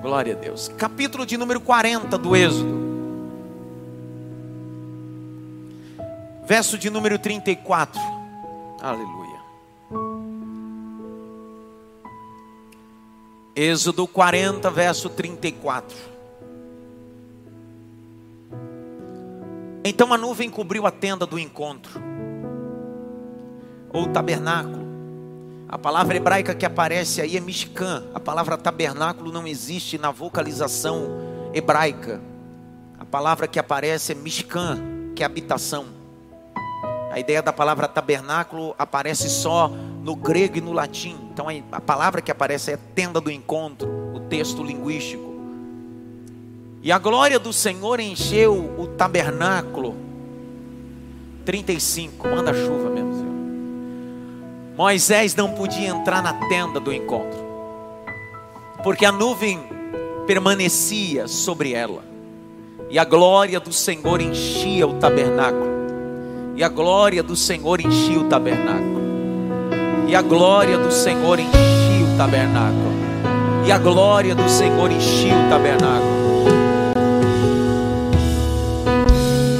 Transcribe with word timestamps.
Glória 0.00 0.34
a 0.34 0.36
Deus. 0.36 0.68
Capítulo 0.68 1.26
de 1.26 1.36
número 1.36 1.60
40 1.60 2.16
do 2.16 2.36
Êxodo. 2.36 2.78
Verso 6.46 6.78
de 6.78 6.88
número 6.88 7.18
34. 7.18 8.00
Aleluia. 8.80 9.38
Êxodo 13.54 14.06
40, 14.06 14.70
verso 14.70 15.10
34. 15.10 15.96
Então 19.84 20.12
a 20.12 20.18
nuvem 20.18 20.48
cobriu 20.48 20.86
a 20.86 20.90
tenda 20.90 21.26
do 21.26 21.38
encontro, 21.38 22.00
ou 23.92 24.06
tabernáculo. 24.06 24.87
A 25.68 25.76
palavra 25.76 26.16
hebraica 26.16 26.54
que 26.54 26.64
aparece 26.64 27.20
aí 27.20 27.36
é 27.36 27.40
Mishkan. 27.40 28.04
A 28.14 28.18
palavra 28.18 28.56
tabernáculo 28.56 29.30
não 29.30 29.46
existe 29.46 29.98
na 29.98 30.10
vocalização 30.10 31.06
hebraica. 31.52 32.22
A 32.98 33.04
palavra 33.04 33.46
que 33.46 33.58
aparece 33.58 34.12
é 34.12 34.14
Mishkan, 34.14 35.12
que 35.14 35.22
é 35.22 35.26
habitação. 35.26 35.84
A 37.10 37.20
ideia 37.20 37.42
da 37.42 37.52
palavra 37.52 37.86
tabernáculo 37.86 38.74
aparece 38.78 39.28
só 39.28 39.68
no 39.68 40.16
grego 40.16 40.56
e 40.56 40.60
no 40.62 40.72
latim. 40.72 41.16
Então 41.32 41.46
a 41.70 41.80
palavra 41.82 42.22
que 42.22 42.30
aparece 42.30 42.72
é 42.72 42.78
tenda 42.94 43.20
do 43.20 43.30
encontro, 43.30 43.88
o 44.14 44.20
texto 44.20 44.62
linguístico. 44.62 45.36
E 46.82 46.90
a 46.90 46.98
glória 46.98 47.38
do 47.38 47.52
Senhor 47.52 48.00
encheu 48.00 48.74
o 48.78 48.86
tabernáculo. 48.86 49.94
35, 51.44 52.26
manda 52.26 52.54
chuva 52.54 52.88
mesmo. 52.90 53.07
Moisés 54.78 55.34
não 55.34 55.50
podia 55.50 55.88
entrar 55.88 56.22
na 56.22 56.32
tenda 56.32 56.78
do 56.78 56.92
encontro, 56.92 57.40
porque 58.84 59.04
a 59.04 59.10
nuvem 59.10 59.58
permanecia 60.24 61.26
sobre 61.26 61.72
ela, 61.72 62.04
e 62.88 62.96
a 62.96 63.04
glória 63.04 63.58
do 63.58 63.72
Senhor 63.72 64.20
enchia 64.20 64.86
o 64.86 64.94
tabernáculo, 64.94 65.66
e 66.54 66.62
a 66.62 66.68
glória 66.68 67.24
do 67.24 67.34
Senhor 67.34 67.80
enchia 67.80 68.20
o 68.20 68.28
tabernáculo, 68.28 69.00
e 70.06 70.14
a 70.14 70.22
glória 70.22 70.78
do 70.78 70.92
Senhor 70.92 71.40
enchia 71.40 72.06
o 72.14 72.16
tabernáculo, 72.16 72.92
e 73.66 73.72
a 73.72 73.78
glória 73.78 74.32
do 74.32 74.48
Senhor 74.48 74.92
enchia 74.92 75.34
o 75.34 75.50
tabernáculo. 75.50 76.18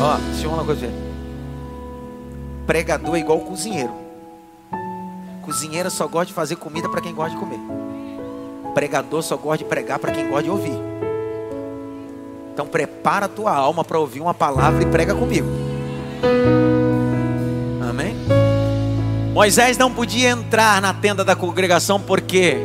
Ó, 0.00 0.16
deixa 0.30 0.44
eu 0.44 0.50
falar 0.50 0.62
uma 0.62 0.64
coisa. 0.64 0.88
Pregador 2.68 3.16
é 3.16 3.18
igual 3.18 3.40
cozinheiro. 3.40 4.07
Cozinheira 5.48 5.88
só 5.88 6.06
gosta 6.06 6.26
de 6.26 6.34
fazer 6.34 6.56
comida 6.56 6.90
para 6.90 7.00
quem 7.00 7.14
gosta 7.14 7.30
de 7.30 7.38
comer. 7.38 7.58
Pregador 8.74 9.22
só 9.22 9.34
gosta 9.34 9.56
de 9.56 9.64
pregar 9.64 9.98
para 9.98 10.12
quem 10.12 10.28
gosta 10.28 10.42
de 10.42 10.50
ouvir. 10.50 10.78
Então 12.52 12.66
prepara 12.66 13.24
a 13.24 13.28
tua 13.30 13.54
alma 13.54 13.82
para 13.82 13.98
ouvir 13.98 14.20
uma 14.20 14.34
palavra 14.34 14.82
e 14.82 14.86
prega 14.86 15.14
comigo. 15.14 15.48
Amém? 17.88 18.14
Moisés 19.32 19.78
não 19.78 19.90
podia 19.90 20.28
entrar 20.28 20.82
na 20.82 20.92
tenda 20.92 21.24
da 21.24 21.34
congregação 21.34 21.98
porque 21.98 22.58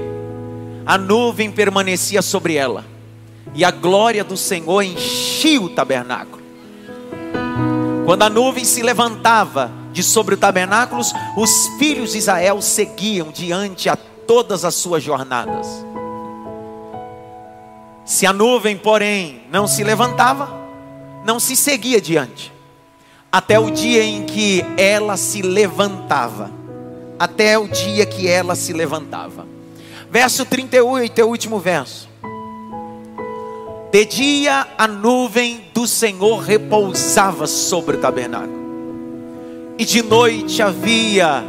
a 0.85 0.97
nuvem 0.97 1.49
permanecia 1.49 2.21
sobre 2.21 2.55
ela 2.55 2.83
e 3.55 3.63
a 3.63 3.71
glória 3.71 4.25
do 4.25 4.35
Senhor 4.35 4.81
enchia 4.81 5.61
o 5.61 5.69
tabernáculo. 5.69 6.43
Quando 8.05 8.23
a 8.23 8.29
nuvem 8.29 8.65
se 8.65 8.83
levantava, 8.83 9.71
de 9.93 10.01
sobre 10.01 10.33
o 10.33 10.37
tabernáculo, 10.37 11.01
os 11.37 11.67
filhos 11.77 12.11
de 12.11 12.17
Israel 12.17 12.61
seguiam 12.61 13.31
diante 13.31 13.87
a 13.87 13.95
todas 13.95 14.65
as 14.65 14.73
suas 14.75 15.03
jornadas. 15.03 15.67
Se 18.03 18.25
a 18.25 18.33
nuvem, 18.33 18.75
porém, 18.75 19.43
não 19.49 19.67
se 19.67 19.83
levantava, 19.83 20.51
não 21.23 21.39
se 21.39 21.55
seguia 21.55 22.01
diante, 22.01 22.51
até 23.31 23.57
o 23.59 23.69
dia 23.69 24.03
em 24.03 24.23
que 24.23 24.65
ela 24.75 25.15
se 25.15 25.41
levantava. 25.41 26.51
Até 27.17 27.57
o 27.57 27.67
dia 27.67 28.05
que 28.05 28.27
ela 28.27 28.55
se 28.55 28.73
levantava. 28.73 29.47
Verso 30.09 30.45
38 30.45 31.21
é 31.21 31.23
o 31.23 31.27
último 31.27 31.59
verso. 31.59 32.09
De 33.91 34.05
dia 34.05 34.67
a 34.77 34.87
nuvem 34.87 35.65
do 35.73 35.87
Senhor 35.87 36.39
repousava 36.39 37.45
sobre 37.47 37.95
o 37.95 37.99
tabernáculo 38.01 38.62
e 39.77 39.85
de 39.85 40.01
noite 40.03 40.61
havia 40.61 41.43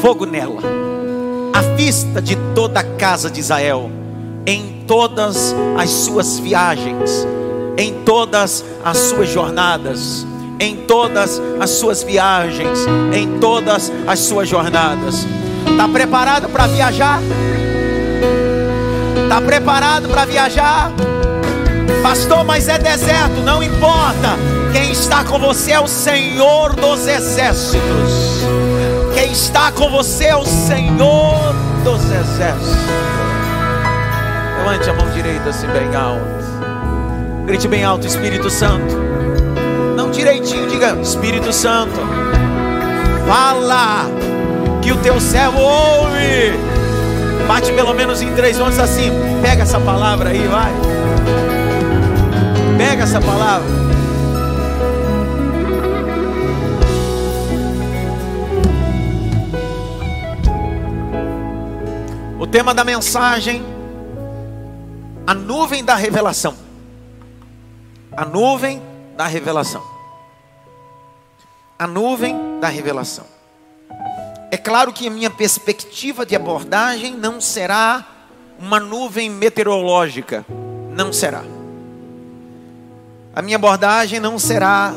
fogo 0.00 0.26
nela, 0.26 0.60
à 1.52 1.60
vista 1.76 2.20
de 2.20 2.36
toda 2.54 2.80
a 2.80 2.84
casa 2.84 3.30
de 3.30 3.40
Israel, 3.40 3.90
em 4.46 4.84
todas 4.86 5.54
as 5.76 5.90
suas 5.90 6.38
viagens, 6.38 7.26
em 7.76 8.02
todas 8.04 8.64
as 8.84 8.98
suas 8.98 9.28
jornadas, 9.28 10.26
em 10.58 10.76
todas 10.76 11.40
as 11.60 11.70
suas 11.70 12.02
viagens, 12.02 12.80
em 13.12 13.38
todas 13.38 13.92
as 14.06 14.18
suas 14.20 14.48
jornadas. 14.48 15.26
Está 15.70 15.88
preparado 15.88 16.48
para 16.48 16.66
viajar? 16.66 17.20
Está 19.22 19.40
preparado 19.40 20.08
para 20.08 20.24
viajar? 20.24 20.90
Pastor, 22.02 22.44
mas 22.44 22.68
é 22.68 22.78
deserto, 22.78 23.40
não 23.44 23.62
importa. 23.62 24.57
Quem 24.72 24.92
está 24.92 25.24
com 25.24 25.38
você 25.38 25.72
é 25.72 25.80
o 25.80 25.88
Senhor 25.88 26.74
dos 26.74 27.06
exércitos. 27.06 28.42
Quem 29.14 29.32
está 29.32 29.72
com 29.72 29.90
você 29.90 30.26
é 30.26 30.36
o 30.36 30.44
Senhor 30.44 31.54
dos 31.84 32.02
exércitos. 32.04 32.76
Levante 34.58 34.90
a 34.90 34.92
mão 34.92 35.10
direita 35.10 35.48
assim 35.48 35.66
bem 35.68 35.94
alto. 35.94 36.38
Grite 37.46 37.66
bem 37.66 37.82
alto, 37.82 38.06
Espírito 38.06 38.50
Santo. 38.50 38.94
Não 39.96 40.10
direitinho, 40.10 40.68
diga 40.68 40.96
Espírito 41.00 41.52
Santo. 41.52 41.98
Fala 43.26 44.04
que 44.82 44.92
o 44.92 44.96
teu 44.98 45.18
servo 45.18 45.58
ouve. 45.58 46.52
Bate 47.48 47.72
pelo 47.72 47.94
menos 47.94 48.20
em 48.20 48.32
três 48.34 48.60
ondas 48.60 48.78
assim. 48.78 49.10
Pega 49.40 49.62
essa 49.62 49.80
palavra 49.80 50.28
aí, 50.28 50.46
vai. 50.46 50.72
Pega 52.76 53.04
essa 53.04 53.20
palavra. 53.20 53.87
O 62.38 62.46
tema 62.46 62.72
da 62.72 62.84
mensagem: 62.84 63.64
a 65.26 65.34
nuvem 65.34 65.84
da 65.84 65.96
revelação. 65.96 66.54
A 68.16 68.24
nuvem 68.24 68.80
da 69.16 69.26
revelação. 69.26 69.82
A 71.76 71.86
nuvem 71.86 72.60
da 72.60 72.68
revelação. 72.68 73.24
É 74.52 74.56
claro 74.56 74.92
que 74.92 75.08
a 75.08 75.10
minha 75.10 75.30
perspectiva 75.30 76.24
de 76.24 76.36
abordagem 76.36 77.16
não 77.16 77.40
será 77.40 78.06
uma 78.58 78.78
nuvem 78.78 79.28
meteorológica. 79.28 80.46
Não 80.94 81.12
será. 81.12 81.42
A 83.34 83.42
minha 83.42 83.56
abordagem 83.56 84.20
não 84.20 84.38
será 84.38 84.92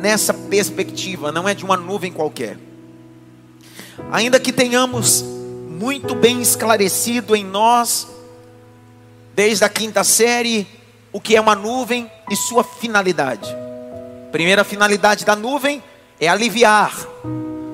nessa 0.00 0.34
perspectiva, 0.34 1.32
não 1.32 1.48
é 1.48 1.54
de 1.54 1.64
uma 1.64 1.76
nuvem 1.76 2.12
qualquer. 2.12 2.58
Ainda 4.10 4.38
que 4.38 4.52
tenhamos 4.52 5.24
muito 5.82 6.14
bem 6.14 6.40
esclarecido 6.40 7.34
em 7.34 7.44
nós, 7.44 8.06
desde 9.34 9.64
a 9.64 9.68
quinta 9.68 10.04
série, 10.04 10.64
o 11.12 11.20
que 11.20 11.34
é 11.34 11.40
uma 11.40 11.56
nuvem 11.56 12.08
e 12.30 12.36
sua 12.36 12.62
finalidade. 12.62 13.52
Primeira 14.30 14.62
finalidade 14.62 15.24
da 15.24 15.34
nuvem 15.34 15.82
é 16.20 16.28
aliviar 16.28 16.96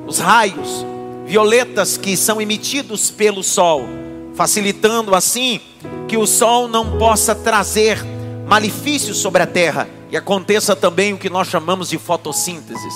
os 0.06 0.18
raios 0.18 0.86
violetas 1.26 1.98
que 1.98 2.16
são 2.16 2.40
emitidos 2.40 3.10
pelo 3.10 3.42
sol, 3.42 3.86
facilitando 4.34 5.14
assim 5.14 5.60
que 6.08 6.16
o 6.16 6.26
sol 6.26 6.66
não 6.66 6.96
possa 6.96 7.34
trazer 7.34 8.02
malefícios 8.46 9.18
sobre 9.18 9.42
a 9.42 9.46
terra 9.46 9.86
e 10.10 10.16
aconteça 10.16 10.74
também 10.74 11.12
o 11.12 11.18
que 11.18 11.28
nós 11.28 11.48
chamamos 11.48 11.90
de 11.90 11.98
fotossíntese. 11.98 12.88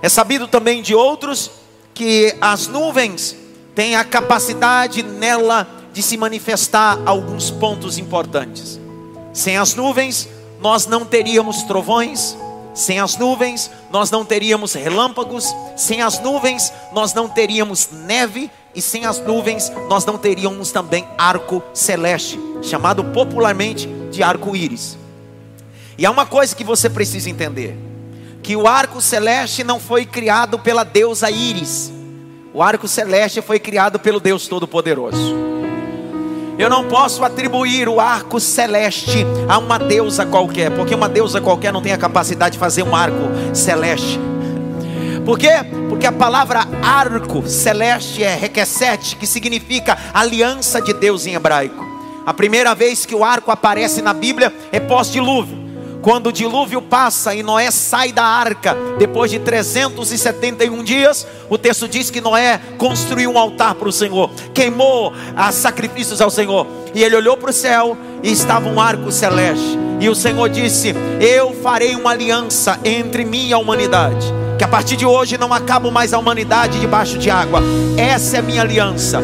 É 0.00 0.08
sabido 0.08 0.46
também 0.46 0.82
de 0.82 0.94
outros 0.94 1.50
que 1.92 2.32
as 2.40 2.68
nuvens 2.68 3.42
têm 3.74 3.96
a 3.96 4.04
capacidade 4.04 5.02
nela 5.02 5.66
de 5.92 6.02
se 6.02 6.16
manifestar 6.16 6.98
alguns 7.06 7.50
pontos 7.50 7.98
importantes. 7.98 8.80
Sem 9.32 9.56
as 9.56 9.74
nuvens, 9.74 10.28
nós 10.60 10.86
não 10.86 11.04
teríamos 11.04 11.62
trovões, 11.64 12.36
sem 12.74 12.98
as 12.98 13.16
nuvens, 13.16 13.70
nós 13.90 14.10
não 14.10 14.24
teríamos 14.24 14.74
relâmpagos, 14.74 15.54
sem 15.76 16.02
as 16.02 16.18
nuvens, 16.20 16.72
nós 16.92 17.14
não 17.14 17.28
teríamos 17.28 17.88
neve, 17.90 18.50
e 18.74 18.82
sem 18.82 19.06
as 19.06 19.20
nuvens, 19.20 19.70
nós 19.88 20.04
não 20.04 20.18
teríamos 20.18 20.72
também 20.72 21.06
arco 21.16 21.62
celeste, 21.72 22.38
chamado 22.60 23.04
popularmente 23.04 23.86
de 24.10 24.22
arco-íris. 24.22 24.98
E 25.96 26.04
há 26.04 26.10
uma 26.10 26.26
coisa 26.26 26.56
que 26.56 26.64
você 26.64 26.90
precisa 26.90 27.30
entender: 27.30 27.76
que 28.42 28.56
o 28.56 28.66
arco 28.66 29.00
celeste 29.00 29.62
não 29.62 29.78
foi 29.78 30.04
criado 30.04 30.58
pela 30.58 30.84
deusa 30.84 31.30
Íris, 31.30 31.92
o 32.54 32.62
arco 32.62 32.86
celeste 32.86 33.42
foi 33.42 33.58
criado 33.58 33.98
pelo 33.98 34.20
Deus 34.20 34.46
Todo-Poderoso. 34.46 35.34
Eu 36.56 36.70
não 36.70 36.84
posso 36.84 37.24
atribuir 37.24 37.88
o 37.88 37.98
arco 37.98 38.38
celeste 38.38 39.26
a 39.48 39.58
uma 39.58 39.76
deusa 39.76 40.24
qualquer, 40.24 40.70
porque 40.70 40.94
uma 40.94 41.08
deusa 41.08 41.40
qualquer 41.40 41.72
não 41.72 41.82
tem 41.82 41.92
a 41.92 41.98
capacidade 41.98 42.52
de 42.52 42.60
fazer 42.60 42.84
um 42.84 42.94
arco 42.94 43.18
celeste. 43.52 44.20
Por 45.24 45.36
quê? 45.36 45.50
Porque 45.88 46.06
a 46.06 46.12
palavra 46.12 46.60
arco 46.80 47.44
celeste 47.48 48.22
é 48.22 48.36
requesete, 48.36 49.16
que 49.16 49.26
significa 49.26 49.98
aliança 50.14 50.80
de 50.80 50.94
Deus 50.94 51.26
em 51.26 51.34
hebraico. 51.34 51.84
A 52.24 52.32
primeira 52.32 52.72
vez 52.72 53.04
que 53.04 53.16
o 53.16 53.24
arco 53.24 53.50
aparece 53.50 54.00
na 54.00 54.12
Bíblia 54.12 54.54
é 54.70 54.78
pós-dilúvio. 54.78 55.63
Quando 56.04 56.26
o 56.26 56.32
dilúvio 56.32 56.82
passa 56.82 57.34
e 57.34 57.42
Noé 57.42 57.70
sai 57.70 58.12
da 58.12 58.22
arca, 58.22 58.76
depois 58.98 59.30
de 59.30 59.38
371 59.38 60.84
dias, 60.84 61.26
o 61.48 61.56
texto 61.56 61.88
diz 61.88 62.10
que 62.10 62.20
Noé 62.20 62.60
construiu 62.76 63.30
um 63.30 63.38
altar 63.38 63.74
para 63.74 63.88
o 63.88 63.92
Senhor, 63.92 64.30
queimou 64.52 65.14
as 65.34 65.54
sacrifícios 65.54 66.20
ao 66.20 66.28
Senhor, 66.28 66.66
e 66.94 67.02
ele 67.02 67.16
olhou 67.16 67.38
para 67.38 67.48
o 67.48 67.54
céu 67.54 67.96
e 68.22 68.30
estava 68.30 68.68
um 68.68 68.78
arco 68.78 69.10
celeste. 69.10 69.78
E 69.98 70.06
o 70.10 70.14
Senhor 70.14 70.46
disse: 70.50 70.94
Eu 71.18 71.54
farei 71.62 71.96
uma 71.96 72.10
aliança 72.10 72.78
entre 72.84 73.24
mim 73.24 73.48
e 73.48 73.54
a 73.54 73.58
humanidade. 73.58 74.26
Que 74.58 74.64
a 74.64 74.68
partir 74.68 74.96
de 74.96 75.06
hoje 75.06 75.38
não 75.38 75.54
acabo 75.54 75.90
mais 75.90 76.12
a 76.12 76.18
humanidade 76.18 76.78
debaixo 76.80 77.16
de 77.16 77.30
água. 77.30 77.62
Essa 77.96 78.36
é 78.36 78.40
a 78.40 78.42
minha 78.42 78.60
aliança. 78.60 79.22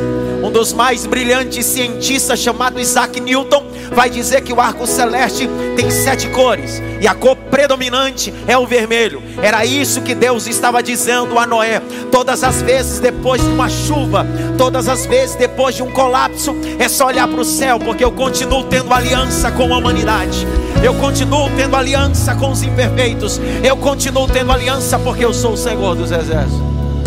Um 0.51 0.53
dos 0.53 0.73
mais 0.73 1.07
brilhantes 1.07 1.65
cientistas, 1.65 2.41
chamado 2.41 2.81
Isaac 2.81 3.21
Newton, 3.21 3.65
vai 3.93 4.11
dizer 4.11 4.41
que 4.41 4.53
o 4.53 4.61
arco 4.61 4.85
celeste 4.85 5.49
tem 5.77 5.89
sete 5.93 6.27
cores 6.31 6.83
e 7.01 7.07
a 7.07 7.15
cor 7.15 7.37
predominante 7.37 8.35
é 8.49 8.59
o 8.59 8.67
vermelho. 8.67 9.23
Era 9.41 9.65
isso 9.65 10.03
que 10.03 10.13
Deus 10.13 10.49
estava 10.49 10.83
dizendo 10.83 11.39
a 11.39 11.47
Noé. 11.47 11.81
Todas 12.11 12.43
as 12.43 12.63
vezes 12.63 12.99
depois 12.99 13.41
de 13.41 13.47
uma 13.47 13.69
chuva, 13.69 14.27
todas 14.59 14.89
as 14.89 15.07
vezes 15.07 15.37
depois 15.37 15.77
de 15.77 15.85
um 15.85 15.93
colapso, 15.93 16.57
é 16.81 16.89
só 16.89 17.07
olhar 17.07 17.29
para 17.29 17.41
o 17.41 17.45
céu, 17.45 17.79
porque 17.79 18.05
eu 18.05 18.11
continuo 18.11 18.65
tendo 18.65 18.93
aliança 18.93 19.53
com 19.53 19.73
a 19.73 19.79
humanidade. 19.79 20.49
Eu 20.83 20.95
continuo 20.95 21.49
tendo 21.57 21.77
aliança 21.77 22.35
com 22.35 22.51
os 22.51 22.65
imperfeitos. 22.65 23.41
Eu 23.63 23.77
continuo 23.77 24.27
tendo 24.27 24.51
aliança 24.51 24.99
porque 24.99 25.25
eu 25.25 25.33
sou 25.33 25.53
o 25.53 25.57
Senhor 25.57 25.95
dos 25.95 26.11
exércitos. 26.11 26.61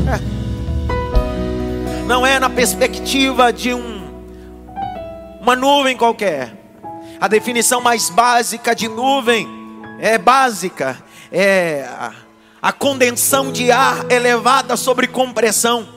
É 0.07 0.32
não 2.05 2.25
é 2.25 2.37
na 2.37 2.49
perspectiva 2.49 3.51
de 3.53 3.73
um, 3.73 4.03
uma 5.41 5.55
nuvem 5.55 5.95
qualquer. 5.95 6.53
A 7.19 7.27
definição 7.27 7.79
mais 7.79 8.09
básica 8.09 8.75
de 8.75 8.89
nuvem 8.89 9.47
é 9.99 10.17
básica, 10.17 11.01
é 11.31 11.87
a, 12.61 12.71
condensação 12.73 13.51
de 13.51 13.71
ar 13.71 14.11
elevada 14.11 14.75
sobre 14.75 15.07
compressão. 15.07 15.87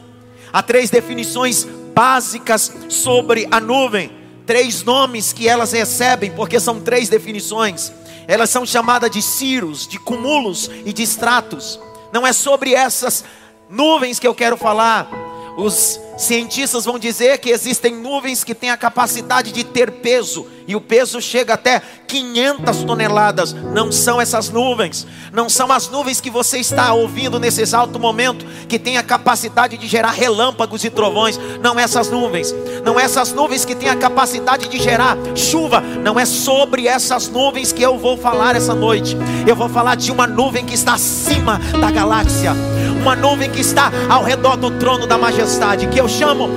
Há 0.52 0.62
três 0.62 0.90
definições 0.90 1.66
básicas 1.92 2.72
sobre 2.88 3.48
a 3.50 3.58
nuvem, 3.58 4.12
três 4.46 4.84
nomes 4.84 5.32
que 5.32 5.48
elas 5.48 5.72
recebem, 5.72 6.30
porque 6.30 6.60
são 6.60 6.80
três 6.80 7.08
definições. 7.08 7.92
Elas 8.28 8.50
são 8.50 8.64
chamadas 8.64 9.10
de 9.10 9.20
ciros, 9.20 9.88
de 9.88 9.98
cumulos 9.98 10.70
e 10.84 10.92
de 10.92 11.02
estratos. 11.02 11.80
Não 12.12 12.24
é 12.24 12.32
sobre 12.32 12.74
essas 12.74 13.24
nuvens 13.68 14.20
que 14.20 14.26
eu 14.26 14.34
quero 14.34 14.56
falar. 14.56 15.25
Os 15.56 15.98
cientistas 16.18 16.84
vão 16.84 16.98
dizer 16.98 17.38
que 17.38 17.50
existem 17.50 17.94
nuvens 17.94 18.44
que 18.44 18.54
têm 18.54 18.70
a 18.70 18.76
capacidade 18.76 19.52
de 19.52 19.64
ter 19.64 19.90
peso, 19.90 20.46
e 20.66 20.74
o 20.74 20.80
peso 20.80 21.20
chega 21.20 21.54
até 21.54 21.80
500 22.08 22.84
toneladas. 22.84 23.52
Não 23.52 23.92
são 23.92 24.20
essas 24.20 24.50
nuvens, 24.50 25.06
não 25.32 25.48
são 25.48 25.70
as 25.70 25.88
nuvens 25.88 26.20
que 26.20 26.30
você 26.30 26.58
está 26.58 26.92
ouvindo 26.92 27.38
nesse 27.38 27.62
exato 27.62 27.98
momento, 27.98 28.44
que 28.68 28.78
tem 28.78 28.98
a 28.98 29.02
capacidade 29.02 29.76
de 29.76 29.86
gerar 29.86 30.10
relâmpagos 30.10 30.84
e 30.84 30.90
trovões. 30.90 31.38
Não 31.60 31.78
essas 31.78 32.10
nuvens, 32.10 32.54
não 32.84 32.98
essas 32.98 33.32
nuvens 33.32 33.64
que 33.64 33.74
têm 33.74 33.88
a 33.88 33.96
capacidade 33.96 34.68
de 34.68 34.78
gerar 34.78 35.16
chuva. 35.34 35.80
Não 35.80 36.18
é 36.18 36.24
sobre 36.24 36.88
essas 36.88 37.28
nuvens 37.28 37.72
que 37.72 37.82
eu 37.82 37.98
vou 37.98 38.16
falar 38.16 38.56
essa 38.56 38.74
noite. 38.74 39.16
Eu 39.46 39.54
vou 39.54 39.68
falar 39.68 39.94
de 39.94 40.10
uma 40.10 40.26
nuvem 40.26 40.64
que 40.64 40.74
está 40.74 40.94
acima 40.94 41.60
da 41.80 41.90
galáxia, 41.90 42.52
uma 43.00 43.14
nuvem 43.14 43.50
que 43.50 43.60
está 43.60 43.92
ao 44.08 44.24
redor 44.24 44.56
do 44.56 44.70
trono 44.72 45.06
da 45.06 45.16
majestade, 45.16 45.86
que 45.86 46.00
eu 46.00 46.08
chamo 46.08 46.48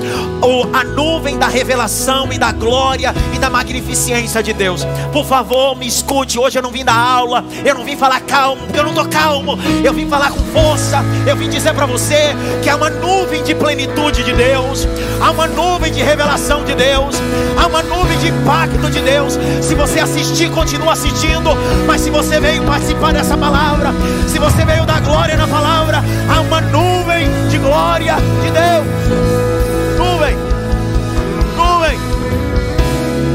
a 0.73 0.83
nuvem 0.83 1.38
da 1.38 1.47
revelação 1.47 2.31
e 2.31 2.38
da 2.38 2.51
glória 2.51 3.13
e 3.35 3.39
da 3.39 3.50
magnificência 3.50 3.99
de 4.44 4.54
Deus. 4.54 4.86
Por 5.12 5.25
favor, 5.25 5.75
me 5.75 5.86
escute. 5.86 6.40
Hoje 6.40 6.57
eu 6.57 6.63
não 6.63 6.72
vim 6.72 6.86
dar 6.86 6.96
aula, 6.96 7.44
eu 7.66 7.75
não 7.75 7.84
vim 7.84 7.98
falar 7.98 8.22
calmo, 8.22 8.62
eu 8.74 8.84
não 8.84 8.92
estou 8.92 9.06
calmo. 9.07 9.60
Eu 9.84 9.94
vim 9.94 10.07
falar 10.07 10.31
com 10.31 10.40
força. 10.54 11.04
Eu 11.28 11.36
vim 11.36 11.50
dizer 11.50 11.74
para 11.74 11.86
você 11.86 12.34
que 12.63 12.69
há 12.69 12.75
uma 12.78 12.90
nuvem 12.90 13.44
de 13.44 13.54
plenitude 13.54 14.24
de 14.24 14.34
Deus, 14.34 14.88
há 15.22 15.31
uma 15.31 15.48
nuvem 15.48 15.92
de 15.92 16.01
revelação 16.01 16.63
de 16.63 16.75
Deus, 16.75 17.16
há 17.57 17.68
uma 17.68 17.84
nuvem 17.84 18.18
de 18.19 18.30
impacto 18.30 18.90
de 18.90 19.01
Deus. 19.01 19.38
Se 19.62 19.75
você 19.75 20.00
assistir, 20.00 20.50
continua 20.51 20.94
assistindo. 20.94 21.50
Mas 21.86 22.01
se 22.01 22.10
você 22.10 22.40
veio 22.40 22.63
participar 22.63 23.12
dessa 23.12 23.38
palavra, 23.38 23.90
se 24.28 24.40
você 24.40 24.63
veio 24.63 24.86
dar 24.86 25.01
glória 25.01 25.36
na 25.36 25.48
palavra, 25.48 26.01
há 26.34 26.40
uma 26.40 26.62
nuvem 26.62 27.28
de 27.50 27.57
glória 27.57 28.16
de 28.16 28.51
Deus. 28.51 29.38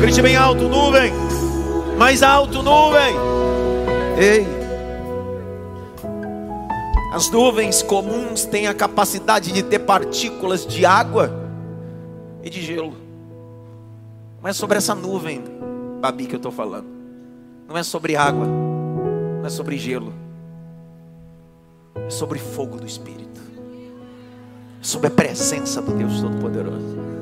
Grite 0.04 0.20
bem 0.20 0.36
alto, 0.36 0.68
nuvem. 0.68 1.14
Mais 1.96 2.22
alto, 2.22 2.62
nuvem. 2.62 3.16
Ei. 4.18 4.46
As 7.10 7.30
nuvens 7.30 7.82
comuns 7.82 8.44
têm 8.44 8.66
a 8.66 8.74
capacidade 8.74 9.50
de 9.50 9.62
ter 9.62 9.78
partículas 9.78 10.66
de 10.66 10.84
água 10.84 11.32
e 12.42 12.50
de 12.50 12.60
gelo. 12.60 12.94
Não 14.42 14.50
é 14.50 14.52
sobre 14.52 14.76
essa 14.76 14.94
nuvem, 14.94 15.42
Babi, 16.02 16.26
que 16.26 16.34
eu 16.34 16.36
estou 16.36 16.52
falando. 16.52 16.88
Não 17.66 17.78
é 17.78 17.82
sobre 17.82 18.14
água. 18.14 18.44
Não 18.46 19.46
é 19.46 19.48
sobre 19.48 19.78
gelo. 19.78 20.12
É 21.96 22.10
sobre 22.10 22.38
fogo 22.38 22.76
do 22.76 22.86
Espírito. 22.86 23.40
É 24.82 24.84
sobre 24.84 25.06
a 25.06 25.10
presença 25.10 25.80
do 25.80 25.94
Deus 25.94 26.20
Todo-Poderoso. 26.20 27.13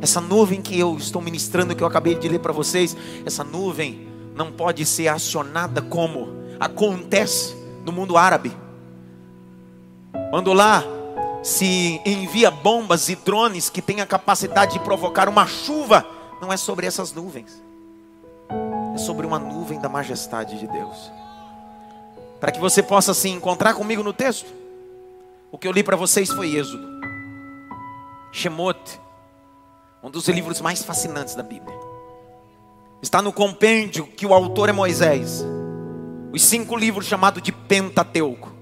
Essa 0.00 0.20
nuvem 0.20 0.60
que 0.60 0.78
eu 0.78 0.96
estou 0.96 1.22
ministrando, 1.22 1.74
que 1.74 1.82
eu 1.82 1.86
acabei 1.86 2.14
de 2.14 2.28
ler 2.28 2.38
para 2.38 2.52
vocês, 2.52 2.96
essa 3.24 3.42
nuvem 3.42 4.08
não 4.34 4.52
pode 4.52 4.84
ser 4.84 5.08
acionada 5.08 5.80
como 5.80 6.28
acontece 6.60 7.56
no 7.84 7.92
mundo 7.92 8.16
árabe. 8.16 8.52
Quando 10.30 10.52
lá 10.52 10.84
se 11.42 12.00
envia 12.04 12.50
bombas 12.50 13.08
e 13.08 13.16
drones 13.16 13.70
que 13.70 13.80
têm 13.80 14.00
a 14.00 14.06
capacidade 14.06 14.74
de 14.74 14.80
provocar 14.80 15.28
uma 15.28 15.46
chuva, 15.46 16.04
não 16.40 16.52
é 16.52 16.56
sobre 16.56 16.86
essas 16.86 17.12
nuvens, 17.12 17.62
é 18.94 18.98
sobre 18.98 19.26
uma 19.26 19.38
nuvem 19.38 19.80
da 19.80 19.88
majestade 19.88 20.58
de 20.58 20.66
Deus. 20.66 21.10
Para 22.40 22.52
que 22.52 22.60
você 22.60 22.82
possa 22.82 23.14
se 23.14 23.28
encontrar 23.28 23.74
comigo 23.74 24.02
no 24.02 24.12
texto, 24.12 24.52
o 25.50 25.56
que 25.56 25.66
eu 25.66 25.72
li 25.72 25.82
para 25.82 25.96
vocês 25.96 26.28
foi 26.28 26.54
Êxodo, 26.54 26.86
Shemot, 28.32 29.00
um 30.06 30.10
dos 30.10 30.28
livros 30.28 30.60
mais 30.60 30.84
fascinantes 30.84 31.34
da 31.34 31.42
Bíblia. 31.42 31.76
Está 33.02 33.20
no 33.20 33.32
compêndio 33.32 34.06
que 34.06 34.24
o 34.24 34.32
autor 34.32 34.68
é 34.68 34.72
Moisés. 34.72 35.44
Os 36.32 36.44
cinco 36.44 36.76
livros 36.76 37.06
chamados 37.06 37.42
de 37.42 37.50
Pentateuco. 37.50 38.54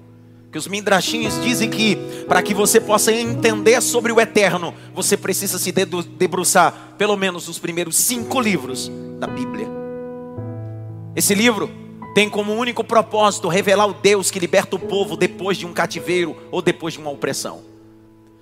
Que 0.51 0.57
os 0.57 0.67
mindrachinhos 0.67 1.39
dizem 1.43 1.69
que 1.69 1.97
para 2.27 2.41
que 2.41 2.51
você 2.51 2.81
possa 2.81 3.11
entender 3.11 3.79
sobre 3.79 4.11
o 4.11 4.19
eterno, 4.19 4.73
você 4.91 5.15
precisa 5.15 5.59
se 5.59 5.71
debruçar 5.71 6.95
pelo 6.97 7.15
menos 7.15 7.47
os 7.47 7.59
primeiros 7.59 7.95
cinco 7.95 8.39
livros 8.41 8.89
da 9.19 9.27
Bíblia. 9.27 9.67
Esse 11.15 11.35
livro 11.35 11.69
tem 12.15 12.27
como 12.27 12.53
único 12.53 12.83
propósito 12.83 13.49
revelar 13.49 13.85
o 13.85 13.93
Deus 13.93 14.31
que 14.31 14.39
liberta 14.39 14.77
o 14.77 14.79
povo 14.79 15.15
depois 15.15 15.59
de 15.59 15.67
um 15.67 15.73
cativeiro 15.73 16.35
ou 16.49 16.59
depois 16.59 16.95
de 16.95 16.99
uma 16.99 17.11
opressão. 17.11 17.74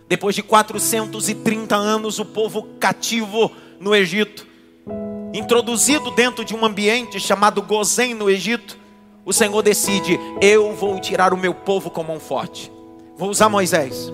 Depois 0.07 0.35
de 0.35 0.43
430 0.43 1.75
anos, 1.75 2.19
o 2.19 2.25
povo 2.25 2.63
cativo 2.79 3.51
no 3.79 3.95
Egito, 3.95 4.45
introduzido 5.33 6.11
dentro 6.11 6.45
de 6.45 6.55
um 6.55 6.65
ambiente 6.65 7.19
chamado 7.19 7.61
Gozém 7.61 8.13
no 8.13 8.29
Egito, 8.29 8.77
o 9.25 9.33
Senhor 9.33 9.61
decide: 9.61 10.19
eu 10.41 10.75
vou 10.75 10.99
tirar 10.99 11.33
o 11.33 11.37
meu 11.37 11.53
povo 11.53 11.89
com 11.89 12.03
mão 12.03 12.19
forte. 12.19 12.71
Vou 13.17 13.29
usar 13.29 13.49
Moisés. 13.49 14.11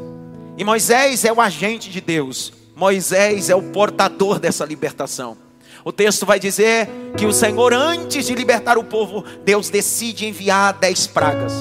E 0.58 0.63
Moisés 0.63 1.25
é 1.25 1.31
o 1.31 1.41
agente 1.41 1.89
de 1.89 2.01
Deus. 2.01 2.53
Moisés 2.75 3.50
é 3.50 3.55
o 3.55 3.63
portador 3.72 4.39
dessa 4.39 4.65
libertação. 4.65 5.38
O 5.84 5.91
texto 5.91 6.25
vai 6.25 6.39
dizer 6.39 6.89
que 7.17 7.25
o 7.25 7.34
Senhor, 7.34 7.74
antes 7.74 8.25
de 8.25 8.36
libertar 8.36 8.77
o 8.77 8.84
povo, 8.84 9.24
Deus 9.43 9.69
decide 9.69 10.25
enviar 10.25 10.74
dez 10.74 11.08
pragas. 11.08 11.53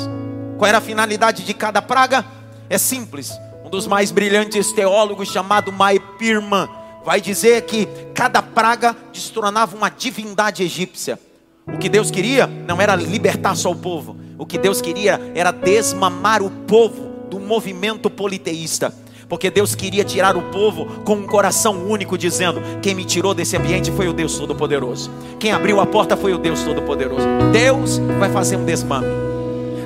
Qual 0.56 0.68
era 0.68 0.78
a 0.78 0.82
finalidade 0.82 1.44
de 1.44 1.54
cada 1.54 1.80
praga? 1.80 2.24
É 2.68 2.76
simples: 2.76 3.32
um 3.68 3.70
dos 3.70 3.86
mais 3.86 4.10
brilhantes 4.10 4.72
teólogos, 4.72 5.28
chamado 5.28 5.70
Mai 5.70 6.00
Pirman, 6.18 6.66
vai 7.04 7.20
dizer 7.20 7.62
que 7.62 7.86
cada 8.14 8.40
praga 8.40 8.96
destronava 9.12 9.76
uma 9.76 9.90
divindade 9.90 10.62
egípcia. 10.62 11.20
O 11.66 11.76
que 11.76 11.86
Deus 11.86 12.10
queria 12.10 12.46
não 12.46 12.80
era 12.80 12.96
libertar 12.96 13.54
só 13.54 13.70
o 13.70 13.76
povo, 13.76 14.16
o 14.38 14.46
que 14.46 14.56
Deus 14.56 14.80
queria 14.80 15.20
era 15.34 15.50
desmamar 15.50 16.42
o 16.42 16.50
povo 16.50 17.10
do 17.28 17.38
movimento 17.38 18.08
politeísta. 18.08 18.90
Porque 19.28 19.50
Deus 19.50 19.74
queria 19.74 20.02
tirar 20.02 20.34
o 20.34 20.44
povo 20.44 20.86
com 21.04 21.16
um 21.16 21.26
coração 21.26 21.86
único, 21.86 22.16
dizendo: 22.16 22.62
Quem 22.80 22.94
me 22.94 23.04
tirou 23.04 23.34
desse 23.34 23.54
ambiente 23.58 23.92
foi 23.92 24.08
o 24.08 24.14
Deus 24.14 24.38
Todo-Poderoso. 24.38 25.10
Quem 25.38 25.52
abriu 25.52 25.78
a 25.80 25.84
porta 25.84 26.16
foi 26.16 26.32
o 26.32 26.38
Deus 26.38 26.62
Todo-Poderoso. 26.62 27.26
Deus 27.52 27.98
vai 28.18 28.32
fazer 28.32 28.56
um 28.56 28.64
desmame. 28.64 29.27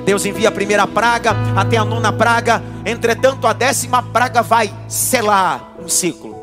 Deus 0.05 0.25
envia 0.25 0.49
a 0.49 0.51
primeira 0.51 0.85
praga 0.85 1.31
até 1.55 1.77
a 1.77 1.85
nona 1.85 2.11
praga. 2.11 2.61
Entretanto, 2.85 3.47
a 3.47 3.53
décima 3.53 4.03
praga 4.03 4.41
vai 4.41 4.73
selar 4.87 5.75
um 5.79 5.87
ciclo. 5.87 6.41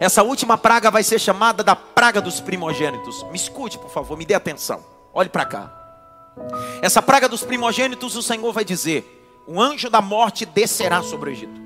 Essa 0.00 0.22
última 0.22 0.58
praga 0.58 0.90
vai 0.90 1.02
ser 1.02 1.18
chamada 1.18 1.62
da 1.62 1.76
praga 1.76 2.20
dos 2.20 2.40
primogênitos. 2.40 3.24
Me 3.30 3.36
escute, 3.36 3.78
por 3.78 3.90
favor, 3.90 4.18
me 4.18 4.26
dê 4.26 4.34
atenção. 4.34 4.84
Olhe 5.14 5.28
para 5.28 5.46
cá. 5.46 5.72
Essa 6.82 7.00
praga 7.00 7.28
dos 7.28 7.42
primogênitos, 7.42 8.16
o 8.16 8.22
Senhor 8.22 8.52
vai 8.52 8.64
dizer: 8.64 9.44
o 9.46 9.60
anjo 9.60 9.88
da 9.88 10.02
morte 10.02 10.44
descerá 10.44 11.02
sobre 11.02 11.30
o 11.30 11.32
Egito. 11.32 11.60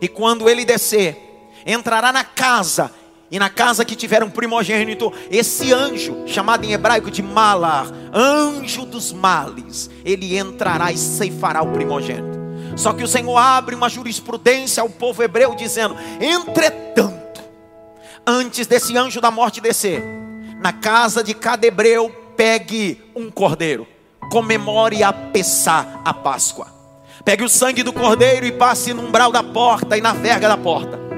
E 0.00 0.06
quando 0.06 0.48
ele 0.48 0.64
descer, 0.64 1.50
entrará 1.66 2.12
na 2.12 2.22
casa, 2.22 2.92
e 3.30 3.38
na 3.38 3.48
casa 3.48 3.84
que 3.84 3.94
tiver 3.94 4.24
um 4.24 4.30
primogênito, 4.30 5.12
esse 5.30 5.72
anjo, 5.72 6.24
chamado 6.26 6.64
em 6.64 6.72
hebraico 6.72 7.10
de 7.10 7.22
Malar, 7.22 7.86
anjo 8.12 8.84
dos 8.84 9.12
males, 9.12 9.88
ele 10.04 10.36
entrará 10.36 10.90
e 10.90 10.98
ceifará 10.98 11.62
o 11.62 11.70
primogênito. 11.70 12.40
Só 12.76 12.92
que 12.92 13.04
o 13.04 13.08
Senhor 13.08 13.36
abre 13.36 13.74
uma 13.74 13.88
jurisprudência 13.88 14.82
ao 14.82 14.88
povo 14.88 15.22
hebreu, 15.22 15.54
dizendo: 15.54 15.96
entretanto, 16.20 17.40
antes 18.26 18.66
desse 18.66 18.96
anjo 18.96 19.20
da 19.20 19.30
morte 19.30 19.60
descer, 19.60 20.02
na 20.60 20.72
casa 20.72 21.22
de 21.22 21.32
cada 21.32 21.66
hebreu, 21.66 22.10
pegue 22.36 23.00
um 23.14 23.30
cordeiro, 23.30 23.86
comemore 24.30 25.04
a 25.04 25.12
Pessá, 25.12 26.00
a 26.04 26.12
Páscoa. 26.12 26.66
Pegue 27.24 27.44
o 27.44 27.48
sangue 27.48 27.82
do 27.82 27.92
cordeiro 27.92 28.46
e 28.46 28.50
passe 28.50 28.92
no 28.92 29.02
umbral 29.02 29.30
da 29.30 29.42
porta 29.42 29.96
e 29.96 30.00
na 30.00 30.12
verga 30.14 30.48
da 30.48 30.56
porta. 30.56 31.09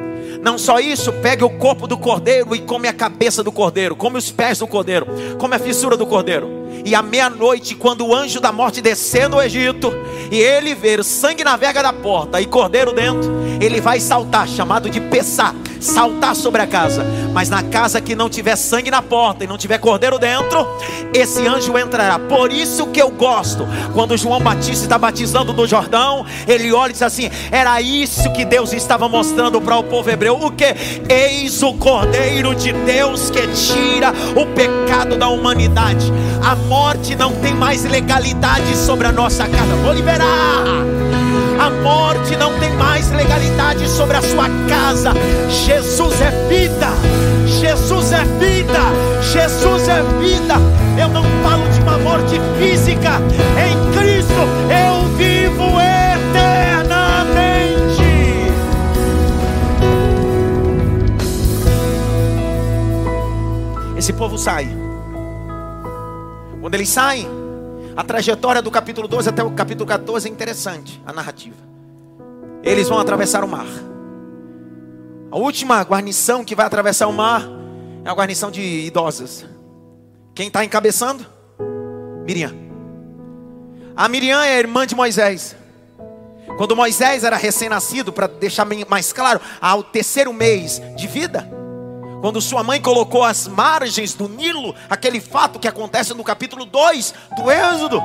Não 0.42 0.58
só 0.58 0.80
isso, 0.80 1.12
pegue 1.12 1.44
o 1.44 1.50
corpo 1.50 1.86
do 1.86 1.96
cordeiro 1.96 2.52
e 2.52 2.58
come 2.58 2.88
a 2.88 2.92
cabeça 2.92 3.44
do 3.44 3.52
cordeiro, 3.52 3.94
come 3.94 4.18
os 4.18 4.28
pés 4.32 4.58
do 4.58 4.66
cordeiro, 4.66 5.06
come 5.38 5.54
a 5.54 5.58
fissura 5.58 5.96
do 5.96 6.04
cordeiro. 6.04 6.50
E 6.84 6.96
à 6.96 7.00
meia-noite, 7.00 7.76
quando 7.76 8.04
o 8.04 8.12
anjo 8.12 8.40
da 8.40 8.50
morte 8.50 8.82
descer 8.82 9.28
no 9.28 9.40
Egito, 9.40 9.92
e 10.32 10.40
ele 10.40 10.74
ver 10.74 11.04
sangue 11.04 11.44
na 11.44 11.56
verga 11.56 11.80
da 11.80 11.92
porta 11.92 12.40
e 12.40 12.46
cordeiro 12.46 12.92
dentro, 12.92 13.30
ele 13.60 13.80
vai 13.80 14.00
saltar, 14.00 14.48
chamado 14.48 14.90
de 14.90 15.00
Pessá, 15.00 15.54
saltar 15.82 16.34
sobre 16.34 16.62
a 16.62 16.66
casa. 16.66 17.04
Mas 17.32 17.48
na 17.48 17.62
casa 17.62 18.00
que 18.00 18.14
não 18.14 18.28
tiver 18.28 18.56
sangue 18.56 18.90
na 18.90 19.02
porta 19.02 19.44
e 19.44 19.46
não 19.46 19.58
tiver 19.58 19.78
cordeiro 19.78 20.18
dentro, 20.18 20.66
esse 21.12 21.46
anjo 21.46 21.76
entrará. 21.78 22.18
Por 22.18 22.52
isso 22.52 22.86
que 22.88 23.00
eu 23.00 23.10
gosto, 23.10 23.66
quando 23.92 24.16
João 24.16 24.40
Batista 24.40 24.84
está 24.84 24.98
batizando 24.98 25.52
no 25.52 25.66
Jordão, 25.66 26.24
ele 26.46 26.72
olha 26.72 26.90
e 26.90 26.92
diz 26.92 27.02
assim: 27.02 27.30
era 27.50 27.80
isso 27.80 28.30
que 28.32 28.44
Deus 28.44 28.72
estava 28.72 29.08
mostrando 29.08 29.60
para 29.60 29.76
o 29.76 29.84
povo 29.84 30.10
hebreu. 30.10 30.36
O 30.36 30.50
que? 30.50 30.74
Eis 31.08 31.62
o 31.62 31.74
cordeiro 31.74 32.54
de 32.54 32.72
Deus 32.72 33.30
que 33.30 33.46
tira 33.48 34.12
o 34.36 34.46
pecado 34.54 35.16
da 35.16 35.28
humanidade. 35.28 36.12
A 36.42 36.54
morte 36.54 37.14
não 37.14 37.32
tem 37.32 37.54
mais 37.54 37.84
legalidade 37.84 38.76
sobre 38.76 39.06
a 39.06 39.12
nossa 39.12 39.46
casa. 39.46 39.74
Vou 39.82 39.92
liberar. 39.92 41.21
A 41.58 41.70
morte 41.82 42.36
não 42.36 42.56
tem 42.58 42.70
mais 42.76 43.10
legalidade 43.10 43.88
sobre 43.88 44.16
a 44.16 44.22
sua 44.22 44.48
casa. 44.68 45.12
Jesus 45.48 46.20
é 46.20 46.30
vida. 46.48 46.88
Jesus 47.46 48.12
é 48.12 48.24
vida. 48.38 48.80
Jesus 49.32 49.88
é 49.88 50.02
vida. 50.18 50.54
Eu 51.00 51.08
não 51.08 51.24
falo 51.42 51.66
de 51.70 51.80
uma 51.80 51.96
morte 51.98 52.38
física. 52.58 53.20
Em 53.56 53.74
Cristo 53.92 54.46
eu 54.68 55.08
vivo 55.16 55.80
eternamente. 55.80 58.02
Esse 63.96 64.12
povo 64.12 64.36
sai. 64.36 64.68
Quando 66.60 66.74
eles 66.74 66.88
saem, 66.88 67.41
a 67.96 68.02
trajetória 68.02 68.62
do 68.62 68.70
capítulo 68.70 69.06
12 69.06 69.28
até 69.28 69.42
o 69.42 69.50
capítulo 69.50 69.86
14 69.86 70.28
é 70.28 70.30
interessante, 70.30 71.02
a 71.04 71.12
narrativa. 71.12 71.56
Eles 72.62 72.88
vão 72.88 72.98
atravessar 72.98 73.44
o 73.44 73.48
mar. 73.48 73.66
A 75.30 75.36
última 75.36 75.82
guarnição 75.82 76.44
que 76.44 76.54
vai 76.54 76.66
atravessar 76.66 77.06
o 77.06 77.12
mar 77.12 77.42
é 78.04 78.08
a 78.08 78.14
guarnição 78.14 78.50
de 78.50 78.62
idosas. 78.86 79.44
Quem 80.34 80.46
está 80.46 80.64
encabeçando? 80.64 81.26
Miriam. 82.24 82.54
A 83.94 84.08
Miriam 84.08 84.42
é 84.42 84.56
a 84.56 84.58
irmã 84.58 84.86
de 84.86 84.94
Moisés. 84.94 85.56
Quando 86.56 86.76
Moisés 86.76 87.24
era 87.24 87.36
recém-nascido, 87.36 88.12
para 88.12 88.26
deixar 88.26 88.66
mais 88.88 89.12
claro, 89.12 89.40
ao 89.60 89.82
terceiro 89.82 90.32
mês 90.32 90.80
de 90.96 91.06
vida, 91.06 91.48
quando 92.22 92.40
sua 92.40 92.62
mãe 92.62 92.80
colocou 92.80 93.24
as 93.24 93.48
margens 93.48 94.14
do 94.14 94.28
Nilo, 94.28 94.76
aquele 94.88 95.20
fato 95.20 95.58
que 95.58 95.66
acontece 95.66 96.14
no 96.14 96.22
capítulo 96.22 96.64
2 96.64 97.12
do 97.36 97.50
Êxodo. 97.50 98.00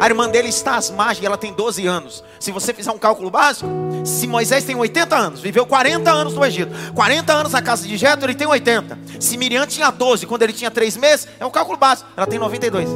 A 0.00 0.06
irmã 0.06 0.30
dele 0.30 0.48
está 0.48 0.76
às 0.76 0.90
margens, 0.90 1.26
ela 1.26 1.36
tem 1.36 1.52
12 1.52 1.86
anos. 1.86 2.24
Se 2.40 2.50
você 2.50 2.72
fizer 2.72 2.90
um 2.90 2.96
cálculo 2.96 3.30
básico, 3.30 3.68
se 4.02 4.26
Moisés 4.26 4.64
tem 4.64 4.74
80 4.74 5.14
anos, 5.14 5.40
viveu 5.40 5.66
40 5.66 6.10
anos 6.10 6.32
no 6.32 6.42
Egito, 6.42 6.72
40 6.94 7.30
anos 7.30 7.52
na 7.52 7.60
casa 7.60 7.86
de 7.86 7.98
Jetro, 7.98 8.24
ele 8.24 8.34
tem 8.34 8.46
80. 8.46 8.98
Se 9.20 9.36
Miriam 9.36 9.66
tinha 9.66 9.90
12, 9.90 10.24
quando 10.24 10.42
ele 10.44 10.54
tinha 10.54 10.70
3 10.70 10.96
meses, 10.96 11.28
é 11.38 11.44
um 11.44 11.50
cálculo 11.50 11.76
básico, 11.76 12.08
ela 12.16 12.26
tem 12.26 12.38
92. 12.38 12.88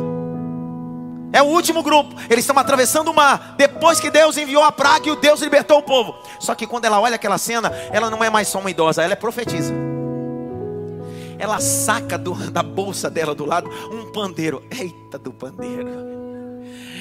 É 1.31 1.43
o 1.43 1.47
último 1.47 1.83
grupo. 1.83 2.15
Eles 2.31 2.45
estão 2.45 2.59
atravessando 2.59 3.11
o 3.11 3.15
mar. 3.15 3.55
Depois 3.59 4.01
que 4.01 4.11
Deus 4.11 4.39
enviou 4.39 4.63
a 4.63 4.73
praga 4.73 5.09
e 5.09 5.11
o 5.11 5.17
Deus 5.17 5.41
libertou 5.41 5.79
o 5.79 5.83
povo. 5.83 6.15
Só 6.39 6.55
que 6.55 6.67
quando 6.67 6.85
ela 6.85 7.01
olha 7.01 7.17
aquela 7.17 7.39
cena, 7.39 7.71
ela 7.91 8.11
não 8.11 8.23
é 8.23 8.29
mais 8.29 8.49
só 8.49 8.59
uma 8.59 8.71
idosa, 8.71 9.03
ela 9.03 9.15
é 9.15 9.17
profetisa 9.17 9.93
ela 11.43 11.59
saca 11.59 12.17
do, 12.17 12.35
da 12.53 12.63
bolsa 12.63 13.11
dela 13.11 13.35
do 13.35 13.45
lado 13.45 13.69
um 13.91 14.13
pandeiro. 14.13 14.63
Eita 14.71 15.19
do 15.19 15.33
pandeiro. 15.33 15.89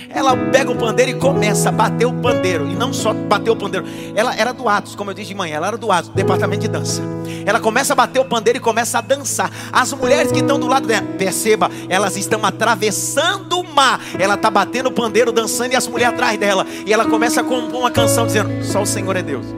Ela 0.10 0.36
pega 0.36 0.71
o 0.71 0.75
pandeiro 0.75 1.12
e 1.12 1.13
começa 1.13 1.69
a 1.69 1.71
bater 1.71 2.07
o 2.07 2.13
pandeiro. 2.13 2.67
E 2.67 2.74
não 2.74 2.91
só 2.91 3.13
bater 3.13 3.51
o 3.51 3.55
pandeiro. 3.55 3.86
Ela 4.15 4.36
era 4.36 4.51
do 4.51 4.67
Atos, 4.67 4.95
como 4.95 5.12
eu 5.12 5.13
disse 5.13 5.27
de 5.27 5.36
manhã. 5.36 5.57
Ela 5.57 5.67
era 5.67 5.77
do 5.77 5.91
Atos, 5.91 6.10
departamento 6.10 6.62
de 6.62 6.67
dança. 6.67 7.03
Ela 7.45 7.60
começa 7.60 7.93
a 7.93 7.95
bater 7.95 8.19
o 8.19 8.25
pandeiro 8.25 8.57
e 8.57 8.60
começa 8.60 8.98
a 8.98 9.01
dançar. 9.01 9.51
As 9.71 9.93
mulheres 9.93 10.31
que 10.31 10.39
estão 10.39 10.60
do 10.60 10.65
lado 10.65 10.88
dela, 10.88 11.05
perceba, 11.19 11.69
elas 11.88 12.17
estão 12.17 12.43
atravessando 12.43 13.60
o 13.60 13.63
mar. 13.63 14.01
Ela 14.17 14.33
está 14.33 14.50
batendo 14.50 14.88
o 14.88 14.91
pandeiro, 14.91 15.31
dançando 15.31 15.74
e 15.74 15.75
as 15.75 15.86
mulheres 15.86 16.15
atrás 16.15 16.39
dela. 16.39 16.65
E 16.83 16.91
ela 16.91 17.05
começa 17.05 17.43
compor 17.43 17.81
uma 17.81 17.91
canção 17.91 18.25
dizendo: 18.25 18.65
Só 18.65 18.81
o 18.81 18.88
Senhor 18.88 19.15
é 19.15 19.21
Deus. 19.21 19.45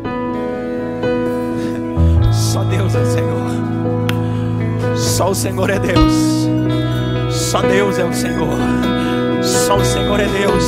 Só 2.51 2.65
Deus 2.65 2.93
é 2.93 2.99
o 2.99 3.05
Senhor. 3.05 3.42
Só 5.13 5.29
o 5.29 5.35
Senhor 5.35 5.69
é 5.69 5.77
Deus. 5.77 6.47
Só 7.29 7.61
Deus 7.61 7.99
é 7.99 8.03
o 8.03 8.11
Senhor. 8.11 8.57
Só 9.43 9.77
o 9.77 9.85
Senhor 9.85 10.19
é 10.19 10.25
Deus. 10.25 10.63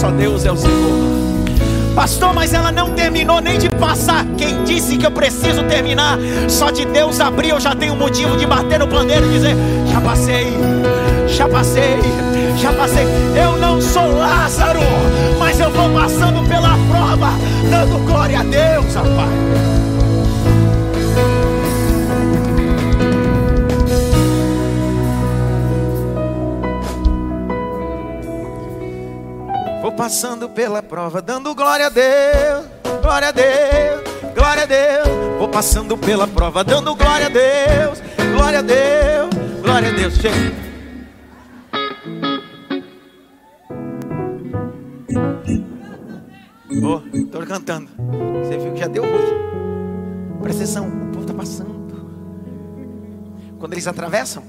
Só 0.00 0.10
Deus 0.10 0.44
é 0.44 0.50
o 0.50 0.56
Senhor. 0.56 1.94
Pastor, 1.94 2.34
mas 2.34 2.52
ela 2.52 2.72
não 2.72 2.90
terminou 2.94 3.40
nem 3.40 3.60
de 3.60 3.68
passar. 3.68 4.26
Quem 4.36 4.64
disse 4.64 4.96
que 4.96 5.06
eu 5.06 5.12
preciso 5.12 5.62
terminar? 5.68 6.18
Só 6.48 6.72
de 6.72 6.84
Deus 6.84 7.20
abrir, 7.20 7.50
eu 7.50 7.60
já 7.60 7.76
tenho 7.76 7.94
motivo 7.94 8.36
de 8.36 8.44
bater 8.44 8.80
no 8.80 8.88
pandeiro 8.88 9.24
e 9.26 9.34
dizer: 9.34 9.54
Já 9.92 10.00
passei, 10.00 10.52
já 11.28 11.48
passei, 11.48 12.00
já 12.56 12.72
passei. 12.72 13.06
Eu 13.40 13.56
não 13.56 13.80
sou 13.80 14.18
Lázaro, 14.18 14.80
mas 15.38 15.60
eu 15.60 15.70
vou 15.70 15.90
passando 15.90 16.44
pela 16.48 16.76
prova, 16.90 17.30
dando 17.70 18.04
glória 18.04 18.40
a 18.40 18.42
Deus, 18.42 18.92
rapaz. 18.92 19.81
Passando 29.96 30.48
pela 30.48 30.82
prova, 30.82 31.22
dando 31.22 31.54
glória 31.54 31.86
a 31.86 31.88
Deus, 31.88 32.66
glória 33.02 33.28
a 33.28 33.30
Deus, 33.30 34.02
glória 34.34 34.62
a 34.62 34.66
Deus. 34.66 35.08
Vou 35.38 35.48
passando 35.48 35.96
pela 35.96 36.26
prova, 36.26 36.64
dando 36.64 36.94
glória 36.94 37.26
a 37.26 37.28
Deus, 37.28 38.02
glória 38.34 38.58
a 38.58 38.62
Deus, 38.62 39.30
glória 39.62 39.88
a 39.90 39.92
Deus. 39.92 40.14
Chega. 40.14 40.62
Oh, 46.84 47.00
estou 47.16 47.46
cantando. 47.46 47.88
Você 48.42 48.58
viu 48.58 48.72
que 48.72 48.80
já 48.80 48.88
deu 48.88 49.04
ruim. 49.04 50.40
Presta 50.42 50.64
atenção, 50.64 50.88
o 50.88 51.12
povo 51.12 51.20
está 51.20 51.34
passando. 51.34 51.82
Quando 53.58 53.74
eles 53.74 53.86
atravessam, 53.86 54.42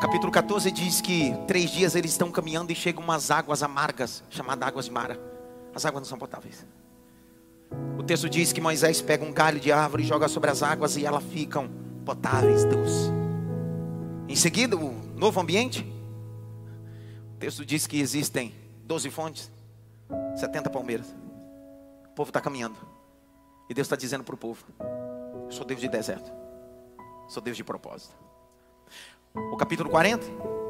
Capítulo 0.00 0.30
14 0.30 0.70
diz 0.70 1.00
que 1.00 1.34
três 1.48 1.70
dias 1.70 1.96
eles 1.96 2.12
estão 2.12 2.30
caminhando 2.30 2.70
e 2.70 2.74
chegam 2.74 3.02
umas 3.02 3.32
águas 3.32 3.64
amargas, 3.64 4.22
chamadas 4.30 4.68
águas 4.68 4.84
de 4.84 4.92
Mara. 4.92 5.18
As 5.74 5.84
águas 5.84 6.02
não 6.02 6.08
são 6.08 6.16
potáveis. 6.16 6.64
O 7.98 8.02
texto 8.04 8.30
diz 8.30 8.52
que 8.52 8.60
Moisés 8.60 9.02
pega 9.02 9.24
um 9.24 9.32
galho 9.32 9.58
de 9.58 9.72
árvore 9.72 10.04
e 10.04 10.06
joga 10.06 10.28
sobre 10.28 10.50
as 10.50 10.62
águas 10.62 10.96
e 10.96 11.04
elas 11.04 11.24
ficam 11.24 11.68
potáveis, 12.04 12.64
Deus. 12.64 13.10
Em 14.28 14.36
seguida, 14.36 14.76
o 14.76 14.92
novo 15.16 15.40
ambiente. 15.40 15.84
O 17.34 17.38
texto 17.40 17.66
diz 17.66 17.84
que 17.88 17.98
existem 18.00 18.54
12 18.84 19.10
fontes, 19.10 19.50
70 20.36 20.70
palmeiras. 20.70 21.12
povo 22.14 22.30
está 22.30 22.40
caminhando. 22.40 22.76
E 23.68 23.74
Deus 23.74 23.86
está 23.86 23.96
dizendo 23.96 24.22
para 24.22 24.36
o 24.36 24.38
povo: 24.38 24.64
Eu 25.44 25.50
sou 25.50 25.66
Deus 25.66 25.80
de 25.80 25.88
deserto. 25.88 26.30
Sou 27.28 27.42
Deus 27.42 27.56
de 27.56 27.64
propósito. 27.64 28.27
O 29.52 29.56
capítulo 29.56 29.88
40, 29.90 30.26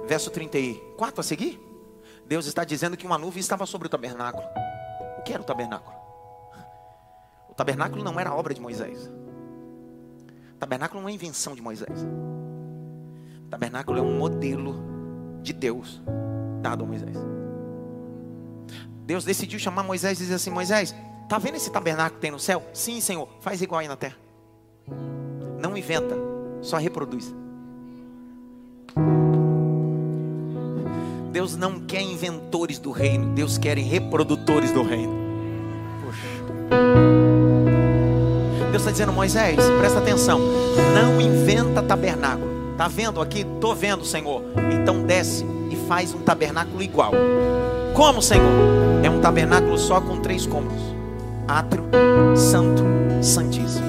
verso 0.06 0.30
34 0.30 1.20
a 1.20 1.25
seguir. 1.25 1.60
Deus 2.26 2.46
está 2.46 2.64
dizendo 2.64 2.96
que 2.96 3.06
uma 3.06 3.18
nuvem 3.18 3.40
estava 3.40 3.64
sobre 3.66 3.87
o 3.87 3.90
tabernáculo. 3.90 4.44
O 5.18 5.22
que 5.22 5.32
era 5.32 5.42
o 5.42 5.44
tabernáculo? 5.44 5.96
O 7.48 7.54
tabernáculo 7.54 8.04
não 8.04 8.20
era 8.20 8.34
obra 8.34 8.52
de 8.52 8.60
Moisés. 8.60 9.10
O 10.54 10.58
tabernáculo 10.58 11.00
não 11.00 11.08
é 11.08 11.12
invenção 11.12 11.54
de 11.54 11.62
Moisés. 11.62 12.06
O 13.46 13.48
tabernáculo 13.48 13.98
é 13.98 14.02
um 14.02 14.18
modelo 14.18 14.76
de 15.42 15.52
Deus 15.52 16.02
dado 16.60 16.84
a 16.84 16.87
Moisés. 16.87 17.16
Deus 19.06 19.25
decidiu 19.25 19.58
chamar 19.58 19.82
Moisés 19.82 20.18
e 20.18 20.22
dizer 20.22 20.34
assim: 20.34 20.50
Moisés, 20.50 20.94
tá 21.28 21.38
vendo 21.38 21.56
esse 21.56 21.70
tabernáculo 21.70 22.16
que 22.16 22.20
tem 22.20 22.30
no 22.30 22.38
céu? 22.38 22.62
Sim, 22.75 23.00
Senhor, 23.00 23.26
faz 23.40 23.62
igual 23.62 23.80
aí 23.80 23.88
na 23.88 23.96
terra. 23.96 24.16
Não 25.58 25.76
inventa, 25.76 26.14
só 26.60 26.76
reproduz. 26.76 27.34
Deus 31.33 31.57
não 31.57 31.78
quer 31.78 32.02
inventores 32.02 32.78
do 32.78 32.90
reino, 32.90 33.35
Deus 33.35 33.57
quer 33.59 33.78
reprodutores 33.78 34.73
do 34.73 34.83
reino. 34.83 35.12
Poxa. 36.05 36.26
Deus 38.71 38.83
está 38.83 38.90
dizendo, 38.90 39.12
Moisés, 39.12 39.57
presta 39.78 39.99
atenção, 39.99 40.40
não 40.95 41.21
inventa 41.21 41.83
tabernáculo. 41.83 42.75
Tá 42.76 42.87
vendo 42.88 43.21
aqui? 43.21 43.45
Tô 43.61 43.75
vendo, 43.75 44.05
Senhor. 44.05 44.43
Então 44.73 45.02
desce 45.02 45.45
e 45.71 45.76
faz 45.88 46.14
um 46.14 46.19
tabernáculo 46.19 46.83
igual. 46.83 47.12
Como, 47.95 48.23
Senhor? 48.23 48.52
É 49.02 49.11
um 49.11 49.21
tabernáculo 49.21 49.76
só 49.78 50.00
com 50.00 50.19
três 50.19 50.47
cômodos: 50.47 50.81
átrio, 51.47 51.85
santo, 52.37 52.85
santíssimo. 53.21 53.87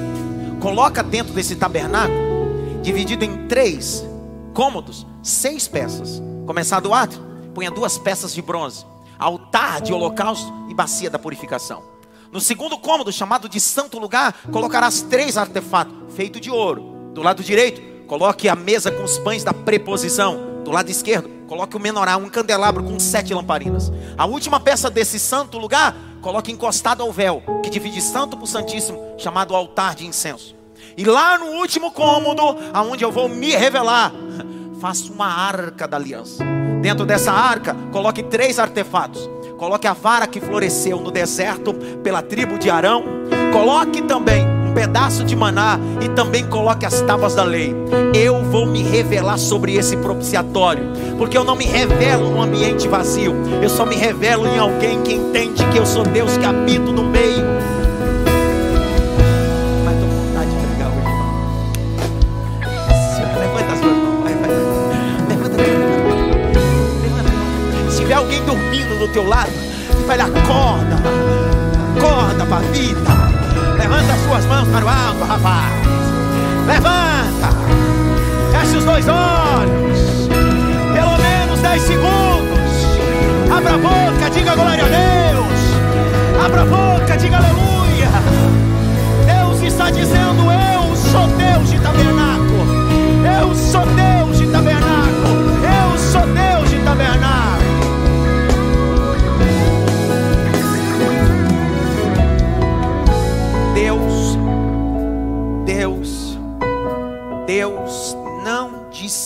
Coloca 0.60 1.04
dentro 1.04 1.34
desse 1.34 1.56
tabernáculo, 1.56 2.82
dividido 2.82 3.24
em 3.24 3.48
três 3.48 4.09
cômodos, 4.60 5.08
seis 5.24 5.70
peças. 5.70 6.22
Começar 6.46 6.82
do 6.82 6.94
átrio, 6.94 7.24
punha 7.56 7.72
duas 7.72 7.98
peças 7.98 8.34
de 8.34 8.42
bronze, 8.42 8.86
altar 9.18 9.80
de 9.80 9.94
holocausto 9.94 10.52
e 10.70 10.74
bacia 10.74 11.10
da 11.10 11.18
purificação. 11.18 11.82
No 12.30 12.42
segundo 12.42 12.78
cômodo, 12.78 13.10
chamado 13.10 13.48
de 13.48 13.58
santo 13.58 13.98
lugar, 13.98 14.36
colocarás 14.52 15.02
três 15.02 15.38
artefatos, 15.38 16.14
feito 16.14 16.42
de 16.42 16.52
ouro. 16.52 16.84
Do 17.14 17.22
lado 17.22 17.42
direito, 17.42 18.06
coloque 18.06 18.50
a 18.50 18.56
mesa 18.56 18.92
com 18.92 19.02
os 19.02 19.18
pães 19.18 19.46
da 19.46 19.54
preposição. 19.54 20.62
Do 20.66 20.72
lado 20.72 20.90
esquerdo, 20.90 21.30
coloque 21.48 21.78
o 21.78 21.80
menorá, 21.80 22.18
um 22.18 22.28
candelabro 22.28 22.84
com 22.84 23.00
sete 23.00 23.34
lamparinas. 23.34 23.90
A 24.18 24.26
última 24.26 24.60
peça 24.60 24.90
desse 24.90 25.20
santo 25.20 25.58
lugar, 25.58 25.96
coloque 26.20 26.52
encostado 26.52 27.02
ao 27.02 27.14
véu, 27.14 27.42
que 27.64 27.70
divide 27.70 28.02
santo 28.02 28.38
o 28.38 28.46
santíssimo, 28.46 29.16
chamado 29.18 29.56
altar 29.56 29.96
de 29.96 30.06
incenso. 30.06 30.54
E 30.98 31.06
lá 31.06 31.38
no 31.38 31.46
último 31.46 31.92
cômodo, 31.92 32.44
aonde 32.74 33.06
eu 33.06 33.12
vou 33.12 33.30
me 33.30 33.56
revelar, 33.56 34.12
faça 34.80 35.12
uma 35.12 35.28
arca 35.28 35.88
da 35.88 35.98
aliança. 35.98 36.44
Dentro 36.82 37.06
dessa 37.06 37.32
arca, 37.32 37.76
coloque 37.92 38.24
três 38.24 38.58
artefatos. 38.58 39.30
Coloque 39.58 39.88
a 39.88 39.94
vara 39.94 40.26
que 40.26 40.40
floresceu 40.40 41.02
no 41.02 41.12
deserto 41.12 41.74
pela 42.02 42.22
tribo 42.22 42.58
de 42.58 42.70
Arão. 42.70 43.04
Coloque 43.52 44.02
também 44.02 44.48
um 44.66 44.74
pedaço 44.74 45.26
de 45.26 45.36
maná 45.36 45.78
e 46.02 46.08
também 46.10 46.48
coloque 46.48 46.86
as 46.86 47.02
tábuas 47.02 47.36
da 47.36 47.44
lei. 47.44 47.76
Eu 48.14 48.42
vou 48.46 48.66
me 48.66 48.82
revelar 48.82 49.38
sobre 49.38 49.76
esse 49.76 49.98
propiciatório, 49.98 50.86
porque 51.18 51.38
eu 51.38 51.44
não 51.44 51.56
me 51.56 51.66
revelo 51.66 52.30
num 52.30 52.42
ambiente 52.42 52.88
vazio, 52.88 53.36
eu 53.62 53.70
só 53.70 53.86
me 53.86 53.96
revelo 53.96 54.48
em 54.48 54.58
alguém 54.58 55.02
que 55.02 55.14
entende 55.14 55.66
que 55.66 55.78
eu 55.78 55.86
sou 55.86 56.04
Deus 56.04 56.38
que 56.38 56.46
habito 56.46 56.94
no 56.94 57.04
meio. 57.04 57.44
Teu 69.10 69.26
lado, 69.26 69.52
vai 70.06 70.20
acorda, 70.20 70.96
acorda 71.98 72.46
para 72.46 72.58
a 72.58 72.72
vida. 72.72 73.00
Levanta 73.78 74.14
as 74.14 74.22
suas 74.22 74.46
mãos 74.46 74.68
para 74.68 74.86
o 74.86 74.90
alto, 74.90 75.24
rapaz. 75.26 75.74
Levanta. 76.68 77.50
Feche 78.52 78.78
os 78.78 78.86
dois 78.86 79.06
olhos. 79.08 80.30
Pelo 80.94 81.18
menos 81.18 81.60
10 81.62 81.82
segundos. 81.82 82.60
Abra 83.56 83.76
a 83.76 83.78
boca, 83.78 84.30
diga 84.32 84.56
glória 84.56 84.84
a 84.84 84.88
Deus. 84.88 86.46
Abra 86.46 86.62
a 86.62 86.66
boca, 86.66 87.18
diga 87.18 87.38
aleluia. 87.38 88.10
Deus 89.26 89.62
está 89.64 89.90
dizendo: 89.90 90.52
Eu 90.52 90.96
sou 90.96 91.28
Deus 91.28 91.70
de 91.72 91.80
tabernáculo. 91.80 92.66
Eu 93.42 93.56
sou 93.56 93.86
Deus 93.86 94.38
de 94.38 94.48
tabernáculo. 94.48 94.99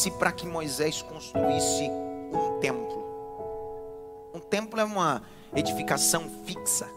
Disse 0.04 0.12
para 0.12 0.32
que 0.34 0.46
Moisés 0.46 1.02
construísse 1.02 1.89
um 2.34 2.60
templo. 2.60 3.04
Um 4.34 4.39
templo 4.39 4.80
é 4.80 4.84
uma 4.84 5.22
edificação 5.56 6.30
fixa, 6.46 6.88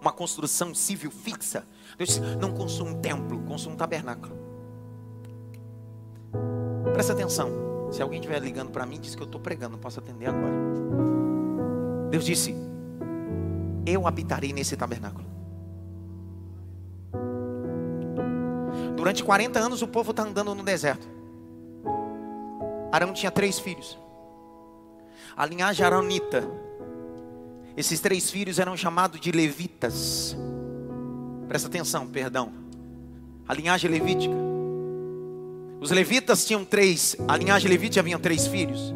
uma 0.00 0.12
construção 0.12 0.74
civil 0.74 1.10
fixa. 1.10 1.66
Deus 1.98 2.08
disse: 2.08 2.20
não 2.36 2.52
construa 2.52 2.90
um 2.90 3.00
templo, 3.00 3.38
construa 3.42 3.74
um 3.74 3.76
tabernáculo. 3.76 4.34
Presta 6.94 7.12
atenção. 7.12 7.50
Se 7.90 8.00
alguém 8.00 8.20
estiver 8.20 8.40
ligando 8.40 8.70
para 8.70 8.86
mim, 8.86 8.98
diz 8.98 9.14
que 9.14 9.20
eu 9.20 9.26
estou 9.26 9.40
pregando, 9.40 9.72
não 9.72 9.78
posso 9.78 10.00
atender 10.00 10.26
agora. 10.26 10.54
Deus 12.10 12.24
disse: 12.24 12.54
Eu 13.84 14.06
habitarei 14.06 14.54
nesse 14.54 14.74
tabernáculo. 14.74 15.26
Durante 18.96 19.22
40 19.22 19.58
anos 19.58 19.82
o 19.82 19.88
povo 19.88 20.12
está 20.12 20.22
andando 20.22 20.54
no 20.54 20.62
deserto. 20.62 21.21
Arão 22.92 23.14
tinha 23.14 23.30
três 23.30 23.58
filhos. 23.58 23.98
A 25.34 25.46
linhagem 25.46 25.84
aronita. 25.84 26.46
Esses 27.74 27.98
três 28.00 28.30
filhos 28.30 28.58
eram 28.58 28.76
chamados 28.76 29.18
de 29.18 29.32
levitas. 29.32 30.36
Presta 31.48 31.68
atenção, 31.68 32.06
perdão. 32.06 32.52
A 33.48 33.54
linhagem 33.54 33.90
levítica. 33.90 34.34
Os 35.80 35.90
levitas 35.90 36.44
tinham 36.44 36.64
três, 36.64 37.16
a 37.26 37.36
linhagem 37.36 37.68
levítica 37.68 38.00
havia 38.00 38.18
três 38.18 38.46
filhos. 38.46 38.94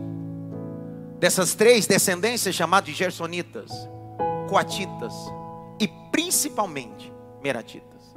Dessas 1.18 1.54
três 1.54 1.86
descendências 1.86 2.54
chamados 2.54 2.90
de 2.90 2.96
gersonitas, 2.96 3.72
coatitas 4.48 5.12
e 5.80 5.88
principalmente 6.12 7.12
meratitas. 7.42 8.14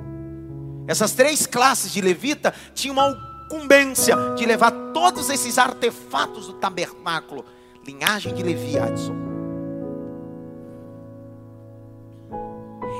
Essas 0.87 1.13
três 1.13 1.47
classes 1.47 1.91
de 1.91 2.01
levita 2.01 2.53
tinham 2.75 2.95
incumbência 3.49 4.15
de 4.35 4.45
levar 4.45 4.71
todos 4.93 5.29
esses 5.29 5.57
artefatos 5.57 6.45
do 6.45 6.53
tabernáculo, 6.53 7.43
linhagem 7.83 8.33
de 8.33 8.43
Levi 8.43 8.77
Adson. 8.77 9.15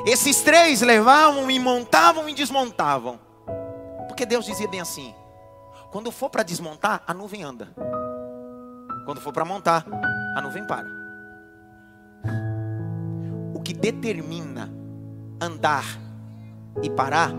Esses 0.08 0.42
três 0.42 0.82
levavam 0.82 1.52
e 1.52 1.60
montavam 1.60 2.28
e 2.28 2.34
desmontavam. 2.34 3.20
Porque 4.08 4.26
Deus 4.26 4.46
dizia 4.46 4.68
bem 4.68 4.82
assim: 4.82 5.14
quando 5.92 6.12
for 6.12 6.30
para 6.30 6.42
desmontar, 6.42 7.04
a 7.06 7.14
nuvem 7.14 7.44
anda. 7.44 7.70
Quando 9.06 9.22
for 9.22 9.32
para 9.32 9.46
montar, 9.46 9.86
a 10.36 10.42
nuvem 10.42 10.66
para. 10.66 10.88
O 13.54 13.62
que 13.62 13.74
determina 13.74 14.72
andar 15.40 15.86
e 16.82 16.90
parar 16.90 17.32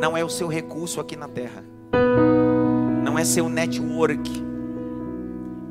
não 0.00 0.16
é 0.16 0.24
o 0.24 0.28
seu 0.28 0.48
recurso 0.48 1.00
aqui 1.00 1.16
na 1.16 1.28
terra, 1.28 1.64
não 3.04 3.18
é 3.18 3.24
seu 3.24 3.48
network, 3.48 4.44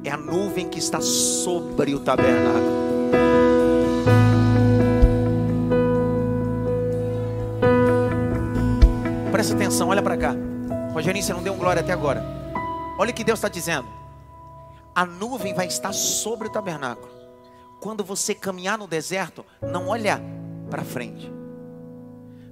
é 0.03 0.11
a 0.11 0.17
nuvem 0.17 0.67
que 0.67 0.79
está 0.79 1.01
sobre 1.01 1.93
o 1.93 1.99
tabernáculo. 1.99 2.77
Presta 9.31 9.53
atenção, 9.53 9.89
olha 9.89 10.01
para 10.01 10.17
cá. 10.17 10.35
Rogerinho, 10.93 11.23
você 11.23 11.33
não 11.33 11.43
deu 11.43 11.53
um 11.53 11.57
glória 11.57 11.81
até 11.81 11.93
agora. 11.93 12.23
Olha 12.97 13.11
o 13.11 13.13
que 13.13 13.23
Deus 13.23 13.37
está 13.37 13.47
dizendo. 13.47 13.87
A 14.95 15.05
nuvem 15.05 15.53
vai 15.53 15.67
estar 15.67 15.93
sobre 15.93 16.47
o 16.47 16.51
tabernáculo. 16.51 17.09
Quando 17.79 18.03
você 18.03 18.33
caminhar 18.33 18.77
no 18.77 18.87
deserto, 18.87 19.45
não 19.61 19.89
olha 19.89 20.19
para 20.71 20.83
frente. 20.83 21.31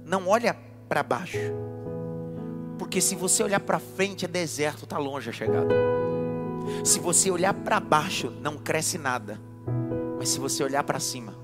Não 0.04 0.28
olha 0.28 0.56
para 0.88 1.02
baixo. 1.02 1.65
Porque 2.78 3.00
se 3.00 3.14
você 3.14 3.42
olhar 3.42 3.60
para 3.60 3.78
frente 3.78 4.24
é 4.24 4.28
deserto, 4.28 4.84
está 4.84 4.98
longe 4.98 5.30
a 5.30 5.32
chegada. 5.32 5.74
Se 6.84 6.98
você 6.98 7.30
olhar 7.30 7.54
para 7.54 7.80
baixo, 7.80 8.30
não 8.40 8.56
cresce 8.56 8.98
nada. 8.98 9.40
Mas 10.18 10.28
se 10.28 10.38
você 10.38 10.62
olhar 10.62 10.82
para 10.84 11.00
cima, 11.00 11.34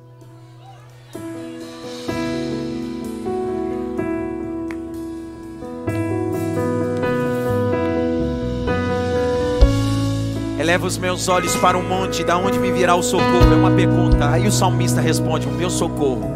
Eleva 10.62 10.86
os 10.86 10.96
meus 10.96 11.26
olhos 11.26 11.56
para 11.56 11.76
o 11.76 11.82
monte, 11.82 12.22
da 12.22 12.38
onde 12.38 12.56
me 12.56 12.70
virá 12.70 12.94
o 12.94 13.02
socorro? 13.02 13.52
É 13.52 13.56
uma 13.56 13.72
pergunta. 13.72 14.30
Aí 14.30 14.46
o 14.46 14.52
salmista 14.52 15.00
responde: 15.00 15.48
O 15.48 15.50
meu 15.50 15.68
socorro 15.68 16.30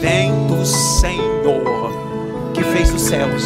vem 0.00 0.46
do 0.46 0.64
Senhor 0.64 1.81
que 2.62 2.70
fez 2.70 2.92
os 2.92 3.02
céus 3.02 3.42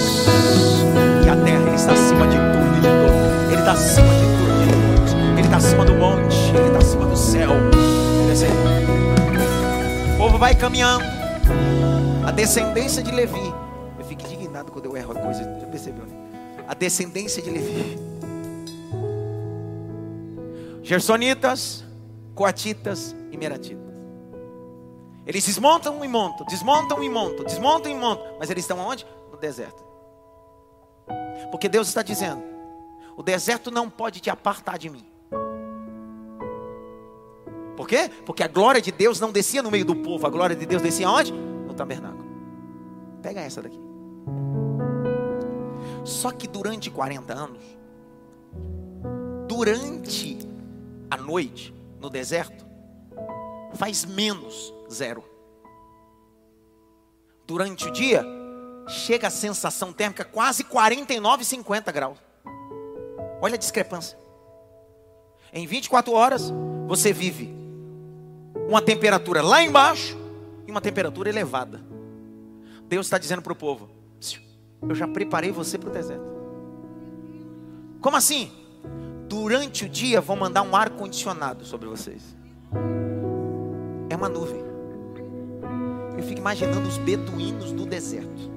e 1.25 1.29
a 1.29 1.37
terra. 1.37 1.63
Ele 1.67 1.75
está 1.75 1.93
acima 1.93 2.27
de 2.29 2.37
tudo 2.37 2.77
e 2.77 2.81
de 2.81 2.89
todos. 2.89 3.51
Ele 3.51 3.61
está 3.61 3.73
acima 3.73 4.09
de 4.15 4.27
tudo 4.37 4.63
e 4.63 4.67
de 4.67 4.73
todos. 4.97 5.13
Ele 5.33 5.41
está 5.41 5.57
acima 5.57 5.85
do 5.85 5.95
monte, 5.95 6.37
ele 6.55 6.67
está 6.67 6.79
acima 6.79 7.07
do 7.07 7.17
céu. 7.17 7.51
O 10.15 10.19
povo 10.19 10.39
vai 10.39 10.55
caminhando. 10.55 11.05
A 12.27 12.31
descendência 12.31 13.03
de 13.03 13.11
Levi. 13.11 13.55
Eu 13.99 14.05
fico 14.05 14.23
indignado 14.27 14.71
quando 14.71 14.87
eu 14.87 14.97
erro 14.97 15.13
a 15.13 15.15
coisa. 15.15 15.43
Já 15.61 15.67
percebeu, 15.67 16.05
né? 16.05 16.15
A 16.69 16.75
descendência 16.75 17.41
de 17.41 17.49
Levi 17.49 17.97
Gersonitas, 20.83 21.85
Coatitas 22.35 23.15
e 23.31 23.37
Meratitas. 23.37 23.86
Eles 25.27 25.45
desmontam 25.45 26.05
e 26.05 26.09
montam, 26.09 26.47
desmontam 26.47 27.03
e 27.03 27.11
montam, 27.11 27.45
desmontam 27.45 27.91
e 27.91 27.95
montam. 27.97 28.25
Mas 28.39 28.49
eles 28.49 28.63
estão 28.63 28.79
onde? 28.79 29.05
No 29.31 29.37
deserto. 29.37 29.85
Porque 31.51 31.69
Deus 31.69 31.89
está 31.89 32.03
dizendo: 32.03 32.43
o 33.17 33.23
deserto 33.23 33.71
não 33.71 33.91
pode 33.91 34.21
te 34.21 34.31
apartar 34.31 34.79
de 34.79 34.89
mim. 34.89 35.05
Por 37.77 37.89
quê? 37.89 38.11
Porque 38.25 38.43
a 38.43 38.49
glória 38.49 38.81
de 38.81 38.91
Deus 38.93 39.21
não 39.21 39.33
descia 39.33 39.63
no 39.63 39.71
meio 39.71 39.85
do 39.85 39.97
povo, 39.97 40.27
a 40.27 40.31
glória 40.31 40.57
de 40.57 40.65
Deus 40.65 40.81
descia 40.81 41.11
onde? 41.11 41.33
No 41.33 41.75
tabernáculo. 41.75 42.25
Pega 43.21 43.41
essa 43.41 43.61
daqui. 43.61 43.79
Só 46.05 46.31
que 46.31 46.47
durante 46.47 46.91
40 46.91 47.35
anos, 47.35 47.63
durante 49.49 50.39
à 51.11 51.17
noite, 51.17 51.75
no 52.01 52.09
deserto, 52.09 52.66
faz 53.77 54.05
menos 54.05 54.73
zero. 54.91 55.25
Durante 57.47 57.87
o 57.87 57.93
dia, 57.93 58.25
chega 58.89 59.29
a 59.29 59.31
sensação 59.31 59.93
térmica 59.93 60.25
quase 60.25 60.65
49, 60.65 61.45
50 61.45 61.93
graus. 61.93 62.19
Olha 63.41 63.55
a 63.55 63.59
discrepância. 63.59 64.19
Em 65.53 65.67
24 65.67 66.13
horas, 66.13 66.53
você 66.87 67.13
vive 67.13 67.55
uma 68.69 68.83
temperatura 68.83 69.43
lá 69.43 69.63
embaixo 69.63 70.17
e 70.67 70.71
uma 70.71 70.81
temperatura 70.81 71.29
elevada. 71.29 71.85
Deus 72.85 73.07
está 73.07 73.19
dizendo 73.19 73.43
para 73.43 73.53
o 73.53 73.57
povo: 73.57 73.89
Eu 74.83 74.95
já 74.95 75.07
preparei 75.07 75.53
você 75.53 75.79
para 75.79 75.91
o 75.91 75.93
deserto. 75.93 76.37
Como 78.01 78.17
assim? 78.17 78.67
durante 79.29 79.85
o 79.85 79.89
dia 79.89 80.21
vão 80.21 80.37
mandar 80.37 80.63
um 80.63 80.75
ar 80.75 80.91
condicionado 80.91 81.65
sobre 81.65 81.89
vocês. 81.89 82.37
É 84.09 84.17
uma 84.17 84.29
nuvem. 84.29 84.65
Eu 86.17 86.23
fico 86.23 86.41
imaginando 86.41 86.89
os 86.89 86.99
beduínos 86.99 87.73
do 87.73 87.85
deserto. 87.85 88.51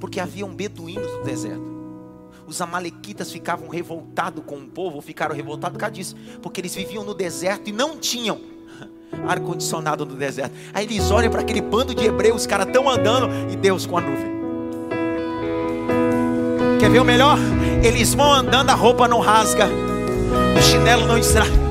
Porque 0.00 0.18
haviam 0.18 0.52
beduínos 0.54 1.10
no 1.12 1.22
deserto. 1.22 1.72
Os 2.46 2.60
amalequitas 2.60 3.30
ficavam 3.30 3.68
revoltados 3.68 4.42
com 4.44 4.56
o 4.56 4.66
povo, 4.66 5.00
ficaram 5.00 5.34
revoltados 5.34 5.74
por 5.74 5.80
causa 5.80 5.94
disso, 5.94 6.16
porque 6.42 6.60
eles 6.60 6.74
viviam 6.74 7.04
no 7.04 7.14
deserto 7.14 7.68
e 7.68 7.72
não 7.72 7.96
tinham 7.96 8.40
ar 9.26 9.38
condicionado 9.40 10.04
no 10.04 10.16
deserto. 10.16 10.52
Aí 10.74 10.84
eles 10.84 11.10
olham 11.10 11.30
para 11.30 11.42
aquele 11.42 11.60
bando 11.60 11.94
de 11.94 12.04
hebreus, 12.04 12.42
os 12.42 12.46
caras 12.46 12.66
estão 12.66 12.88
andando 12.88 13.28
e 13.50 13.56
Deus 13.56 13.86
com 13.86 13.96
a 13.96 14.00
nuvem. 14.00 14.32
Quer 16.80 16.90
ver 16.90 16.98
o 16.98 17.04
melhor? 17.04 17.38
Eles 17.84 18.12
vão 18.12 18.32
andando, 18.32 18.70
a 18.70 18.74
roupa 18.74 19.06
não 19.06 19.20
rasga, 19.20 19.68
o 20.58 20.62
chinelo 20.62 21.06
não 21.06 21.16
estraga. 21.16 21.61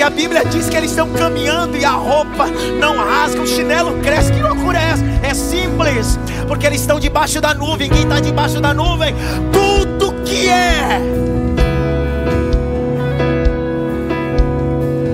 Porque 0.00 0.14
a 0.14 0.16
Bíblia 0.16 0.44
diz 0.46 0.66
que 0.66 0.74
eles 0.78 0.92
estão 0.92 1.12
caminhando 1.12 1.76
e 1.76 1.84
a 1.84 1.90
roupa 1.90 2.46
não 2.80 2.96
rasga, 2.96 3.42
o 3.42 3.46
chinelo 3.46 4.00
cresce. 4.00 4.32
Que 4.32 4.40
loucura 4.40 4.78
é 4.78 4.92
essa? 4.92 5.04
É 5.22 5.34
simples, 5.34 6.18
porque 6.48 6.66
eles 6.66 6.80
estão 6.80 6.98
debaixo 6.98 7.38
da 7.38 7.52
nuvem. 7.52 7.90
Quem 7.90 8.04
está 8.04 8.18
debaixo 8.18 8.62
da 8.62 8.72
nuvem, 8.72 9.14
tudo 9.52 10.14
que 10.24 10.48
é. 10.48 11.02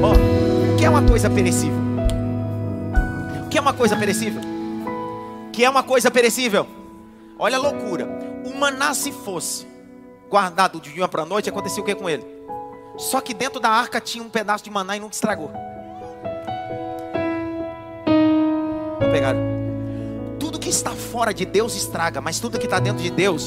Oh, 0.01 0.73
o 0.73 0.77
que 0.77 0.85
é 0.85 0.89
uma 0.89 1.03
coisa 1.03 1.29
perecível? 1.29 1.81
O 3.45 3.49
que 3.49 3.59
é 3.59 3.61
uma 3.61 3.73
coisa 3.73 3.97
perecível? 3.97 4.41
O 5.49 5.51
que 5.51 5.65
é 5.65 5.69
uma 5.69 5.83
coisa 5.83 6.13
perecível? 6.13 6.65
Olha 7.37 7.57
a 7.57 7.61
loucura. 7.61 8.09
O 8.45 8.57
maná 8.57 8.95
se 8.95 9.11
fosse 9.11 9.67
guardado 10.31 10.81
de 10.81 10.93
dia 10.93 11.09
para 11.09 11.25
noite, 11.25 11.49
acontecia 11.49 11.83
o 11.83 11.85
que 11.85 11.93
com 11.93 12.09
ele? 12.09 12.36
Só 12.97 13.21
que 13.21 13.35
dentro 13.35 13.61
da 13.61 13.69
arca 13.69 14.01
tinha 14.01 14.23
um 14.25 14.29
pedaço 14.29 14.65
de 14.65 14.71
maná 14.71 14.97
e 14.97 15.01
nunca 15.01 15.15
estragou. 15.15 15.51
Não 19.01 19.11
pegaram? 19.11 19.41
Tudo 20.39 20.59
que 20.59 20.69
está 20.69 20.93
fora 20.93 21.33
de 21.33 21.45
Deus 21.45 21.75
estraga, 21.77 22.21
mas 22.21 22.41
tudo 22.41 22.59
que 22.59 22.67
está 22.67 22.79
dentro 22.79 23.03
de 23.03 23.11
Deus 23.11 23.47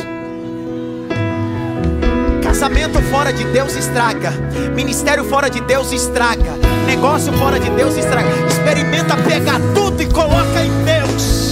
Casamento 2.43 3.01
fora 3.03 3.31
de 3.31 3.43
Deus 3.45 3.75
estraga. 3.75 4.31
Ministério 4.75 5.23
fora 5.23 5.49
de 5.49 5.61
Deus 5.61 5.91
estraga. 5.91 6.57
Negócio 6.85 7.31
fora 7.33 7.59
de 7.59 7.69
Deus 7.69 7.95
estraga. 7.95 8.27
Experimenta 8.47 9.15
pegar 9.17 9.59
tudo 9.73 10.01
e 10.01 10.07
coloca 10.07 10.63
em 10.63 10.83
Deus 10.83 11.49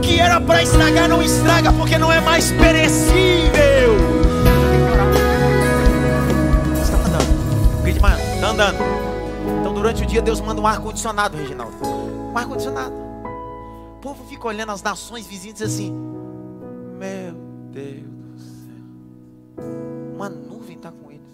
que 0.00 0.18
era 0.18 0.40
para 0.40 0.62
estragar 0.62 1.08
não 1.08 1.22
estraga, 1.22 1.72
porque 1.72 1.96
não 1.96 2.10
é 2.10 2.20
mais 2.20 2.50
perecível. 2.50 4.09
Está 8.40 8.52
andando. 8.52 8.78
Então 9.60 9.74
durante 9.74 10.02
o 10.02 10.06
dia 10.06 10.22
Deus 10.22 10.40
manda 10.40 10.62
um 10.62 10.66
ar-condicionado, 10.66 11.36
Reginaldo. 11.36 11.76
Um 11.86 12.38
ar-condicionado. 12.38 12.94
O 13.96 14.00
povo 14.00 14.24
fica 14.24 14.48
olhando 14.48 14.72
as 14.72 14.82
nações 14.82 15.26
vizinhas 15.26 15.60
assim: 15.60 15.92
Meu 16.98 17.34
Deus 17.70 18.02
do 18.32 18.40
céu. 18.40 19.64
Uma 20.14 20.30
nuvem 20.30 20.74
está 20.74 20.90
com 20.90 21.10
eles. 21.10 21.28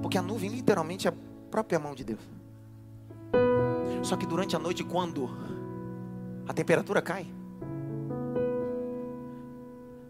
Porque 0.00 0.16
a 0.16 0.22
nuvem 0.22 0.48
literalmente 0.48 1.06
é 1.06 1.10
a 1.10 1.14
própria 1.50 1.78
mão 1.78 1.94
de 1.94 2.04
Deus. 2.04 2.22
Só 4.00 4.16
que 4.16 4.24
durante 4.24 4.56
a 4.56 4.58
noite, 4.58 4.82
quando 4.82 5.28
a 6.48 6.54
temperatura 6.54 7.02
cai. 7.02 7.26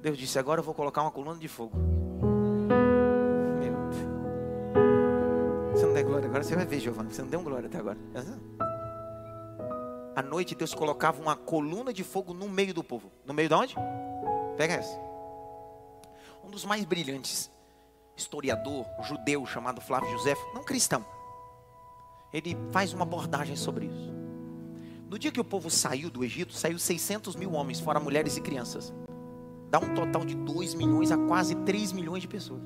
Deus 0.00 0.16
disse: 0.16 0.38
Agora 0.38 0.60
eu 0.60 0.64
vou 0.64 0.72
colocar 0.72 1.02
uma 1.02 1.10
coluna 1.10 1.36
de 1.36 1.48
fogo. 1.48 1.95
Glória 6.02 6.28
agora, 6.28 6.42
você 6.42 6.54
vai 6.54 6.66
ver, 6.66 6.80
Giovanni. 6.80 7.12
Você 7.12 7.22
não 7.22 7.28
deu 7.28 7.42
glória 7.42 7.66
até 7.66 7.78
agora. 7.78 7.98
À 10.14 10.22
noite, 10.22 10.54
Deus 10.54 10.74
colocava 10.74 11.20
uma 11.20 11.36
coluna 11.36 11.92
de 11.92 12.02
fogo 12.02 12.32
no 12.32 12.48
meio 12.48 12.72
do 12.72 12.82
povo. 12.82 13.10
No 13.24 13.34
meio 13.34 13.48
de 13.48 13.54
onde? 13.54 13.74
Pega 14.56 14.74
essa. 14.74 14.98
Um 16.44 16.50
dos 16.50 16.64
mais 16.64 16.84
brilhantes 16.84 17.50
historiador 18.16 18.86
judeu 19.02 19.44
chamado 19.44 19.80
Flávio 19.80 20.10
José, 20.10 20.34
não 20.54 20.64
cristão. 20.64 21.04
Ele 22.32 22.56
faz 22.72 22.92
uma 22.92 23.02
abordagem 23.02 23.56
sobre 23.56 23.86
isso. 23.86 24.14
No 25.08 25.18
dia 25.18 25.30
que 25.30 25.40
o 25.40 25.44
povo 25.44 25.70
saiu 25.70 26.10
do 26.10 26.24
Egito, 26.24 26.52
saiu 26.52 26.78
600 26.78 27.36
mil 27.36 27.52
homens, 27.52 27.78
fora 27.78 28.00
mulheres 28.00 28.36
e 28.36 28.40
crianças. 28.40 28.92
Dá 29.70 29.78
um 29.78 29.94
total 29.94 30.24
de 30.24 30.34
2 30.34 30.74
milhões 30.74 31.12
a 31.12 31.16
quase 31.16 31.54
3 31.54 31.92
milhões 31.92 32.22
de 32.22 32.28
pessoas. 32.28 32.62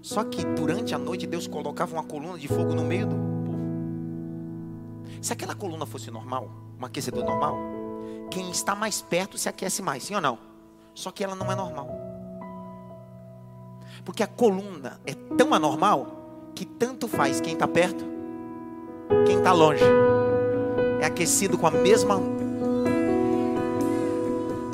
Só 0.00 0.24
que 0.24 0.44
durante 0.44 0.94
a 0.94 0.98
noite 0.98 1.26
Deus 1.26 1.46
colocava 1.46 1.92
uma 1.94 2.04
coluna 2.04 2.38
de 2.38 2.48
fogo 2.48 2.74
no 2.74 2.84
meio 2.84 3.06
do 3.06 3.16
povo. 3.16 3.58
Se 5.20 5.32
aquela 5.32 5.54
coluna 5.54 5.86
fosse 5.86 6.10
normal, 6.10 6.50
um 6.80 6.84
aquecedor 6.84 7.24
normal, 7.24 7.56
quem 8.30 8.50
está 8.50 8.74
mais 8.74 9.02
perto 9.02 9.36
se 9.36 9.48
aquece 9.48 9.82
mais, 9.82 10.04
sim 10.04 10.14
ou 10.14 10.20
não? 10.20 10.38
Só 10.94 11.10
que 11.10 11.24
ela 11.24 11.34
não 11.34 11.50
é 11.50 11.56
normal. 11.56 11.88
Porque 14.04 14.22
a 14.22 14.26
coluna 14.26 15.00
é 15.04 15.14
tão 15.14 15.52
anormal 15.52 16.50
que 16.54 16.64
tanto 16.64 17.08
faz 17.08 17.40
quem 17.40 17.54
está 17.54 17.66
perto 17.66 18.18
quem 19.26 19.38
está 19.38 19.52
longe 19.52 19.82
é 21.00 21.06
aquecido 21.06 21.56
com 21.56 21.66
a 21.66 21.70
mesma. 21.70 22.20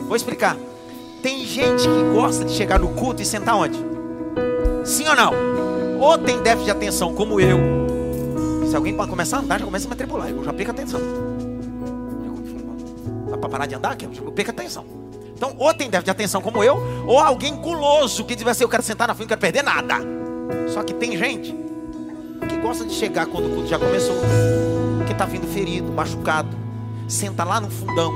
Vou 0.07 0.17
explicar. 0.17 0.57
Tem 1.23 1.45
gente 1.45 1.83
que 1.83 2.15
gosta 2.15 2.45
de 2.45 2.53
chegar 2.53 2.79
no 2.79 2.89
culto 2.95 3.23
e 3.23 3.25
sentar 3.25 3.55
onde? 3.55 3.94
Sim 4.85 5.09
ou 5.09 5.17
não? 5.17 5.33
Ou 6.01 6.19
tem 6.19 6.41
déficit 6.43 6.67
de 6.67 6.71
atenção, 6.71 7.15
como 7.15 7.41
eu. 7.41 7.59
Se 8.69 8.77
alguém 8.77 8.95
começar 8.95 9.39
a 9.39 9.41
andar, 9.41 9.59
já 9.59 9.65
começa 9.65 9.87
a 9.87 9.89
me 9.89 9.95
atribular. 9.95 10.29
Eu 10.29 10.45
já 10.45 10.53
perco 10.53 10.73
atenção. 10.73 11.01
Dá 13.31 13.39
para 13.39 13.49
parar 13.49 13.67
de 13.67 13.75
andar? 13.75 13.97
Eu 14.03 14.33
perco 14.33 14.51
atenção. 14.51 14.85
Então, 15.35 15.55
ou 15.59 15.73
tem 15.75 15.89
déficit 15.89 16.05
de 16.05 16.11
atenção 16.11 16.41
como 16.41 16.63
eu, 16.63 16.77
ou 17.07 17.19
alguém 17.19 17.55
guloso 17.57 18.25
que 18.25 18.37
diz 18.37 18.47
assim: 18.47 18.65
eu 18.65 18.69
quero 18.69 18.83
sentar 18.83 19.09
na 19.09 19.15
frente, 19.15 19.31
não 19.31 19.37
quero 19.37 19.41
perder 19.41 19.63
nada. 19.63 19.97
Só 20.69 20.83
que 20.83 20.93
tem 20.93 21.17
gente 21.17 21.55
que 22.49 22.57
gosta 22.59 22.85
de 22.85 22.93
chegar 22.93 23.27
quando 23.27 23.47
o 23.47 23.55
culto 23.55 23.69
já 23.69 23.79
começou, 23.79 24.17
que 25.07 25.13
está 25.13 25.25
vindo 25.25 25.47
ferido, 25.47 25.91
machucado, 25.93 26.57
senta 27.09 27.43
lá 27.43 27.61
no 27.61 27.71
fundão. 27.71 28.13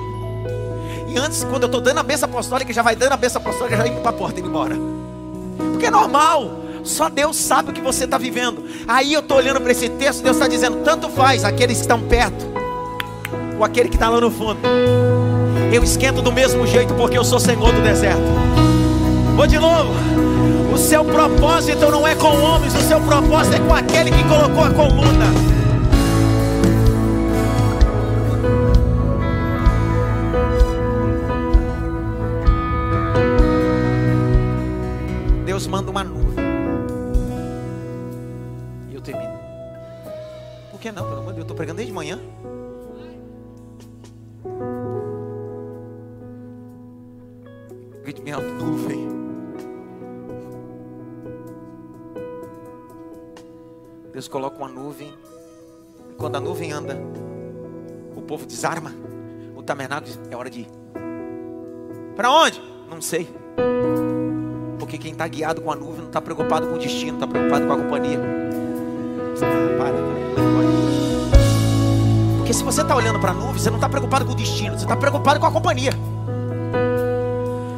E 1.09 1.18
antes, 1.18 1.44
quando 1.44 1.62
eu 1.62 1.66
estou 1.66 1.81
dando 1.81 1.98
a 1.98 2.02
benção 2.02 2.28
apostólica, 2.28 2.72
já 2.72 2.83
vai 2.83 2.94
dando 2.94 3.12
a 3.12 3.16
benção 3.16 3.40
apostólica, 3.40 3.76
já 3.76 3.88
indo 3.88 4.00
para 4.00 4.11
a 4.11 4.12
porta 4.12 4.40
e 4.40 4.42
embora. 4.42 4.97
Porque 5.59 5.87
é 5.87 5.90
normal. 5.90 6.61
Só 6.85 7.09
Deus 7.09 7.37
sabe 7.37 7.71
o 7.71 7.73
que 7.73 7.81
você 7.81 8.05
está 8.05 8.16
vivendo. 8.16 8.64
Aí 8.87 9.12
eu 9.12 9.21
estou 9.21 9.37
olhando 9.37 9.61
para 9.61 9.73
esse 9.73 9.88
texto, 9.90 10.23
Deus 10.23 10.37
está 10.37 10.49
dizendo: 10.49 10.79
tanto 10.85 11.09
faz 11.11 11.44
aqueles 11.44 11.77
que 11.77 11.83
estão 11.83 12.01
perto, 12.01 12.47
ou 13.59 13.64
aquele 13.64 13.88
que 13.88 13.97
está 13.97 14.09
lá 14.09 14.21
no 14.21 14.31
fundo. 14.31 14.61
Eu 15.73 15.85
esquento 15.85 16.23
do 16.23 16.33
mesmo 16.33 16.66
jeito, 16.66 16.94
porque 16.94 17.18
eu 17.18 17.25
sou 17.25 17.38
Senhor 17.38 17.73
do 17.73 17.83
deserto. 17.83 18.23
Vou 19.37 19.47
de 19.47 19.59
novo. 19.59 19.92
O 20.73 20.79
seu 20.79 21.05
propósito 21.05 21.90
não 21.90 22.07
é 22.07 22.14
com 22.14 22.40
homens, 22.40 22.75
o 22.75 22.81
seu 22.83 23.01
propósito 23.01 23.57
é 23.57 23.59
com 23.59 23.75
aquele 23.75 24.11
que 24.11 24.25
colocou 24.25 24.64
a 24.64 24.71
coluna. 24.71 25.27
Quando 56.28 56.36
a 56.36 56.40
nuvem 56.40 56.72
anda, 56.72 56.94
o 58.14 58.20
povo 58.20 58.44
desarma. 58.44 58.92
O 59.56 59.62
tabernáculo 59.62 60.12
é 60.30 60.36
hora 60.36 60.50
de 60.50 60.60
ir. 60.60 60.68
Para 62.14 62.30
onde? 62.30 62.60
Não 62.90 63.00
sei. 63.00 63.26
Porque 64.78 64.98
quem 64.98 65.12
está 65.12 65.26
guiado 65.26 65.62
com 65.62 65.72
a 65.72 65.74
nuvem 65.74 66.00
não 66.00 66.08
está 66.08 66.20
preocupado 66.20 66.66
com 66.66 66.74
o 66.74 66.78
destino, 66.78 67.14
está 67.14 67.26
preocupado 67.26 67.66
com 67.66 67.72
a 67.72 67.76
companhia. 67.78 68.20
Ah, 69.36 69.78
para, 69.78 69.90
para. 69.90 69.96
Porque 72.36 72.52
se 72.52 72.62
você 72.62 72.82
está 72.82 72.94
olhando 72.94 73.18
para 73.18 73.30
a 73.30 73.34
nuvem, 73.34 73.58
você 73.58 73.70
não 73.70 73.78
está 73.78 73.88
preocupado 73.88 74.26
com 74.26 74.32
o 74.32 74.34
destino, 74.34 74.78
você 74.78 74.84
está 74.84 74.96
preocupado 74.96 75.40
com 75.40 75.46
a 75.46 75.50
companhia. 75.50 75.92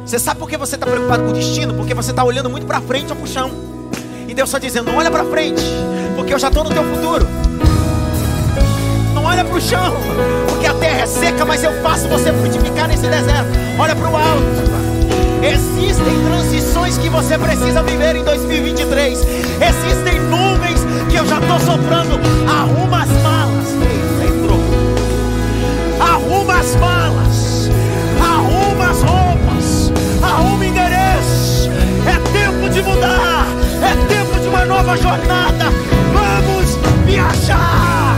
Você 0.05 0.19
sabe 0.19 0.41
por 0.41 0.49
que 0.49 0.57
você 0.57 0.75
está 0.75 0.85
preocupado 0.85 1.23
com 1.23 1.29
o 1.29 1.33
destino? 1.33 1.73
Porque 1.73 1.93
você 1.93 2.11
está 2.11 2.21
olhando 2.21 2.49
muito 2.49 2.67
para 2.67 2.81
frente 2.81 3.11
ou 3.11 3.15
para 3.15 3.23
o 3.23 3.27
chão. 3.27 3.49
E 4.27 4.33
Deus 4.33 4.49
está 4.49 4.59
dizendo: 4.59 4.91
olha 4.93 5.09
para 5.09 5.23
frente, 5.23 5.63
porque 6.17 6.33
eu 6.33 6.39
já 6.39 6.49
estou 6.49 6.65
no 6.65 6.69
teu 6.69 6.83
futuro. 6.83 7.40
Olha 9.31 9.45
para 9.45 9.55
o 9.55 9.61
chão, 9.61 9.95
porque 10.49 10.67
a 10.67 10.73
terra 10.73 11.03
é 11.03 11.05
seca, 11.05 11.45
mas 11.45 11.63
eu 11.63 11.71
faço 11.81 12.05
você 12.09 12.33
frutificar 12.33 12.89
nesse 12.89 13.07
deserto. 13.07 13.49
Olha 13.79 13.95
para 13.95 14.09
o 14.09 14.17
alto. 14.17 14.43
Existem 15.41 16.21
transições 16.25 16.97
que 16.97 17.07
você 17.07 17.37
precisa 17.37 17.81
viver 17.81 18.17
em 18.17 18.25
2023. 18.25 19.19
Existem 19.19 20.19
nuvens 20.23 20.81
que 21.09 21.15
eu 21.15 21.25
já 21.25 21.39
estou 21.39 21.59
soprando. 21.61 22.19
Arruma 22.45 23.03
as 23.03 23.09
malas. 23.23 23.67
Eita, 23.81 24.33
entrou. 24.33 24.59
Arruma 26.01 26.59
as 26.59 26.75
malas. 26.75 27.69
Arruma 28.19 28.91
as 28.91 29.01
roupas. 29.01 29.93
Arruma 30.21 30.65
endereço. 30.65 31.71
É 32.05 32.19
tempo 32.37 32.69
de 32.69 32.81
mudar. 32.81 33.47
É 33.81 34.13
tempo 34.13 34.37
de 34.41 34.47
uma 34.49 34.65
nova 34.65 34.97
jornada. 34.97 35.67
Vamos. 36.13 36.77
Viajar. 37.05 38.10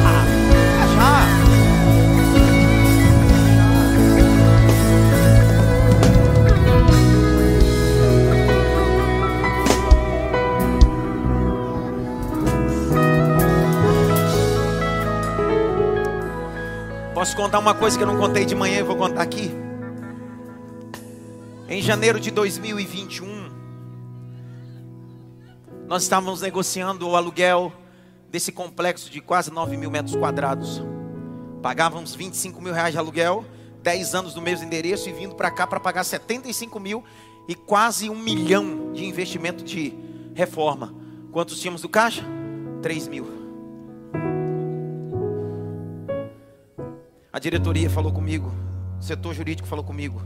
Posso 17.23 17.37
contar 17.37 17.59
uma 17.59 17.73
coisa 17.73 17.97
que 17.97 18.03
eu 18.03 18.07
não 18.07 18.19
contei 18.19 18.43
de 18.43 18.53
manhã 18.53 18.79
e 18.79 18.83
vou 18.83 18.97
contar 18.97 19.21
aqui? 19.21 19.49
Em 21.69 21.81
janeiro 21.81 22.19
de 22.19 22.29
2021, 22.29 23.49
nós 25.87 26.03
estávamos 26.03 26.41
negociando 26.41 27.07
o 27.07 27.15
aluguel 27.15 27.71
desse 28.29 28.51
complexo 28.51 29.09
de 29.09 29.21
quase 29.21 29.49
9 29.51 29.77
mil 29.77 29.89
metros 29.89 30.17
quadrados. 30.17 30.83
Pagávamos 31.61 32.13
25 32.13 32.61
mil 32.61 32.73
reais 32.73 32.91
de 32.91 32.97
aluguel, 32.97 33.45
10 33.81 34.15
anos 34.15 34.35
no 34.35 34.41
mesmo 34.41 34.65
endereço 34.65 35.07
e 35.07 35.13
vindo 35.13 35.33
para 35.33 35.49
cá 35.49 35.65
para 35.65 35.79
pagar 35.79 36.03
75 36.03 36.77
mil 36.77 37.05
e 37.47 37.55
quase 37.55 38.09
um 38.09 38.19
milhão 38.19 38.91
de 38.91 39.05
investimento 39.05 39.63
de 39.63 39.93
reforma. 40.35 40.93
Quantos 41.31 41.57
tínhamos 41.61 41.81
do 41.81 41.87
caixa? 41.87 42.25
3 42.81 43.07
mil. 43.07 43.42
Diretoria 47.43 47.89
falou 47.89 48.09
comigo, 48.13 48.53
o 48.97 49.03
setor 49.03 49.33
jurídico 49.33 49.67
falou 49.67 49.83
comigo. 49.83 50.21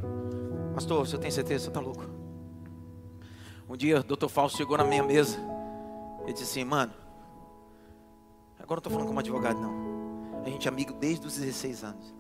Pastor, 0.76 1.00
você 1.00 1.18
tem 1.18 1.32
certeza? 1.32 1.64
Você 1.64 1.70
está 1.72 1.80
louco? 1.80 2.06
Um 3.68 3.76
dia 3.76 4.02
o 4.02 4.04
doutor 4.04 4.30
Fausto 4.30 4.60
chegou 4.60 4.78
na 4.78 4.84
minha 4.84 5.02
mesa 5.02 5.36
e 6.28 6.32
disse 6.32 6.44
assim, 6.44 6.64
mano, 6.64 6.94
agora 8.60 8.76
não 8.76 8.78
estou 8.78 8.92
falando 8.92 9.08
como 9.08 9.20
advogado 9.20 9.60
não. 9.60 10.44
A 10.46 10.50
gente 10.50 10.68
é 10.68 10.70
amigo 10.70 10.94
desde 10.94 11.26
os 11.26 11.38
16 11.38 11.84
anos. 11.84 12.16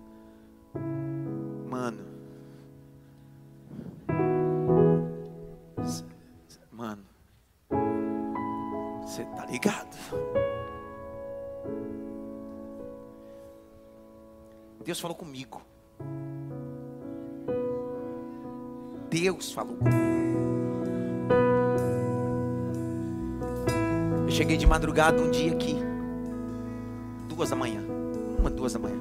Mano. 1.69 2.03
Mano. 6.71 7.03
Você 9.03 9.23
tá 9.25 9.45
ligado? 9.45 9.95
Deus 14.87 15.01
falou 15.01 15.17
comigo. 15.17 15.61
Deus 19.09 19.51
falou 19.51 19.75
comigo. 19.75 19.97
Eu 24.25 24.31
cheguei 24.31 24.55
de 24.55 24.65
madrugada 24.65 25.21
um 25.21 25.29
dia 25.29 25.51
aqui, 25.51 25.75
duas 27.27 27.49
da 27.49 27.55
manhã, 27.57 27.81
uma, 28.39 28.49
duas 28.49 28.71
da 28.71 28.79
manhã. 28.79 28.95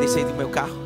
Desci 0.00 0.24
do 0.24 0.32
meu 0.32 0.48
carro 0.48 0.78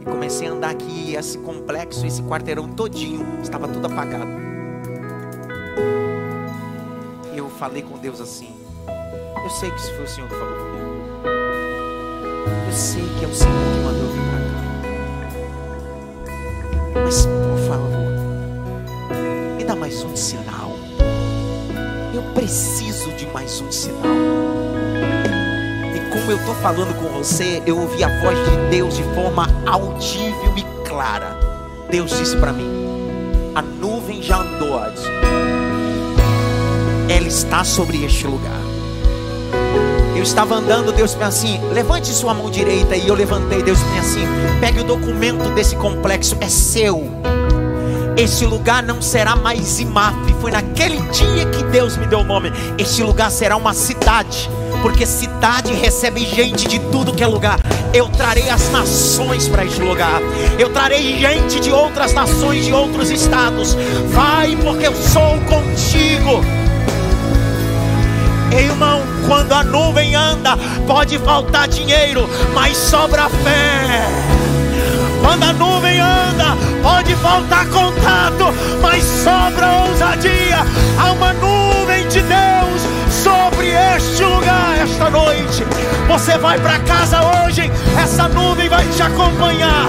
e 0.00 0.06
comecei 0.06 0.48
a 0.48 0.52
andar 0.52 0.70
aqui, 0.70 1.14
esse 1.14 1.36
complexo, 1.36 2.06
esse 2.06 2.22
quarteirão 2.22 2.72
todinho, 2.72 3.42
estava 3.42 3.68
tudo 3.68 3.88
apagado. 3.88 4.30
E 7.34 7.36
eu 7.36 7.50
falei 7.50 7.82
com 7.82 7.98
Deus 7.98 8.22
assim: 8.22 8.56
Eu 9.44 9.50
sei 9.50 9.70
que 9.70 9.76
isso 9.76 9.92
foi 9.96 10.04
o 10.04 10.08
Senhor 10.08 10.30
que 10.30 10.34
falou 10.34 10.54
comigo. 10.54 10.83
Eu 12.46 12.72
sei 12.72 13.02
que 13.18 13.24
é 13.24 13.28
o 13.28 13.34
Senhor 13.34 13.52
que 13.52 13.80
mandou 13.84 14.08
vir 14.12 14.22
para 14.30 14.40
cá. 14.50 14.62
Mas 17.04 17.26
por 17.26 17.58
favor, 17.68 18.10
me 19.56 19.64
dá 19.64 19.76
mais 19.76 20.02
um 20.02 20.16
sinal. 20.16 20.72
Eu 22.14 22.22
preciso 22.34 23.10
de 23.12 23.26
mais 23.28 23.60
um 23.60 23.70
sinal. 23.70 24.16
E 25.94 26.00
como 26.12 26.30
eu 26.30 26.36
estou 26.36 26.54
falando 26.56 26.94
com 27.00 27.08
você, 27.18 27.62
eu 27.66 27.78
ouvi 27.78 28.02
a 28.02 28.08
voz 28.20 28.38
de 28.50 28.56
Deus 28.70 28.96
de 28.96 29.02
forma 29.14 29.46
audível 29.66 30.54
e 30.56 30.64
clara. 30.88 31.36
Deus 31.90 32.10
disse 32.18 32.36
para 32.36 32.52
mim: 32.52 32.70
a 33.54 33.62
nuvem 33.62 34.22
já 34.22 34.38
andou. 34.38 34.64
Ela 37.08 37.28
está 37.28 37.62
sobre 37.62 38.04
este 38.04 38.26
lugar. 38.26 38.63
Eu 40.14 40.22
estava 40.22 40.54
andando, 40.54 40.92
Deus 40.92 41.14
me 41.14 41.24
assim, 41.24 41.60
levante 41.72 42.08
sua 42.08 42.32
mão 42.32 42.48
direita 42.48 42.96
e 42.96 43.08
eu 43.08 43.14
levantei, 43.14 43.62
Deus 43.62 43.80
me 43.82 43.98
assim, 43.98 44.24
pegue 44.60 44.80
o 44.80 44.84
documento 44.84 45.52
desse 45.54 45.74
complexo, 45.76 46.36
é 46.40 46.48
seu. 46.48 47.10
Esse 48.16 48.46
lugar 48.46 48.80
não 48.80 49.02
será 49.02 49.34
mais 49.34 49.80
IMAF. 49.80 50.14
Foi 50.40 50.52
naquele 50.52 51.00
dia 51.10 51.46
que 51.46 51.64
Deus 51.64 51.96
me 51.96 52.06
deu 52.06 52.20
o 52.20 52.24
nome. 52.24 52.52
Este 52.78 53.02
lugar 53.02 53.28
será 53.30 53.56
uma 53.56 53.74
cidade, 53.74 54.48
porque 54.82 55.04
cidade 55.04 55.72
recebe 55.72 56.24
gente 56.24 56.68
de 56.68 56.78
tudo 56.78 57.12
que 57.12 57.24
é 57.24 57.26
lugar. 57.26 57.58
Eu 57.92 58.08
trarei 58.08 58.48
as 58.50 58.70
nações 58.70 59.48
para 59.48 59.64
este 59.64 59.80
lugar. 59.80 60.20
Eu 60.58 60.70
trarei 60.70 61.18
gente 61.18 61.58
de 61.58 61.72
outras 61.72 62.12
nações, 62.12 62.64
de 62.64 62.72
outros 62.72 63.10
estados. 63.10 63.76
Vai, 64.10 64.56
porque 64.62 64.86
eu 64.86 64.94
sou 64.94 65.36
contigo. 65.48 66.40
Irmão, 68.58 69.02
quando 69.26 69.52
a 69.52 69.64
nuvem 69.64 70.14
anda, 70.14 70.56
pode 70.86 71.18
faltar 71.18 71.66
dinheiro, 71.68 72.28
mas 72.54 72.76
sobra 72.76 73.28
fé. 73.28 74.06
Quando 75.20 75.42
a 75.42 75.52
nuvem 75.52 76.00
anda, 76.00 76.56
pode 76.82 77.14
faltar 77.16 77.66
contato, 77.66 78.54
mas 78.80 79.02
sobra 79.02 79.88
ousadia. 79.88 80.58
Há 80.98 81.12
uma 81.12 81.32
nuvem 81.32 82.06
de 82.08 82.20
Deus 82.20 82.82
sobre 83.10 83.68
este 83.96 84.22
lugar 84.22 84.78
esta 84.82 85.10
noite. 85.10 85.64
Você 86.06 86.38
vai 86.38 86.58
para 86.58 86.78
casa 86.80 87.20
hoje, 87.22 87.70
essa 88.00 88.28
nuvem 88.28 88.68
vai 88.68 88.86
te 88.88 89.02
acompanhar. 89.02 89.88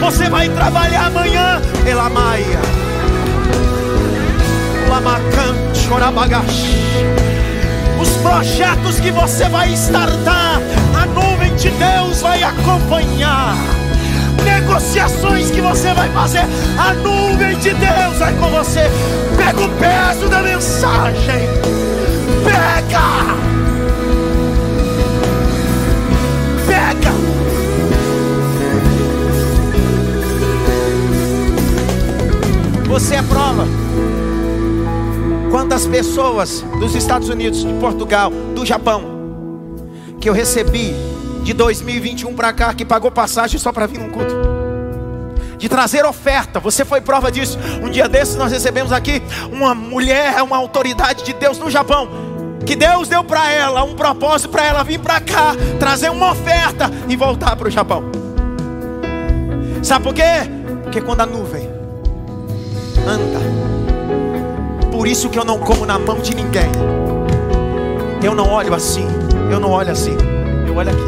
Você 0.00 0.28
vai 0.28 0.48
trabalhar 0.48 1.06
amanhã, 1.06 1.60
Elamaia. 1.86 2.60
Lamacan, 4.88 5.54
chorabagash. 5.74 7.35
Os 8.00 8.10
projetos 8.18 9.00
que 9.00 9.10
você 9.10 9.48
vai 9.48 9.72
startar, 9.72 10.60
a 10.94 11.06
nuvem 11.06 11.54
de 11.56 11.70
Deus 11.70 12.20
vai 12.20 12.42
acompanhar 12.42 13.56
negociações 14.44 15.50
que 15.50 15.60
você 15.60 15.92
vai 15.94 16.08
fazer, 16.10 16.44
a 16.78 16.92
nuvem 16.94 17.58
de 17.58 17.74
Deus 17.74 18.18
vai 18.18 18.34
com 18.34 18.50
você. 18.50 18.90
Pega 19.36 19.60
o 19.60 19.68
peso 19.70 20.28
da 20.28 20.42
mensagem. 20.42 21.48
Pega! 22.44 23.36
Pega! 26.66 27.12
Você 32.88 33.16
é 33.16 33.22
prova. 33.22 33.85
Quantas 35.66 35.84
pessoas 35.84 36.64
dos 36.78 36.94
Estados 36.94 37.28
Unidos, 37.28 37.64
de 37.64 37.72
Portugal, 37.80 38.30
do 38.30 38.64
Japão, 38.64 39.02
que 40.20 40.28
eu 40.28 40.32
recebi 40.32 40.94
de 41.42 41.52
2021 41.52 42.32
para 42.36 42.52
cá 42.52 42.72
que 42.72 42.84
pagou 42.84 43.10
passagem 43.10 43.58
só 43.58 43.72
para 43.72 43.84
vir 43.84 43.98
num 43.98 44.08
culto. 44.08 44.32
De 45.58 45.68
trazer 45.68 46.06
oferta, 46.06 46.60
você 46.60 46.84
foi 46.84 47.00
prova 47.00 47.32
disso. 47.32 47.58
Um 47.82 47.90
dia 47.90 48.08
desses 48.08 48.36
nós 48.36 48.52
recebemos 48.52 48.92
aqui 48.92 49.20
uma 49.50 49.74
mulher, 49.74 50.40
uma 50.40 50.56
autoridade 50.56 51.24
de 51.24 51.32
Deus 51.32 51.58
no 51.58 51.68
Japão, 51.68 52.08
que 52.64 52.76
Deus 52.76 53.08
deu 53.08 53.24
para 53.24 53.50
ela 53.50 53.82
um 53.82 53.96
propósito 53.96 54.50
para 54.50 54.64
ela 54.64 54.84
vir 54.84 55.00
para 55.00 55.20
cá, 55.20 55.56
trazer 55.80 56.12
uma 56.12 56.30
oferta 56.30 56.88
e 57.08 57.16
voltar 57.16 57.56
para 57.56 57.66
o 57.66 57.70
Japão. 57.72 58.04
Sabe 59.82 60.04
por 60.04 60.14
quê? 60.14 60.22
Porque 60.84 61.00
quando 61.00 61.22
a 61.22 61.26
nuvem 61.26 61.68
anda, 63.04 63.75
por 65.06 65.12
isso 65.12 65.30
que 65.30 65.38
eu 65.38 65.44
não 65.44 65.56
como 65.60 65.86
na 65.86 66.00
mão 66.00 66.18
de 66.18 66.34
ninguém. 66.34 66.68
Eu 68.24 68.34
não 68.34 68.50
olho 68.50 68.74
assim, 68.74 69.06
eu 69.48 69.60
não 69.60 69.70
olho 69.70 69.92
assim, 69.92 70.16
eu 70.66 70.74
olho 70.74 70.90
aqui. 70.90 71.00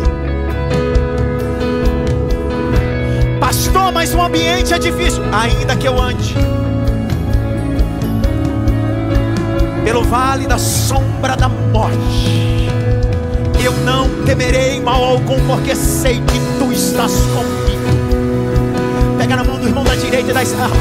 Pastor, 3.40 3.90
mas 3.90 4.14
o 4.14 4.22
ambiente 4.22 4.72
é 4.72 4.78
difícil. 4.78 5.20
Ainda 5.32 5.74
que 5.74 5.88
eu 5.88 6.00
ande 6.00 6.32
pelo 9.84 10.04
vale 10.04 10.46
da 10.46 10.58
sombra 10.58 11.34
da 11.37 11.48
morte, 11.48 12.68
eu 13.61 13.72
não 13.84 14.08
temerei 14.24 14.80
mal 14.80 15.02
algum, 15.02 15.44
porque 15.44 15.74
sei 15.74 16.20
que 16.20 16.40
tu 16.61 16.72
estás 16.72 17.14
comigo. 17.16 17.82
Pega 19.18 19.34
na 19.34 19.42
mão 19.42 19.58
do 19.58 19.66
irmão 19.66 19.82
da 19.82 19.96
direita 19.96 20.30
e 20.30 20.34
da 20.34 20.44
esquerda, 20.44 20.76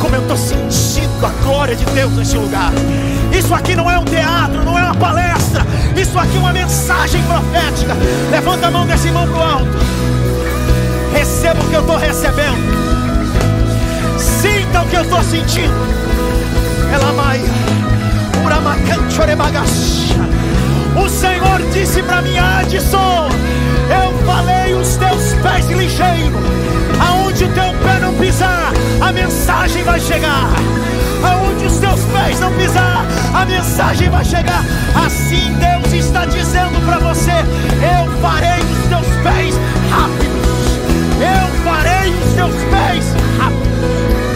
como 0.00 0.14
eu 0.14 0.22
estou 0.22 0.36
sentindo 0.36 1.26
a 1.26 1.30
glória 1.44 1.74
de 1.74 1.84
Deus 1.86 2.12
nesse 2.12 2.36
lugar. 2.36 2.72
Isso 3.36 3.54
aqui 3.54 3.74
não 3.74 3.90
é 3.90 3.98
um 3.98 4.04
teatro, 4.04 4.64
não 4.64 4.78
é 4.78 4.82
uma 4.82 4.94
palestra. 4.94 5.66
Isso 5.96 6.18
aqui 6.18 6.36
é 6.36 6.38
uma 6.38 6.52
mensagem 6.52 7.22
profética. 7.22 7.96
Levanta 8.30 8.66
a 8.68 8.70
mão 8.70 8.86
desse 8.86 9.08
irmão 9.08 9.26
para 9.28 9.44
alto. 9.44 9.78
Receba 11.12 11.62
o 11.62 11.68
que 11.68 11.74
eu 11.74 11.80
estou 11.80 11.96
recebendo. 11.96 12.78
Sinta 14.18 14.82
o 14.82 14.86
que 14.86 14.96
eu 14.96 15.02
estou 15.02 15.22
sentindo. 15.22 15.74
Ela 16.92 17.12
vai. 17.12 17.40
O 20.96 21.08
Senhor 21.08 21.62
disse 21.72 22.02
para 22.02 22.22
mim, 22.22 22.36
Adson, 22.38 23.28
eu 23.88 24.26
falei 24.26 24.74
os 24.74 24.96
teus 24.96 25.34
pés 25.42 25.66
ligeiros. 25.66 26.32
Aonde 27.00 27.44
o 27.44 27.48
teu 27.52 27.72
pé 27.82 27.98
não 28.00 28.14
pisar, 28.14 28.72
a 29.00 29.12
mensagem 29.12 29.84
vai 29.84 30.00
chegar. 30.00 30.50
Aonde 31.22 31.66
os 31.66 31.78
teus 31.78 32.00
pés 32.04 32.40
não 32.40 32.52
pisar, 32.52 33.04
a 33.34 33.44
mensagem 33.44 34.08
vai 34.10 34.24
chegar. 34.24 34.64
Assim 34.94 35.52
Deus 35.54 35.92
está 35.92 36.24
dizendo 36.24 36.84
para 36.86 36.98
você: 36.98 37.32
Eu 37.32 38.20
farei 38.20 38.60
os 38.60 38.88
teus 38.88 39.06
pés 39.22 39.54
rápidos 39.90 40.38
eu 41.20 41.64
farei 41.64 42.14
os 42.14 42.34
seus 42.34 42.54
pés 42.70 43.04
rápidos. 43.38 44.27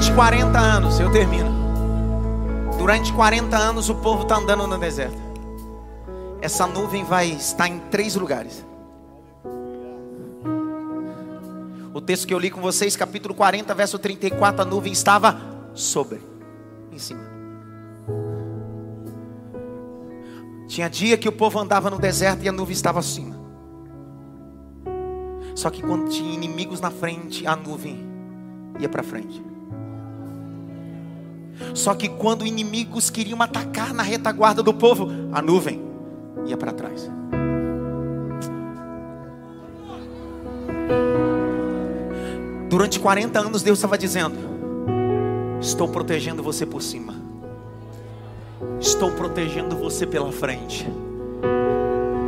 Durante 0.00 0.14
40 0.14 0.58
anos, 0.58 0.98
eu 0.98 1.12
termino. 1.12 1.50
Durante 2.78 3.12
40 3.12 3.54
anos 3.54 3.90
o 3.90 3.94
povo 3.96 4.22
está 4.22 4.38
andando 4.38 4.66
no 4.66 4.78
deserto. 4.78 5.18
Essa 6.40 6.66
nuvem 6.66 7.04
vai 7.04 7.26
estar 7.26 7.68
em 7.68 7.78
três 7.90 8.14
lugares. 8.14 8.64
O 11.92 12.00
texto 12.00 12.26
que 12.26 12.32
eu 12.32 12.38
li 12.38 12.50
com 12.50 12.62
vocês, 12.62 12.96
capítulo 12.96 13.34
40, 13.34 13.74
verso 13.74 13.98
34, 13.98 14.62
a 14.62 14.64
nuvem 14.64 14.90
estava 14.90 15.38
sobre, 15.74 16.22
em 16.90 16.98
cima. 16.98 17.20
Tinha 20.66 20.88
dia 20.88 21.18
que 21.18 21.28
o 21.28 21.32
povo 21.32 21.58
andava 21.58 21.90
no 21.90 21.98
deserto 21.98 22.42
e 22.42 22.48
a 22.48 22.52
nuvem 22.52 22.72
estava 22.72 23.00
acima. 23.00 23.36
Só 25.54 25.68
que 25.68 25.82
quando 25.82 26.08
tinha 26.08 26.32
inimigos 26.32 26.80
na 26.80 26.90
frente, 26.90 27.46
a 27.46 27.54
nuvem 27.54 28.02
ia 28.78 28.88
para 28.88 29.02
frente. 29.02 29.49
Só 31.74 31.94
que 31.94 32.08
quando 32.08 32.46
inimigos 32.46 33.10
queriam 33.10 33.40
atacar 33.40 33.92
na 33.94 34.02
retaguarda 34.02 34.62
do 34.62 34.74
povo, 34.74 35.08
a 35.32 35.40
nuvem 35.40 35.82
ia 36.46 36.56
para 36.56 36.72
trás. 36.72 37.10
Durante 42.68 43.00
40 43.00 43.38
anos 43.38 43.62
Deus 43.62 43.78
estava 43.78 43.98
dizendo: 43.98 44.36
Estou 45.60 45.88
protegendo 45.88 46.42
você 46.42 46.64
por 46.64 46.80
cima. 46.80 47.14
Estou 48.80 49.10
protegendo 49.10 49.76
você 49.76 50.06
pela 50.06 50.30
frente. 50.30 50.86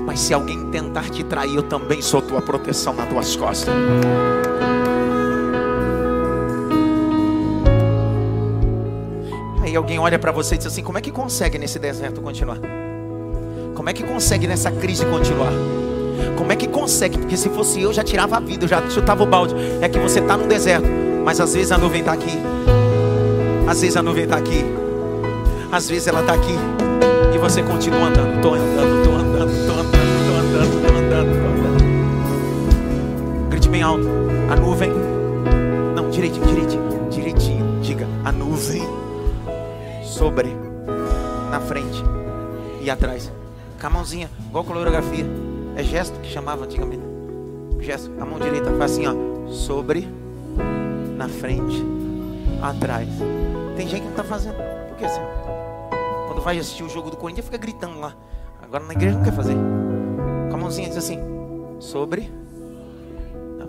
Mas 0.05 0.21
se 0.21 0.35
alguém 0.35 0.71
tentar 0.71 1.09
te 1.11 1.23
trair, 1.23 1.55
eu 1.55 1.63
também 1.63 2.03
sou 2.03 2.21
tua 2.21 2.43
proteção 2.43 2.93
nas 2.93 3.09
tuas 3.09 3.37
costas. 3.37 3.73
Aí 9.73 9.77
alguém 9.77 9.99
olha 9.99 10.19
para 10.19 10.31
você 10.31 10.55
e 10.57 10.59
diz 10.59 10.67
assim: 10.67 10.83
como 10.83 10.99
é 10.99 11.01
que 11.01 11.11
consegue 11.11 11.57
nesse 11.57 11.79
deserto 11.79 12.21
continuar? 12.21 12.59
Como 13.75 13.89
é 13.89 13.95
que 13.95 14.03
consegue 14.03 14.47
nessa 14.47 14.71
crise 14.71 15.07
continuar? 15.07 15.51
Como 16.37 16.53
é 16.53 16.57
que 16.57 16.69
consegue? 16.69 17.17
Porque 17.17 17.39
se 17.39 17.49
fosse 17.49 17.81
eu, 17.81 17.91
já 17.91 18.05
tirava 18.05 18.37
a 18.37 18.41
vida, 18.41 18.69
já 18.69 18.87
chutava 18.91 19.23
o 19.23 19.27
balde. 19.27 19.55
É 19.81 19.89
que 19.89 19.99
você 19.99 20.21
está 20.21 20.37
no 20.37 20.47
deserto, 20.47 20.87
mas 21.25 21.41
às 21.41 21.55
vezes 21.55 21.73
a 21.73 21.79
nuvem 21.79 22.01
está 22.01 22.13
aqui. 22.13 22.39
Às 23.67 23.81
vezes 23.81 23.97
a 23.97 24.03
nuvem 24.03 24.25
está 24.25 24.37
aqui. 24.37 24.63
Às 25.73 25.89
vezes 25.89 26.07
ela 26.07 26.21
está 26.21 26.35
aqui. 26.35 26.55
E 27.35 27.39
você 27.39 27.63
continua 27.63 28.09
andando. 28.09 28.37
Estou 28.37 28.53
andando, 28.53 28.99
estou 28.99 29.15
andando, 29.15 29.53
estou 29.53 29.75
andando, 29.79 30.11
estou 30.21 30.37
andando, 30.37 30.75
estou 30.77 30.99
andando, 30.99 31.33
estou 31.33 31.51
andando. 31.51 33.49
Grite 33.49 33.69
bem 33.71 33.81
alto. 33.83 34.07
A 34.51 34.57
nuvem. 34.57 34.93
Não, 35.97 36.11
direitinho, 36.11 36.45
direitinho, 36.45 36.92
sobre, 40.23 40.55
na 41.51 41.59
frente 41.59 42.01
e 42.81 42.89
atrás. 42.89 43.33
Com 43.81 43.87
a 43.89 43.91
mãozinha, 43.91 44.31
igual 44.47 44.63
coreografia. 44.63 45.27
É 45.75 45.83
gesto 45.83 46.21
que 46.21 46.29
chamava 46.29 46.65
antigamente. 46.65 47.03
Gesto, 47.81 48.09
a 48.21 48.25
mão 48.25 48.39
direita 48.39 48.71
faz 48.79 48.93
assim, 48.93 49.05
ó. 49.09 49.51
Sobre, 49.51 50.09
na 51.17 51.29
frente, 51.29 51.85
atrás. 52.63 53.09
Tem 53.77 53.89
gente 53.89 54.03
que 54.03 54.05
não 54.05 54.13
está 54.13 54.23
fazendo. 54.23 54.55
Por 54.91 54.97
que 54.97 55.05
assim? 55.05 55.21
Quando 56.29 56.41
vai 56.41 56.57
assistir 56.57 56.85
o 56.85 56.89
jogo 56.89 57.11
do 57.11 57.17
Corinthians, 57.17 57.47
fica 57.47 57.59
gritando 57.59 57.99
lá. 57.99 58.15
Agora 58.63 58.85
na 58.85 58.93
igreja 58.93 59.17
não 59.17 59.25
quer 59.25 59.35
fazer. 59.35 59.57
Com 60.51 60.55
a 60.55 60.57
mãozinha 60.57 60.87
diz 60.89 60.99
assim: 60.99 61.19
sobre. 61.81 62.31
Não. 63.59 63.69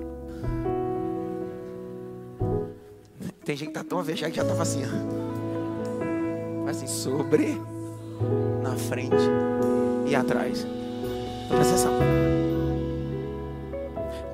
Tem 3.43 3.58
gente 3.58 3.70
que 3.70 3.74
tá 3.74 3.84
tão 3.84 3.97
avejado 3.97 4.30
que 4.30 4.38
já 4.38 4.43
estava 4.43 4.62
assim. 4.62 4.84
ó. 4.86 5.23
Assim, 6.74 6.88
sobre, 6.88 7.62
na 8.64 8.76
frente 8.76 9.14
e 10.08 10.16
atrás. 10.16 10.66
Então, 11.46 11.58
presta 11.58 11.74
atenção. 11.76 12.00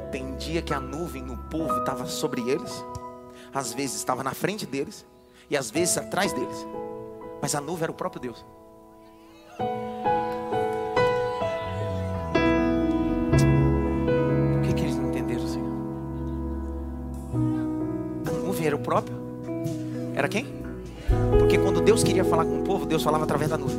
Tem 0.09 0.37
dia 0.37 0.61
que 0.61 0.73
a 0.73 0.79
nuvem 0.79 1.21
no 1.21 1.35
povo 1.35 1.77
estava 1.79 2.05
sobre 2.05 2.49
eles, 2.49 2.81
às 3.53 3.73
vezes 3.73 3.97
estava 3.97 4.23
na 4.23 4.33
frente 4.33 4.65
deles 4.65 5.05
e 5.49 5.57
às 5.57 5.69
vezes 5.69 5.97
atrás 5.97 6.31
deles. 6.31 6.65
Mas 7.41 7.53
a 7.55 7.59
nuvem 7.59 7.83
era 7.83 7.91
o 7.91 7.95
próprio 7.95 8.21
Deus. 8.21 8.45
Por 14.53 14.61
que, 14.63 14.73
que 14.75 14.81
eles 14.83 14.95
não 14.95 15.09
entenderam, 15.09 15.45
Senhor? 15.45 15.73
A 18.27 18.31
nuvem 18.31 18.65
era 18.65 18.77
o 18.77 18.79
próprio? 18.79 19.17
Era 20.15 20.29
quem? 20.29 20.58
Porque 21.37 21.57
quando 21.57 21.81
Deus 21.81 22.03
queria 22.03 22.23
falar 22.23 22.45
com 22.45 22.59
o 22.59 22.63
povo, 22.63 22.85
Deus 22.85 23.03
falava 23.03 23.23
através 23.23 23.49
da 23.49 23.57
nuvem. 23.57 23.77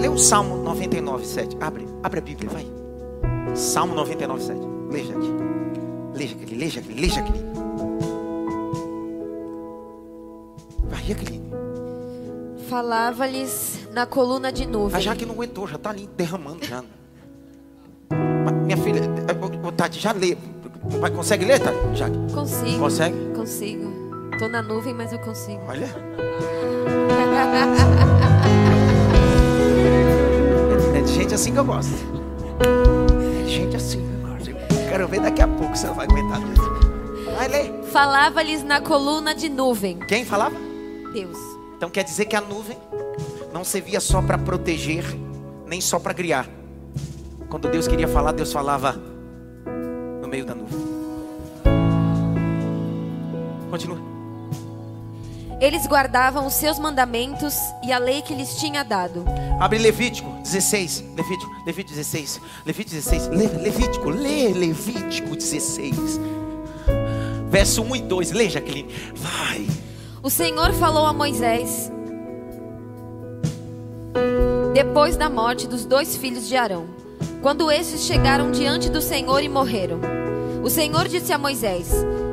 Lê 0.00 0.08
o 0.08 0.18
Salmo 0.18 0.56
99, 0.56 1.26
7. 1.26 1.56
Abre, 1.60 1.88
abre 2.02 2.18
a 2.18 2.22
Bíblia, 2.22 2.50
vai. 2.50 2.66
Salmo 3.56 3.94
99, 3.94 4.42
7. 4.42 4.60
Leia 4.90 5.16
aqui. 5.16 5.34
Leia 6.14 6.30
aqui, 6.30 6.54
leia 6.54 6.78
aqui, 6.78 6.92
leia 6.92 7.20
aqui. 7.20 7.32
Vai, 10.84 11.02
Jaqueline. 11.02 11.50
Falava-lhes 12.68 13.88
na 13.92 14.06
coluna 14.06 14.52
de 14.52 14.64
A 14.64 14.66
nuvem. 14.66 15.00
Jaque 15.00 15.26
não 15.26 15.34
aguentou, 15.34 15.66
já 15.66 15.76
está 15.76 15.90
ali 15.90 16.08
derramando 16.16 16.64
já. 16.64 16.82
Minha 18.64 18.76
filha, 18.76 19.02
já 19.92 20.12
lê. 20.12 20.36
Consegue 21.14 21.44
ler, 21.44 21.60
Tati? 21.60 21.76
Jaque? 21.94 22.16
Consigo. 22.32 22.78
Consegue? 22.78 23.16
Consigo. 23.34 23.92
Tô 24.38 24.48
na 24.48 24.62
nuvem, 24.62 24.92
mas 24.94 25.12
eu 25.12 25.18
consigo. 25.18 25.60
Olha. 25.68 25.88
É 30.94 31.00
de 31.00 31.12
gente 31.12 31.34
assim 31.34 31.52
que 31.52 31.58
eu 31.58 31.64
gosto. 31.64 31.92
É 33.40 33.42
de 33.42 33.50
gente 33.50 33.76
assim. 33.76 34.04
Quero 34.88 35.08
ver 35.08 35.20
daqui 35.20 35.42
a 35.42 35.48
pouco 35.48 35.76
se 35.76 35.86
ela 35.86 35.94
vai 35.94 36.06
aguentar 36.06 36.40
isso. 36.52 37.34
Vai 37.36 37.48
ler. 37.48 37.82
Falava-lhes 37.90 38.62
na 38.62 38.80
coluna 38.80 39.34
de 39.34 39.48
nuvem. 39.48 39.98
Quem 39.98 40.24
falava? 40.24 40.54
Deus. 41.12 41.36
Então 41.76 41.90
quer 41.90 42.04
dizer 42.04 42.26
que 42.26 42.36
a 42.36 42.40
nuvem 42.40 42.78
não 43.52 43.64
servia 43.64 44.00
só 44.00 44.22
para 44.22 44.38
proteger, 44.38 45.04
nem 45.66 45.80
só 45.80 45.98
para 45.98 46.14
criar. 46.14 46.48
Quando 47.48 47.68
Deus 47.68 47.88
queria 47.88 48.08
falar, 48.08 48.32
Deus 48.32 48.52
falava 48.52 49.00
Continua. 53.74 53.98
Eles 55.60 55.84
guardavam 55.84 56.46
os 56.46 56.54
seus 56.54 56.78
mandamentos 56.78 57.56
e 57.84 57.92
a 57.92 57.98
lei 57.98 58.22
que 58.22 58.32
lhes 58.32 58.54
tinha 58.54 58.84
dado. 58.84 59.24
Abre 59.58 59.78
Levítico 59.78 60.30
16. 60.44 61.02
Levítico, 61.16 61.50
Levítico 61.66 61.96
16. 61.96 62.40
Levítico 62.64 62.94
16. 62.94 63.28
Le, 63.30 63.48
Levítico, 63.48 64.10
lê 64.10 64.52
Levítico 64.52 65.34
16. 65.34 66.20
Verso 67.48 67.82
1 67.82 67.96
e 67.96 68.02
2. 68.02 68.30
Lê, 68.30 68.48
Jaqueline. 68.48 68.94
Vai. 69.16 69.66
O 70.22 70.30
Senhor 70.30 70.72
falou 70.74 71.04
a 71.04 71.12
Moisés 71.12 71.90
depois 74.72 75.16
da 75.16 75.28
morte 75.28 75.66
dos 75.66 75.84
dois 75.84 76.14
filhos 76.16 76.46
de 76.46 76.56
Arão, 76.56 76.86
quando 77.42 77.72
estes 77.72 78.02
chegaram 78.02 78.52
diante 78.52 78.88
do 78.88 79.00
Senhor 79.00 79.42
e 79.42 79.48
morreram. 79.48 79.98
O 80.62 80.70
Senhor 80.70 81.08
disse 81.08 81.32
a 81.32 81.38
Moisés: 81.38 81.90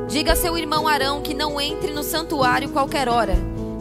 Diga 0.08 0.32
a 0.32 0.36
seu 0.36 0.56
irmão 0.58 0.86
Arão 0.86 1.22
que 1.22 1.34
não 1.34 1.60
entre 1.60 1.92
no 1.92 2.02
santuário 2.02 2.68
qualquer 2.68 3.08
hora, 3.08 3.36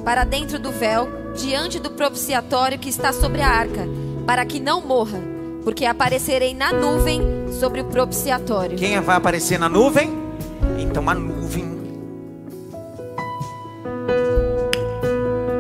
para 0.05 0.24
dentro 0.24 0.57
do 0.57 0.72
véu, 0.72 1.07
diante 1.36 1.80
do 1.80 1.91
propiciatório 1.91 2.80
que 2.80 2.89
está 2.89 3.11
sobre 3.13 3.41
a 3.41 3.47
arca, 3.47 3.88
para 4.26 4.45
que 4.45 4.59
não 4.59 4.82
morra, 4.82 5.19
porque 5.63 5.86
aparecerei 5.86 6.53
na 6.53 6.72
nuvem 6.72 7.22
sobre 7.59 7.82
o 7.82 7.86
propiciatório. 7.86 8.78
Quem 8.78 8.99
vai 9.01 9.15
aparecer 9.15 9.59
na 9.59 9.69
nuvem? 9.69 10.09
Então 10.80 11.09
a 11.09 11.13
nuvem 11.13 11.65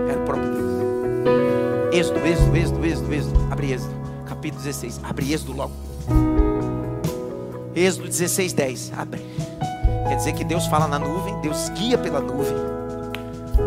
era 0.09 0.19
o 0.19 0.25
próprio 0.25 0.51
Deus. 0.51 1.93
Êxodo, 1.93 2.19
Êxodo, 2.25 2.57
Êxodo, 2.57 2.85
Êxodo, 2.85 3.13
Êxodo. 3.13 3.47
Abre 3.51 3.71
Êxodo, 3.73 3.93
capítulo 4.25 4.63
16. 4.63 4.99
Abre 5.03 5.33
Êxodo 5.33 5.53
logo. 5.53 5.73
Êxodo 7.75 8.07
16, 8.07 8.53
10. 8.53 8.91
Abre. 8.97 9.21
Quer 10.07 10.15
dizer 10.15 10.33
que 10.33 10.43
Deus 10.43 10.65
fala 10.67 10.87
na 10.87 10.99
nuvem, 10.99 11.39
Deus 11.41 11.69
guia 11.69 11.97
pela 11.97 12.19
nuvem. 12.19 12.55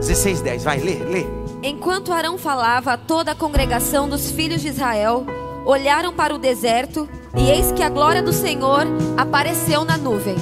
16, 0.00 0.40
10. 0.40 0.64
Vai, 0.64 0.78
lê, 0.78 0.96
lê. 0.96 1.26
Enquanto 1.62 2.12
Arão 2.12 2.36
falava, 2.36 2.98
toda 2.98 3.32
a 3.32 3.34
congregação 3.34 4.08
dos 4.08 4.30
filhos 4.30 4.60
de 4.60 4.68
Israel 4.68 5.24
olharam 5.64 6.12
para 6.12 6.34
o 6.34 6.38
deserto, 6.38 7.08
e 7.34 7.50
eis 7.50 7.72
que 7.72 7.82
a 7.82 7.88
glória 7.88 8.22
do 8.22 8.32
Senhor 8.32 8.86
apareceu 9.16 9.84
na 9.84 9.96
nuvem. 9.96 10.36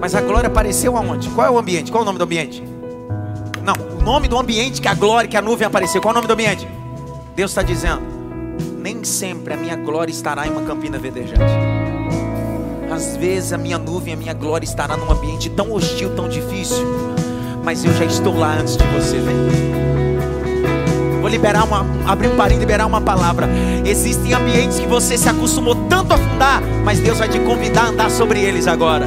Mas 0.00 0.14
a 0.14 0.20
glória 0.20 0.46
apareceu 0.46 0.96
aonde? 0.96 1.28
Qual 1.30 1.46
é 1.46 1.50
o 1.50 1.58
ambiente? 1.58 1.90
Qual 1.90 2.00
é 2.00 2.02
o 2.02 2.06
nome 2.06 2.18
do 2.18 2.24
ambiente? 2.24 2.62
Não, 3.64 3.74
o 3.98 4.02
nome 4.02 4.28
do 4.28 4.38
ambiente 4.38 4.80
que 4.80 4.86
a 4.86 4.94
glória, 4.94 5.28
que 5.28 5.36
a 5.36 5.42
nuvem 5.42 5.66
apareceu. 5.66 6.00
Qual 6.00 6.10
é 6.10 6.12
o 6.12 6.14
nome 6.14 6.28
do 6.28 6.32
ambiente? 6.32 6.68
Deus 7.34 7.50
está 7.50 7.62
dizendo: 7.62 8.02
nem 8.78 9.02
sempre 9.02 9.54
a 9.54 9.56
minha 9.56 9.74
glória 9.74 10.12
estará 10.12 10.46
em 10.46 10.50
uma 10.50 10.62
campina 10.62 10.96
verdejante. 10.96 11.75
Às 12.90 13.16
vezes 13.16 13.52
a 13.52 13.58
minha 13.58 13.78
nuvem, 13.78 14.14
a 14.14 14.16
minha 14.16 14.32
glória 14.32 14.64
estará 14.64 14.96
num 14.96 15.10
ambiente 15.10 15.50
tão 15.50 15.72
hostil, 15.72 16.14
tão 16.14 16.28
difícil, 16.28 16.84
mas 17.64 17.84
eu 17.84 17.92
já 17.94 18.04
estou 18.04 18.38
lá 18.38 18.54
antes 18.60 18.76
de 18.76 18.84
você, 18.86 19.18
vem. 19.18 19.34
Vou 21.20 21.28
liberar 21.28 21.64
uma, 21.64 21.84
abrir 22.06 22.28
um 22.28 22.46
e 22.46 22.56
liberar 22.56 22.86
uma 22.86 23.00
palavra. 23.00 23.48
Existem 23.84 24.32
ambientes 24.32 24.78
que 24.78 24.86
você 24.86 25.18
se 25.18 25.28
acostumou 25.28 25.74
tanto 25.88 26.12
a 26.12 26.14
afundar, 26.14 26.62
mas 26.84 27.00
Deus 27.00 27.18
vai 27.18 27.28
te 27.28 27.40
convidar 27.40 27.86
a 27.86 27.88
andar 27.88 28.10
sobre 28.10 28.40
eles 28.40 28.68
agora. 28.68 29.06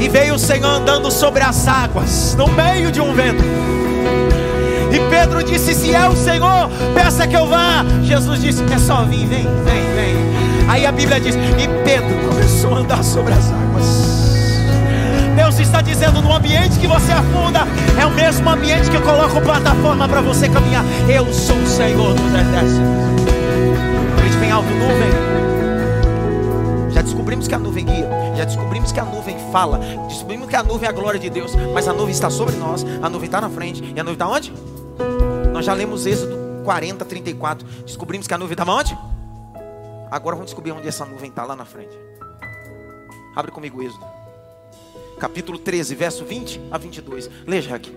E 0.00 0.08
veio 0.08 0.34
o 0.34 0.38
Senhor 0.38 0.66
andando 0.66 1.10
sobre 1.10 1.42
as 1.42 1.68
águas, 1.68 2.34
no 2.34 2.48
meio 2.48 2.90
de 2.90 3.00
um 3.00 3.12
vento. 3.12 3.44
E 4.90 4.98
Pedro 5.10 5.42
disse: 5.44 5.74
Se 5.74 5.94
é 5.94 6.08
o 6.08 6.16
Senhor, 6.16 6.70
peça 6.94 7.26
que 7.26 7.36
eu 7.36 7.46
vá. 7.46 7.84
Jesus 8.02 8.40
disse: 8.40 8.64
É 8.72 8.78
só 8.78 9.04
vir, 9.04 9.26
vem, 9.26 9.44
vem, 9.64 9.94
vem. 9.94 10.31
Aí 10.68 10.86
a 10.86 10.92
Bíblia 10.92 11.20
diz: 11.20 11.34
E 11.34 11.84
Pedro 11.84 12.28
começou 12.28 12.74
a 12.74 12.78
andar 12.78 13.02
sobre 13.02 13.32
as 13.32 13.50
águas. 13.50 14.22
Deus 15.36 15.58
está 15.58 15.80
dizendo: 15.80 16.22
no 16.22 16.32
ambiente 16.32 16.78
que 16.78 16.86
você 16.86 17.12
afunda, 17.12 17.60
é 18.00 18.06
o 18.06 18.10
mesmo 18.10 18.48
ambiente 18.48 18.90
que 18.90 18.96
eu 18.96 19.02
coloco 19.02 19.40
plataforma 19.40 20.08
para 20.08 20.20
você 20.20 20.48
caminhar. 20.48 20.84
Eu 21.08 21.32
sou 21.32 21.56
o 21.56 21.66
Senhor 21.66 22.14
dos 22.14 22.26
exércitos. 22.26 22.78
Grite 24.16 24.36
bem 24.36 24.50
alto, 24.50 24.68
nuvem. 24.68 25.32
Já 26.92 27.02
descobrimos 27.02 27.48
que 27.48 27.54
a 27.54 27.58
nuvem 27.58 27.84
guia, 27.84 28.08
já 28.36 28.44
descobrimos 28.44 28.92
que 28.92 29.00
a 29.00 29.04
nuvem 29.04 29.36
fala, 29.50 29.80
descobrimos 30.08 30.48
que 30.48 30.56
a 30.56 30.62
nuvem 30.62 30.86
é 30.86 30.90
a 30.90 30.92
glória 30.92 31.18
de 31.18 31.30
Deus, 31.30 31.52
mas 31.72 31.88
a 31.88 31.92
nuvem 31.92 32.12
está 32.12 32.28
sobre 32.28 32.56
nós, 32.56 32.84
a 33.02 33.08
nuvem 33.08 33.26
está 33.26 33.40
na 33.40 33.48
frente, 33.48 33.82
e 33.96 33.98
a 33.98 34.04
nuvem 34.04 34.12
está 34.12 34.28
onde? 34.28 34.52
Nós 35.52 35.64
já 35.64 35.72
lemos 35.72 36.04
Êxodo 36.06 36.36
40, 36.64 37.04
34. 37.04 37.66
Descobrimos 37.86 38.26
que 38.26 38.34
a 38.34 38.38
nuvem 38.38 38.52
estava 38.52 38.72
onde? 38.72 38.96
Agora 40.12 40.36
vamos 40.36 40.50
descobrir 40.50 40.72
onde 40.72 40.86
essa 40.86 41.06
nuvem 41.06 41.30
está 41.30 41.42
lá 41.42 41.56
na 41.56 41.64
frente. 41.64 41.98
Abre 43.34 43.50
comigo 43.50 43.82
Êxodo. 43.82 44.04
Capítulo 45.18 45.58
13, 45.58 45.94
verso 45.94 46.22
20 46.22 46.60
a 46.70 46.76
22. 46.76 47.30
Leia 47.46 47.74
aqui. 47.74 47.96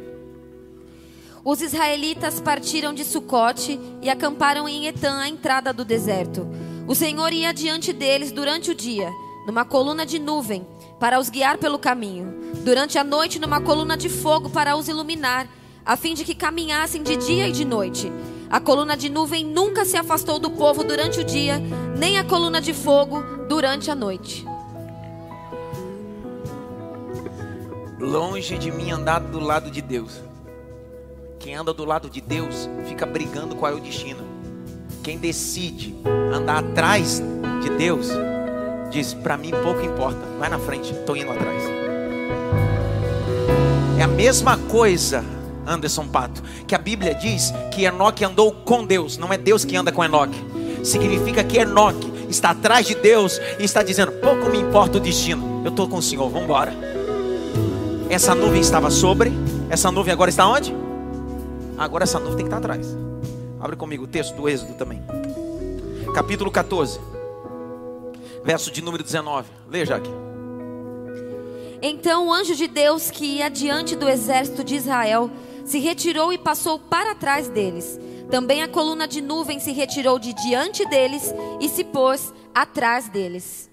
Os 1.43 1.61
israelitas 1.61 2.39
partiram 2.39 2.93
de 2.93 3.03
Sucote 3.03 3.77
e 4.01 4.09
acamparam 4.09 4.65
em 4.65 4.87
Etã, 4.87 5.19
à 5.19 5.27
entrada 5.27 5.73
do 5.73 5.83
deserto. 5.83 6.47
O 6.87 6.95
Senhor 6.95 7.33
ia 7.33 7.53
diante 7.53 7.91
deles 7.91 8.31
durante 8.31 8.71
o 8.71 8.75
dia, 8.75 9.11
numa 9.45 9.65
coluna 9.65 10.05
de 10.05 10.17
nuvem, 10.17 10.65
para 10.97 11.19
os 11.19 11.29
guiar 11.29 11.57
pelo 11.57 11.77
caminho. 11.77 12.33
Durante 12.63 12.97
a 12.97 13.03
noite, 13.03 13.39
numa 13.39 13.59
coluna 13.59 13.97
de 13.97 14.07
fogo 14.07 14.49
para 14.49 14.77
os 14.77 14.87
iluminar, 14.87 15.49
a 15.85 15.97
fim 15.97 16.13
de 16.13 16.23
que 16.23 16.33
caminhassem 16.33 17.03
de 17.03 17.17
dia 17.17 17.49
e 17.49 17.51
de 17.51 17.65
noite. 17.65 18.09
A 18.49 18.59
coluna 18.59 18.95
de 18.95 19.09
nuvem 19.09 19.43
nunca 19.43 19.85
se 19.85 19.97
afastou 19.97 20.39
do 20.39 20.49
povo 20.51 20.83
durante 20.83 21.19
o 21.19 21.23
dia, 21.23 21.61
nem 21.97 22.17
a 22.17 22.23
coluna 22.23 22.61
de 22.61 22.73
fogo 22.73 23.21
durante 23.47 23.89
a 23.89 23.95
noite. 23.95 24.45
Longe 27.99 28.57
de 28.57 28.71
mim 28.71 28.91
andar 28.91 29.19
do 29.19 29.39
lado 29.39 29.71
de 29.71 29.81
Deus. 29.81 30.21
Quem 31.39 31.55
anda 31.55 31.73
do 31.73 31.85
lado 31.85 32.09
de 32.09 32.21
Deus 32.21 32.69
fica 32.87 33.05
brigando 33.05 33.55
qual 33.55 33.71
é 33.71 33.75
o 33.75 33.79
destino. 33.79 34.23
Quem 35.03 35.17
decide 35.17 35.95
andar 36.33 36.59
atrás 36.59 37.21
de 37.61 37.69
Deus 37.71 38.09
diz: 38.91 39.13
para 39.13 39.37
mim 39.37 39.51
pouco 39.63 39.81
importa, 39.81 40.19
vai 40.39 40.49
na 40.49 40.59
frente, 40.59 40.91
estou 40.91 41.15
indo 41.15 41.31
atrás. 41.31 41.63
É 43.97 44.03
a 44.03 44.07
mesma 44.07 44.57
coisa, 44.57 45.23
Anderson 45.65 46.07
Pato, 46.07 46.41
que 46.67 46.75
a 46.75 46.77
Bíblia 46.77 47.13
diz 47.15 47.53
que 47.71 47.83
Enoque 47.83 48.23
andou 48.23 48.51
com 48.51 48.85
Deus, 48.85 49.17
não 49.17 49.31
é 49.31 49.37
Deus 49.37 49.65
que 49.65 49.75
anda 49.75 49.91
com 49.91 50.03
Enoque. 50.03 50.37
Significa 50.83 51.43
que 51.43 51.57
Enoque 51.57 52.11
está 52.29 52.51
atrás 52.51 52.85
de 52.85 52.95
Deus 52.95 53.39
e 53.59 53.63
está 53.63 53.83
dizendo: 53.83 54.11
pouco 54.13 54.49
me 54.49 54.59
importa 54.59 54.97
o 54.97 55.01
destino, 55.01 55.61
eu 55.63 55.69
estou 55.69 55.87
com 55.87 55.97
o 55.97 56.01
Senhor, 56.01 56.27
vamos 56.29 56.43
embora. 56.43 56.73
Essa 58.09 58.35
nuvem 58.35 58.61
estava 58.61 58.89
sobre, 58.91 59.31
essa 59.69 59.91
nuvem 59.91 60.13
agora 60.13 60.29
está 60.29 60.47
onde? 60.47 60.75
Agora 61.77 62.03
essa 62.03 62.19
nuvem 62.19 62.37
tem 62.37 62.45
que 62.45 62.53
estar 62.53 62.57
atrás. 62.57 62.87
Abre 63.59 63.75
comigo 63.75 64.03
o 64.03 64.07
texto 64.07 64.35
do 64.35 64.47
Êxodo 64.47 64.73
também. 64.73 65.01
Capítulo 66.13 66.51
14, 66.51 66.99
verso 68.43 68.71
de 68.71 68.81
número 68.81 69.03
19. 69.03 69.47
Leia, 69.69 69.95
aqui. 69.95 70.09
Então 71.81 72.27
o 72.27 72.33
anjo 72.33 72.55
de 72.55 72.67
Deus 72.67 73.11
que 73.11 73.25
ia 73.37 73.49
diante 73.49 73.95
do 73.95 74.07
exército 74.07 74.63
de 74.63 74.75
Israel 74.75 75.29
se 75.65 75.79
retirou 75.79 76.31
e 76.31 76.37
passou 76.37 76.79
para 76.79 77.15
trás 77.15 77.49
deles. 77.49 77.99
Também 78.29 78.61
a 78.63 78.67
coluna 78.67 79.07
de 79.07 79.21
nuvem 79.21 79.59
se 79.59 79.71
retirou 79.71 80.17
de 80.17 80.33
diante 80.33 80.85
deles 80.87 81.33
e 81.59 81.67
se 81.67 81.83
pôs 81.83 82.33
atrás 82.53 83.09
deles. 83.09 83.69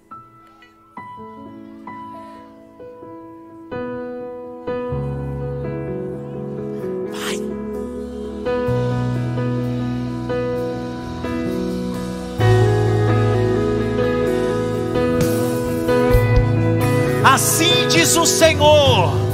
Assim 17.25 17.89
diz 17.89 18.15
o 18.17 18.27
Senhor: 18.27 19.32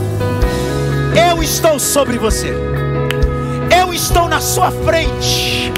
Eu 1.18 1.42
estou 1.42 1.78
sobre 1.78 2.18
você, 2.18 2.54
eu 3.76 3.92
estou 3.92 4.28
na 4.28 4.40
sua 4.40 4.70
frente, 4.70 5.72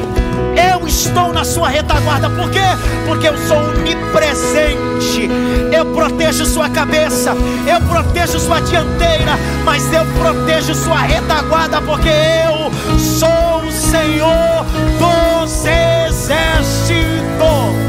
eu 0.73 0.87
estou 0.87 1.33
na 1.33 1.45
sua 1.45 1.69
retaguarda. 1.69 2.29
Por 2.29 2.51
quê? 2.51 2.61
Porque 3.07 3.29
eu 3.29 3.37
sou 3.49 3.59
onipresente. 3.59 5.31
Eu 5.73 5.87
protejo 5.95 6.45
sua 6.45 6.69
cabeça, 6.69 7.35
eu 7.67 7.81
protejo 7.89 8.39
sua 8.39 8.61
dianteira, 8.61 9.39
mas 9.65 9.91
eu 9.93 10.05
protejo 10.21 10.75
sua 10.75 11.01
retaguarda, 11.01 11.81
porque 11.83 12.09
eu 12.09 12.99
sou 12.99 13.67
o 13.67 13.73
Senhor 13.73 14.65
dos 14.99 15.65
exércitos. 15.65 17.80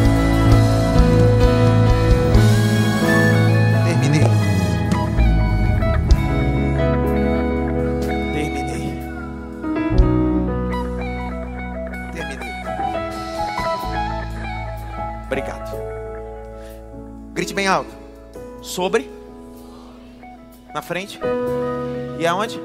Grite 17.51 17.53
bem 17.53 17.67
alto. 17.67 17.91
Sobre. 18.61 19.11
Na 20.73 20.81
frente. 20.81 21.19
E 22.17 22.25
aonde? 22.25 22.61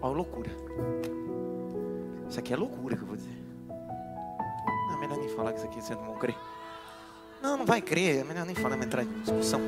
Olha 0.00 0.14
loucura. 0.14 0.50
Isso 2.28 2.38
aqui 2.38 2.52
é 2.52 2.56
loucura 2.56 2.96
que 2.96 3.02
eu 3.02 3.06
vou 3.06 3.16
dizer. 3.16 3.36
Não, 3.68 4.94
é 4.94 5.00
melhor 5.00 5.18
nem 5.18 5.28
falar 5.30 5.52
que 5.52 5.58
isso 5.58 5.66
aqui 5.66 5.82
você 5.82 5.94
não 5.94 6.04
vai 6.04 6.18
crer. 6.20 6.36
Não, 7.42 7.56
não 7.56 7.66
vai 7.66 7.80
crer. 7.80 8.20
É 8.20 8.24
melhor 8.24 8.46
nem 8.46 8.54
falar, 8.54 8.76
não 8.76 8.84
entrar 8.84 9.02
em 9.02 9.20
discussão. 9.20 9.60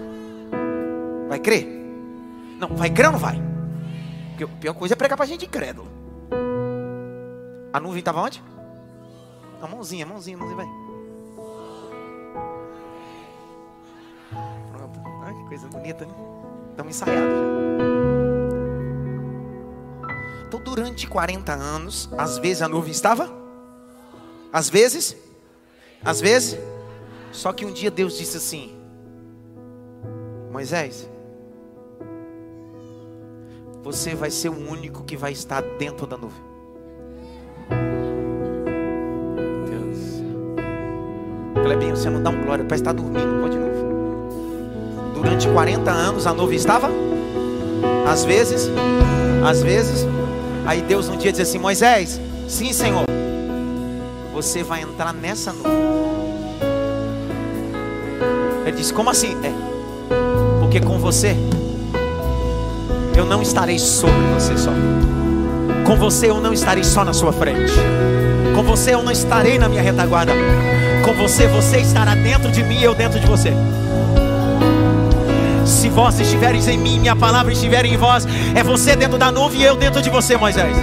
Vai 1.29 1.41
crer? 1.41 1.67
Não, 2.59 2.69
vai 2.69 2.91
crer 2.91 3.07
ou 3.07 3.13
não 3.13 3.19
vai? 3.19 3.41
Porque 4.31 4.45
a 4.45 4.49
pior 4.49 4.75
coisa 4.75 4.95
é 4.95 4.97
pregar 4.97 5.17
pra 5.17 5.27
gente 5.27 5.47
incrédulo. 5.47 5.89
A 7.73 7.81
nuvem 7.81 7.99
estava 7.99 8.21
onde? 8.21 8.43
A 9.61 9.67
mãozinha, 9.67 10.05
a 10.05 10.09
mãozinha, 10.09 10.37
a 10.37 10.41
mãozinha, 10.41 10.65
vai. 10.65 10.84
Coisa 15.55 15.69
bonita, 15.69 16.05
né? 16.05 16.13
Estamos 16.71 16.97
ensaiados 16.97 17.31
já. 17.31 17.45
Então, 20.49 20.61
durante 20.61 21.07
40 21.07 21.53
anos, 21.53 22.09
às 22.19 22.39
vezes 22.39 22.61
a 22.61 22.69
nuvem 22.69 22.91
estava, 22.91 23.31
às 24.53 24.69
vezes, 24.69 25.17
às 26.05 26.21
vezes, 26.21 26.59
só 27.31 27.53
que 27.53 27.65
um 27.65 27.73
dia 27.73 27.89
Deus 27.89 28.19
disse 28.19 28.37
assim: 28.37 28.77
Moisés, 30.51 31.09
você 33.83 34.15
vai 34.17 34.31
ser 34.33 34.49
o 34.49 34.71
único 34.71 35.05
que 35.05 35.17
vai 35.17 35.31
estar 35.31 35.63
dentro 35.79 36.05
da 36.05 36.17
nuvem. 36.17 36.43
Deus. 39.71 41.65
Clebinho, 41.65 41.97
você 41.97 42.11
não 42.11 42.21
dá 42.21 42.31
um 42.31 42.43
glória 42.43 42.65
para 42.65 42.77
estar 42.77 42.93
dormindo, 42.93 43.41
pode 43.41 43.57
novo 43.57 43.64
durante 45.25 45.49
40 45.49 45.91
anos 45.91 46.27
a 46.27 46.35
nuvem 46.35 46.57
estava? 46.57 46.91
Às 48.07 48.25
vezes, 48.25 48.71
às 49.45 49.63
vezes, 49.63 50.07
aí 50.67 50.83
Deus 50.83 51.09
um 51.09 51.17
dia 51.17 51.33
diz 51.33 51.41
assim: 51.41 51.59
Moisés, 51.59 52.21
sim, 52.47 52.73
Senhor, 52.73 53.05
você 54.33 54.63
vai 54.63 54.83
entrar 54.83 55.13
nessa 55.13 55.53
nuvem. 55.53 55.73
Ele 58.67 58.77
disse: 58.77 58.93
Como 58.93 59.11
assim? 59.11 59.35
É, 59.43 59.53
porque 60.61 60.81
com 60.81 60.99
você 60.99 61.35
eu 63.17 63.25
não 63.25 63.41
estarei 63.41 63.79
sobre 63.79 64.21
você 64.35 64.57
só. 64.57 64.73
Com 65.87 65.97
você 65.97 66.31
eu 66.31 66.41
não 66.41 66.53
estarei 66.53 66.85
só 66.85 67.05
na 67.05 67.13
sua 67.13 67.33
frente. 67.33 67.73
Com 68.55 68.63
você 68.63 68.95
eu 68.95 69.03
não 69.03 69.13
estarei 69.13 69.59
na 69.59 69.69
minha 69.69 69.83
retaguarda. 69.83 70.33
Com 71.05 71.13
você, 71.13 71.47
você 71.47 71.79
estará 71.79 72.15
dentro 72.15 72.51
de 72.51 72.63
mim 72.63 72.79
e 72.79 72.85
eu 72.85 72.95
dentro 72.95 73.21
de 73.21 73.27
você. 73.27 73.53
Vós 75.95 76.19
estiveres 76.19 76.67
em 76.67 76.77
mim, 76.77 76.99
minha 76.99 77.15
palavra 77.15 77.53
estiver 77.53 77.85
em 77.85 77.97
vós, 77.97 78.27
é 78.57 78.65
você 78.65 78.97
dentro 78.97 79.17
da 79.17 79.31
nuvem 79.31 79.61
e 79.61 79.65
eu 79.65 79.77
dentro 79.77 80.03
de 80.03 80.11
você, 80.11 80.37
Moisés. 80.37 80.77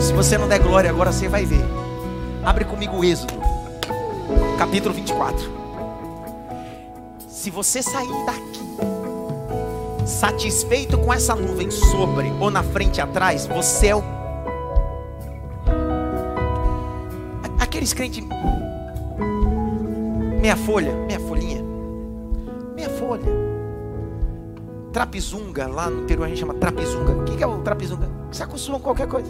Se 0.00 0.14
você 0.14 0.38
não 0.38 0.48
der 0.48 0.60
glória 0.60 0.88
agora, 0.88 1.12
você 1.12 1.28
vai 1.28 1.44
ver. 1.44 1.62
Abre 2.42 2.64
comigo 2.64 2.96
o 2.96 3.04
Êxodo, 3.04 3.34
capítulo 4.58 4.94
24. 4.94 5.52
Se 7.28 7.50
você 7.50 7.82
sair 7.82 8.08
daqui, 8.24 10.06
satisfeito 10.06 10.96
com 10.96 11.12
essa 11.12 11.34
nuvem 11.34 11.70
sobre 11.70 12.32
ou 12.40 12.50
na 12.50 12.62
frente 12.62 12.98
atrás, 12.98 13.46
você 13.46 13.88
é 13.88 13.96
o. 13.96 14.02
Aqueles 17.60 17.92
crentes. 17.92 18.24
Meia 20.40 20.56
folha, 20.56 20.94
meia 21.06 21.20
folhinha. 21.20 21.51
Trapizunga, 25.02 25.66
lá 25.66 25.90
no 25.90 26.02
Peru 26.02 26.22
a 26.22 26.28
gente 26.28 26.38
chama 26.38 26.54
trapizunga. 26.54 27.12
O 27.12 27.24
que 27.24 27.42
é 27.42 27.46
o 27.46 27.58
trapizunga? 27.58 28.08
Se 28.30 28.42
acostuma 28.42 28.78
com 28.78 28.84
qualquer 28.84 29.08
coisa. 29.08 29.28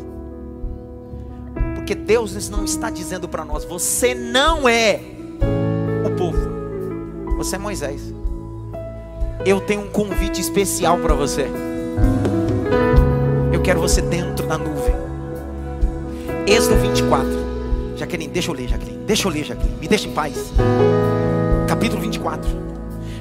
Porque 1.74 1.94
Deus 1.94 2.48
não 2.50 2.64
está 2.64 2.90
dizendo 2.90 3.26
para 3.26 3.42
nós, 3.44 3.64
você 3.64 4.14
não 4.14 4.68
é 4.68 5.00
o 6.04 6.10
povo, 6.16 6.38
você 7.38 7.56
é 7.56 7.58
Moisés. 7.58 8.12
Eu 9.46 9.60
tenho 9.62 9.80
um 9.80 9.88
convite 9.88 10.40
especial 10.40 10.98
para 10.98 11.14
você. 11.14 11.46
Eu 13.50 13.62
quero 13.62 13.80
você 13.80 14.02
dentro 14.02 14.46
da 14.46 14.58
nuvem. 14.58 14.94
Êxodo 16.46 16.76
24. 16.76 17.96
Jaqueline, 17.96 18.30
deixa 18.30 18.50
eu 18.50 18.54
ler, 18.54 18.68
Jaqueline. 18.68 19.04
Deixa 19.06 19.26
eu 19.26 19.32
ler, 19.32 19.44
Jaqueline. 19.44 19.78
Me 19.80 19.88
deixa 19.88 20.06
em 20.06 20.12
paz. 20.12 20.52
Capítulo 21.66 22.02
24. 22.02 22.48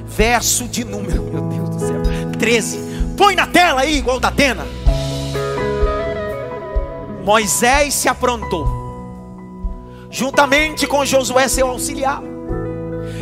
Verso 0.06 0.68
de 0.68 0.84
número, 0.84 1.22
meu 1.24 1.42
Deus. 1.42 1.61
13. 2.42 2.80
Põe 3.16 3.36
na 3.36 3.46
tela 3.46 3.82
aí, 3.82 3.98
igual 3.98 4.18
da 4.18 4.26
Atena. 4.26 4.66
Moisés 7.24 7.94
se 7.94 8.08
aprontou, 8.08 8.66
juntamente 10.10 10.84
com 10.88 11.04
Josué, 11.04 11.46
seu 11.46 11.68
auxiliar, 11.68 12.20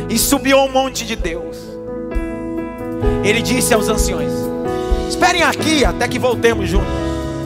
e 0.09 0.17
subiu 0.17 0.57
ao 0.57 0.67
monte 0.69 1.05
de 1.05 1.15
Deus. 1.15 1.55
Ele 3.23 3.43
disse 3.43 3.75
aos 3.75 3.87
anciões: 3.87 4.33
Esperem 5.07 5.43
aqui 5.43 5.85
até 5.85 6.07
que 6.07 6.17
voltemos 6.17 6.67
juntos 6.67 6.89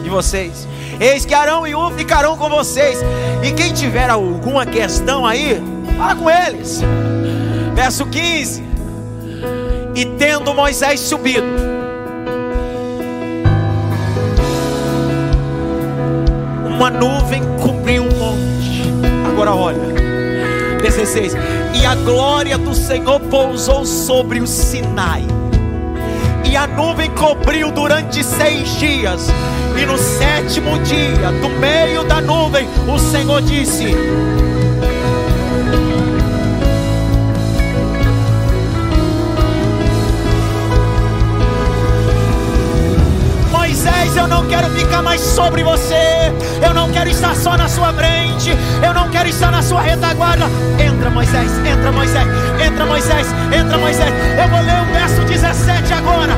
de 0.02 0.10
vocês. 0.10 0.66
Eis 0.98 1.26
que 1.26 1.34
Arão 1.34 1.68
e 1.68 1.76
U 1.76 1.92
ficarão 1.92 2.38
com 2.38 2.48
vocês. 2.48 3.00
E 3.44 3.52
quem 3.52 3.74
tiver 3.74 4.10
alguma 4.10 4.66
questão 4.66 5.26
aí, 5.26 5.62
fala 5.98 6.16
com 6.16 6.30
eles. 6.30 6.80
Verso 7.76 8.06
15. 8.06 8.75
E 9.96 10.04
tendo 10.04 10.54
Moisés 10.54 11.00
subido, 11.00 11.48
uma 16.68 16.90
nuvem 16.90 17.42
cobriu 17.62 18.04
um 18.04 18.18
monte. 18.18 18.92
Agora 19.32 19.56
olha, 19.56 19.80
16: 20.82 21.34
E 21.74 21.86
a 21.86 21.96
glória 21.96 22.58
do 22.58 22.76
Senhor 22.76 23.22
pousou 23.22 23.86
sobre 23.86 24.42
o 24.42 24.48
Sinai. 24.48 25.24
E 26.44 26.58
a 26.58 26.68
nuvem 26.68 27.10
cobriu 27.12 27.72
durante 27.72 28.22
seis 28.22 28.78
dias. 28.78 29.30
E 29.82 29.86
no 29.86 29.98
sétimo 29.98 30.78
dia, 30.80 31.32
do 31.42 31.50
meio 31.60 32.04
da 32.04 32.20
nuvem, 32.20 32.68
o 32.94 33.00
Senhor 33.00 33.42
disse: 33.42 33.96
Eu 44.18 44.28
não 44.28 44.46
quero 44.48 44.70
ficar 44.70 45.02
mais 45.02 45.20
sobre 45.20 45.64
você. 45.64 46.34
Eu 46.66 46.74
não 46.74 46.90
quero 46.92 47.10
estar 47.10 47.36
só 47.36 47.58
na 47.58 47.68
sua 47.68 47.94
frente. 47.94 48.52
Eu 48.82 48.94
não 48.94 49.10
quero 49.10 49.30
estar 49.30 49.52
na 49.52 49.62
sua 49.62 49.82
retaguarda. 49.82 50.46
Entra, 50.80 51.10
Moisés, 51.10 51.52
entra, 51.66 51.92
Moisés, 51.92 52.28
entra, 52.66 52.86
Moisés, 52.86 53.28
entra, 53.52 53.78
Moisés. 53.78 54.14
Eu 54.42 54.50
vou 54.50 54.62
ler 54.62 54.82
o 54.82 54.86
verso 54.94 55.22
17 55.22 55.94
agora. 55.94 56.34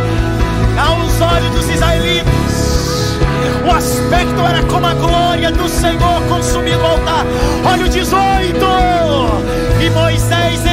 Aos 0.77 1.21
olhos 1.21 1.51
dos 1.51 1.69
israelitas, 1.69 3.17
o 3.65 3.71
aspecto 3.71 4.41
era 4.41 4.63
como 4.63 4.85
a 4.85 4.93
glória 4.93 5.51
do 5.51 5.67
Senhor 5.67 6.21
consumindo 6.29 6.81
o 6.81 6.85
altar. 6.85 7.25
Olha 7.65 7.85
o 7.85 7.89
18. 7.89 8.57
E 9.81 9.89
Moisés 9.91 10.65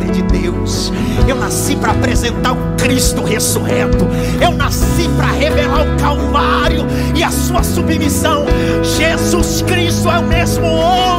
glória 0.00 0.12
de 0.12 0.22
Deus. 0.22 0.92
Eu 1.28 1.36
nasci 1.36 1.76
para 1.76 1.92
apresentar 1.92 2.52
o 2.52 2.76
Cristo 2.76 3.22
ressurreto. 3.22 4.06
Eu 4.40 4.52
nasci 4.52 5.08
para 5.16 5.30
revelar 5.32 5.82
o 5.82 5.96
Calvário 5.98 6.86
e 7.14 7.22
a 7.22 7.30
sua 7.30 7.62
submissão. 7.62 8.46
Jesus 8.82 9.62
Cristo 9.62 10.10
é 10.10 10.18
o 10.18 10.24
mesmo 10.24 10.64
homem. 10.64 11.09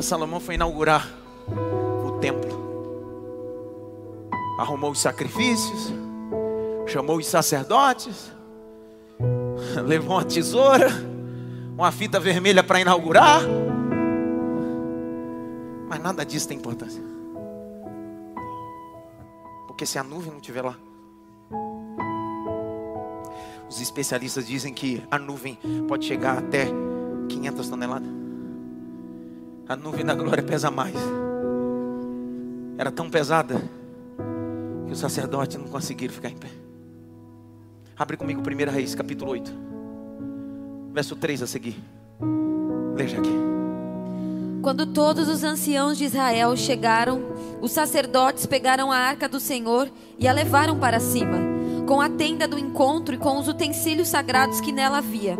Salomão 0.00 0.40
foi 0.40 0.54
inaugurar 0.54 1.06
o 1.46 2.12
templo. 2.12 2.50
Arrumou 4.58 4.90
os 4.90 5.00
sacrifícios, 5.00 5.92
chamou 6.86 7.18
os 7.18 7.26
sacerdotes, 7.26 8.32
levou 9.84 10.16
uma 10.16 10.24
tesoura, 10.24 10.88
uma 11.76 11.92
fita 11.92 12.18
vermelha 12.18 12.62
para 12.62 12.80
inaugurar. 12.80 13.42
Mas 15.90 16.00
nada 16.00 16.24
disso 16.24 16.48
tem 16.48 16.56
importância. 16.56 17.02
Porque 19.66 19.84
se 19.84 19.98
a 19.98 20.02
nuvem 20.02 20.30
não 20.30 20.38
estiver 20.38 20.62
lá, 20.62 20.78
os 23.72 23.80
especialistas 23.80 24.46
dizem 24.46 24.74
que 24.74 25.02
a 25.10 25.18
nuvem 25.18 25.58
pode 25.88 26.04
chegar 26.04 26.36
até 26.36 26.66
500 27.28 27.68
toneladas. 27.68 28.08
A 29.66 29.74
nuvem 29.74 30.04
da 30.04 30.14
glória 30.14 30.42
pesa 30.42 30.70
mais. 30.70 30.94
Era 32.76 32.90
tão 32.90 33.08
pesada 33.08 33.62
que 34.86 34.92
os 34.92 34.98
sacerdotes 34.98 35.56
não 35.56 35.68
conseguiram 35.68 36.12
ficar 36.12 36.28
em 36.28 36.36
pé. 36.36 36.48
Abre 37.96 38.18
comigo 38.18 38.42
1 38.42 38.70
Reis, 38.70 38.94
capítulo 38.94 39.30
8, 39.30 39.52
verso 40.92 41.16
3 41.16 41.42
a 41.42 41.46
seguir. 41.46 41.76
Veja 42.94 43.18
aqui. 43.18 43.32
Quando 44.60 44.86
todos 44.86 45.28
os 45.28 45.42
anciãos 45.42 45.96
de 45.96 46.04
Israel 46.04 46.54
chegaram, 46.56 47.22
os 47.62 47.72
sacerdotes 47.72 48.44
pegaram 48.44 48.92
a 48.92 48.96
arca 48.96 49.28
do 49.28 49.40
Senhor 49.40 49.90
e 50.18 50.28
a 50.28 50.32
levaram 50.32 50.78
para 50.78 51.00
cima, 51.00 51.51
com 51.86 52.00
a 52.00 52.08
tenda 52.08 52.46
do 52.46 52.58
encontro 52.58 53.14
e 53.14 53.18
com 53.18 53.38
os 53.38 53.48
utensílios 53.48 54.08
sagrados 54.08 54.60
que 54.60 54.72
nela 54.72 54.98
havia. 54.98 55.36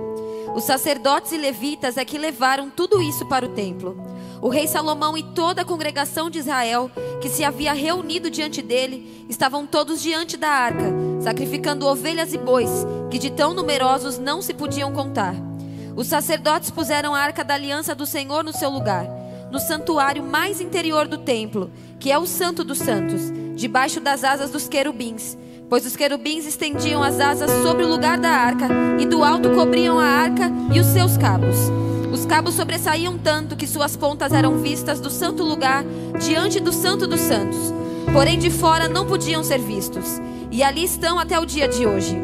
Os 0.55 0.65
sacerdotes 0.65 1.33
e 1.33 1.39
levitas 1.39 1.97
é 1.97 2.05
que 2.05 2.19
levaram 2.19 2.69
tudo 2.69 3.01
isso 3.01 3.25
para 3.27 3.47
o 3.47 3.51
templo. 3.51 3.97
O 4.41 4.49
rei 4.49 4.67
Salomão 4.67 5.17
e 5.17 5.23
toda 5.23 5.63
a 5.63 5.65
congregação 5.65 6.29
de 6.29 6.41
Israel, 6.41 6.91
que 7.21 7.29
se 7.29 7.45
havia 7.45 7.73
reunido 7.73 8.29
diante 8.29 8.61
dele, 8.61 9.25
estavam 9.29 9.67
todos 9.67 10.03
diante 10.03 10.37
da 10.37 10.49
arca, 10.49 10.93
sacrificando 11.21 11.87
ovelhas 11.87 12.35
e 12.35 12.39
bois, 12.39 12.85
que 13.11 13.19
de 13.19 13.31
tão 13.31 13.55
numerosos 13.55 14.19
não 14.19 14.43
se 14.43 14.53
podiam 14.53 14.93
contar. 14.93 15.35
Os 15.97 16.09
sacerdotes 16.09 16.71
puseram 16.71 17.15
a 17.15 17.21
arca 17.21 17.45
da 17.45 17.55
aliança 17.55 17.95
do 17.95 18.05
Senhor 18.05 18.43
no 18.43 18.53
seu 18.53 18.69
lugar, 18.69 19.07
no 19.51 19.61
santuário 19.61 20.23
mais 20.23 20.61
interior 20.61 21.07
do 21.07 21.19
templo, 21.19 21.71
que 22.01 22.11
é 22.11 22.19
o 22.19 22.27
Santo 22.27 22.65
dos 22.65 22.79
Santos, 22.79 23.23
debaixo 23.55 24.01
das 24.01 24.25
asas 24.25 24.51
dos 24.51 24.69
querubins 24.69 25.37
pois 25.73 25.87
os 25.87 25.97
querubins 25.97 26.45
estendiam 26.45 27.03
as 27.03 27.19
asas 27.19 27.51
sobre 27.63 27.83
o 27.83 27.89
lugar 27.89 28.19
da 28.19 28.29
arca, 28.29 28.69
e 29.01 29.07
do 29.07 29.25
alto 29.25 29.49
cobriam 29.53 29.99
a 29.99 30.05
arca 30.05 30.53
e 30.71 30.79
os 30.79 30.87
seus 30.89 31.17
cabos. 31.17 31.57
Os 32.13 32.27
cabos 32.27 32.53
sobressaíam 32.53 33.17
tanto 33.17 33.57
que 33.57 33.67
suas 33.67 33.97
pontas 33.97 34.35
eram 34.35 34.59
vistas 34.59 35.01
do 35.01 35.09
santo 35.09 35.43
lugar 35.43 35.83
diante 36.21 36.61
do 36.61 36.75
Santo 36.75 37.07
dos 37.07 37.21
Santos, 37.21 37.73
porém 38.13 38.39
de 38.39 38.51
fora 38.51 38.87
não 38.87 39.07
podiam 39.07 39.43
ser 39.43 39.61
vistos, 39.61 40.21
e 40.51 40.63
ali 40.63 40.85
estão 40.85 41.19
até 41.19 41.41
o 41.41 41.47
dia 41.47 41.67
de 41.67 41.87
hoje. 41.87 42.21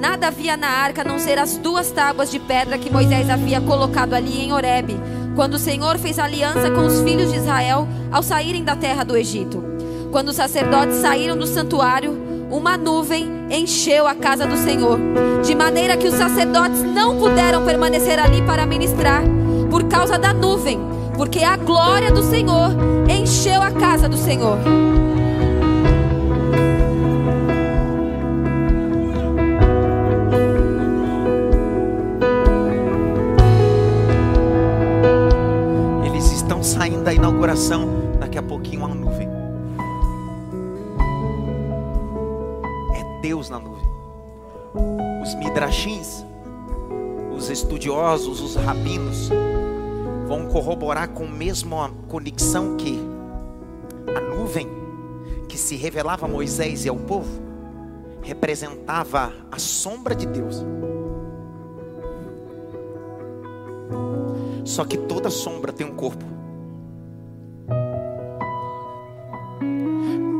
Nada 0.00 0.28
havia 0.28 0.56
na 0.56 0.68
arca 0.68 1.02
a 1.02 1.04
não 1.04 1.18
ser 1.18 1.38
as 1.38 1.58
duas 1.58 1.90
tábuas 1.90 2.30
de 2.30 2.38
pedra 2.38 2.78
que 2.78 2.90
Moisés 2.90 3.28
havia 3.28 3.60
colocado 3.60 4.14
ali 4.14 4.40
em 4.40 4.54
Horebe, 4.54 4.96
quando 5.34 5.52
o 5.52 5.58
Senhor 5.58 5.98
fez 5.98 6.18
aliança 6.18 6.70
com 6.70 6.86
os 6.86 7.02
filhos 7.02 7.30
de 7.30 7.36
Israel 7.36 7.86
ao 8.10 8.22
saírem 8.22 8.64
da 8.64 8.74
terra 8.74 9.04
do 9.04 9.14
Egito. 9.14 9.62
Quando 10.10 10.30
os 10.30 10.36
sacerdotes 10.36 10.96
saíram 10.96 11.36
do 11.36 11.46
santuário, 11.46 12.24
uma 12.50 12.76
nuvem 12.76 13.28
encheu 13.50 14.06
a 14.06 14.14
casa 14.14 14.46
do 14.46 14.56
Senhor, 14.56 14.98
de 15.44 15.54
maneira 15.54 15.96
que 15.96 16.06
os 16.06 16.14
sacerdotes 16.14 16.82
não 16.82 17.18
puderam 17.18 17.64
permanecer 17.64 18.18
ali 18.18 18.42
para 18.42 18.66
ministrar, 18.66 19.22
por 19.70 19.84
causa 19.84 20.18
da 20.18 20.32
nuvem, 20.32 20.80
porque 21.16 21.42
a 21.42 21.56
glória 21.56 22.10
do 22.12 22.22
Senhor 22.22 22.70
encheu 23.08 23.62
a 23.62 23.70
casa 23.70 24.08
do 24.08 24.16
Senhor. 24.16 24.58
Eles 36.04 36.32
estão 36.32 36.62
saindo 36.62 37.02
da 37.02 37.12
inauguração, 37.12 37.88
daqui 38.20 38.38
a 38.38 38.42
pouquinho 38.42 38.84
uma 38.84 38.94
nuvem 38.94 39.15
Na 43.50 43.58
nuvem. 43.58 43.86
Os 45.22 45.34
midrashins, 45.34 46.24
os 47.36 47.48
estudiosos, 47.48 48.40
os 48.40 48.56
rabinos, 48.56 49.30
vão 50.26 50.46
corroborar 50.46 51.08
com 51.10 51.24
a 51.24 51.30
mesma 51.30 51.90
conexão 52.08 52.76
que 52.76 52.98
a 54.14 54.20
nuvem 54.20 54.68
que 55.48 55.56
se 55.56 55.76
revelava 55.76 56.26
a 56.26 56.28
Moisés 56.28 56.84
e 56.84 56.88
ao 56.88 56.96
povo 56.96 57.46
representava 58.22 59.32
a 59.50 59.58
sombra 59.58 60.14
de 60.14 60.26
Deus. 60.26 60.64
Só 64.64 64.84
que 64.84 64.98
toda 64.98 65.30
sombra 65.30 65.72
tem 65.72 65.86
um 65.86 65.94
corpo. 65.94 66.24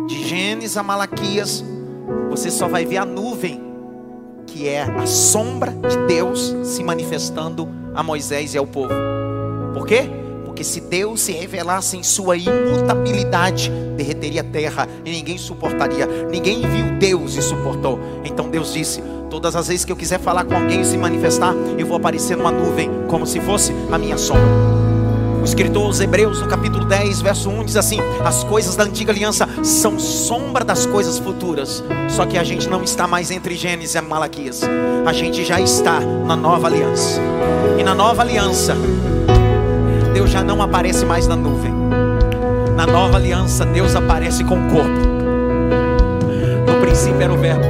De 0.09 0.25
Gênesis 0.25 0.77
a 0.77 0.83
Malaquias, 0.83 1.65
você 2.31 2.51
só 2.51 2.69
vai 2.69 2.85
ver 2.85 2.99
a 2.99 3.05
nuvem, 3.05 3.61
que 4.47 4.69
é 4.69 4.83
a 4.83 5.07
sombra 5.07 5.73
de 5.73 5.97
Deus 6.07 6.55
se 6.63 6.83
manifestando 6.85 7.69
a 7.95 8.03
Moisés 8.03 8.55
e 8.55 8.59
ao 8.59 8.67
povo. 8.67 8.95
Por 9.75 9.87
quê? 9.87 10.09
Porque 10.45 10.63
se 10.63 10.81
Deus 10.81 11.21
se 11.21 11.33
revelasse 11.33 11.97
em 11.97 12.03
sua 12.03 12.37
imutabilidade, 12.37 13.71
derreteria 13.97 14.43
a 14.43 14.45
terra 14.45 14.89
e 15.05 15.11
ninguém 15.11 15.37
suportaria. 15.37 16.07
Ninguém 16.31 16.61
viu 16.61 16.99
Deus 16.99 17.37
e 17.37 17.43
suportou. 17.43 17.99
Então 18.25 18.49
Deus 18.49 18.73
disse: 18.73 19.03
Todas 19.29 19.57
as 19.57 19.69
vezes 19.69 19.85
que 19.85 19.93
eu 19.93 19.97
quiser 19.97 20.21
falar 20.21 20.45
com 20.45 20.55
alguém 20.55 20.81
e 20.81 20.85
se 20.85 20.97
manifestar, 20.97 21.55
eu 21.77 21.87
vou 21.87 21.97
aparecer 21.97 22.37
numa 22.37 22.53
nuvem, 22.53 22.91
como 23.09 23.27
se 23.27 23.41
fosse 23.41 23.73
a 23.91 23.99
minha 23.99 24.17
sombra. 24.17 24.45
O 25.41 25.45
escritor 25.45 25.85
aos 25.85 26.01
Hebreus, 26.01 26.41
no 26.41 26.49
capítulo 26.49 26.76
10, 26.89 27.21
verso 27.21 27.51
1, 27.51 27.65
diz 27.65 27.77
assim: 27.77 27.99
As 28.25 28.45
coisas 28.45 28.77
da 28.77 28.85
antiga 28.85 29.13
aliança 29.13 29.49
são 29.63 29.99
sombra 29.99 30.65
das 30.65 30.87
coisas 30.87 31.19
futuras. 31.19 31.83
Só 32.09 32.25
que 32.25 32.39
a 32.39 32.45
gente 32.45 32.69
não 32.69 32.83
está 32.83 33.07
mais 33.07 33.31
entre 33.31 33.55
Gênesis 33.55 33.95
e 33.95 34.01
Malaquias. 34.01 34.63
A 35.05 35.13
gente 35.13 35.45
já 35.45 35.61
está 35.61 36.01
na 36.01 36.37
nova 36.37 36.67
aliança. 36.67 37.21
E 37.79 37.83
na 37.83 37.95
nova 37.95 38.23
aliança, 38.23 38.77
Deus 40.15 40.31
já 40.31 40.43
não 40.43 40.63
aparece 40.63 41.05
mais 41.05 41.27
na 41.27 41.37
nuvem. 41.37 41.75
Na 42.77 42.87
nova 42.87 43.17
aliança, 43.17 43.65
Deus 43.65 43.97
aparece 43.97 44.45
com 44.45 44.55
o 44.55 44.71
corpo. 44.71 45.17
No 46.67 46.81
princípio 46.81 47.21
era 47.21 47.33
o 47.33 47.39
Verbo. 47.39 47.65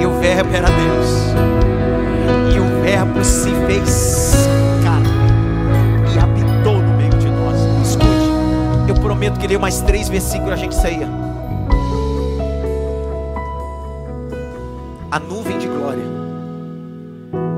E 0.00 0.06
o 0.06 0.18
Verbo 0.20 0.54
era 0.54 0.68
Deus. 0.68 1.34
E 2.54 2.60
o 2.60 2.82
Verbo 2.82 3.24
se 3.24 3.50
fez 3.66 4.48
prometo 8.98 9.38
que 9.38 9.46
leio 9.46 9.60
mais 9.60 9.80
três 9.80 10.08
versículos 10.08 10.50
e 10.50 10.52
a 10.52 10.56
gente 10.56 10.74
ceia. 10.74 11.08
A 15.10 15.18
nuvem 15.18 15.58
de 15.58 15.66
glória 15.66 16.04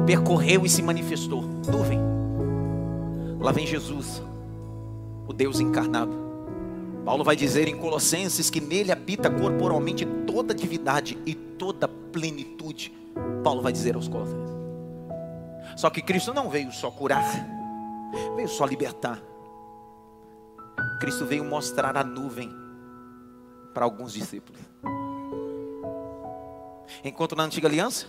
percorreu 0.07 0.64
e 0.64 0.68
se 0.68 0.82
manifestou. 0.82 1.43
Nuvem. 1.43 2.01
Lá 3.41 3.53
vem 3.53 3.66
Jesus, 3.66 4.22
o 5.26 5.32
Deus 5.32 5.61
encarnado. 5.61 6.12
Paulo 7.05 7.24
vai 7.24 7.34
dizer 7.34 7.68
em 7.68 7.76
Colossenses 7.76 8.51
que 8.51 8.61
nele 8.61 8.93
habita 8.93 9.30
corporalmente 9.30 10.05
toda 10.26 10.55
divindade 10.55 11.16
e 11.24 11.34
toda 11.34 11.88
plenitude. 11.88 12.93
Paulo 13.43 13.62
vai 13.62 13.72
dizer 13.72 13.95
aos 13.95 14.09
Colossenses. 14.09 14.51
Só 15.76 15.88
que 15.91 16.03
Cristo 16.03 16.34
não 16.34 16.51
veio 16.51 16.70
só 16.72 16.91
curar, 16.91 17.24
veio 18.36 18.49
só 18.49 18.66
libertar. 18.66 19.30
Cristo 21.01 21.24
veio 21.24 21.42
mostrar 21.42 21.96
a 21.96 22.05
nuvem 22.05 22.55
para 23.72 23.84
alguns 23.84 24.12
discípulos. 24.12 24.61
Enquanto 27.03 27.34
na 27.34 27.44
antiga 27.44 27.66
aliança, 27.66 28.07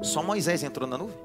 só 0.00 0.22
Moisés 0.22 0.62
entrou 0.62 0.88
na 0.88 0.96
nuvem. 0.96 1.18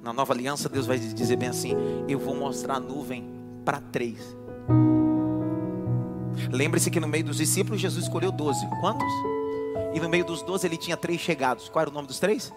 Na 0.00 0.12
nova 0.12 0.32
aliança, 0.32 0.68
Deus 0.68 0.86
vai 0.86 0.98
dizer 0.98 1.36
bem 1.36 1.48
assim: 1.48 1.74
Eu 2.08 2.20
vou 2.20 2.36
mostrar 2.36 2.76
a 2.76 2.80
nuvem 2.80 3.28
para 3.64 3.80
três. 3.80 4.36
Lembre-se 6.50 6.90
que 6.90 7.00
no 7.00 7.08
meio 7.08 7.24
dos 7.24 7.38
discípulos, 7.38 7.80
Jesus 7.80 8.04
escolheu 8.04 8.30
doze. 8.30 8.64
Quantos? 8.80 9.12
E 9.94 10.00
no 10.00 10.08
meio 10.08 10.24
dos 10.24 10.42
doze, 10.42 10.66
ele 10.66 10.76
tinha 10.76 10.96
três 10.96 11.20
chegados. 11.20 11.68
Qual 11.68 11.82
era 11.82 11.90
o 11.90 11.92
nome 11.92 12.06
dos 12.06 12.20
três? 12.20 12.52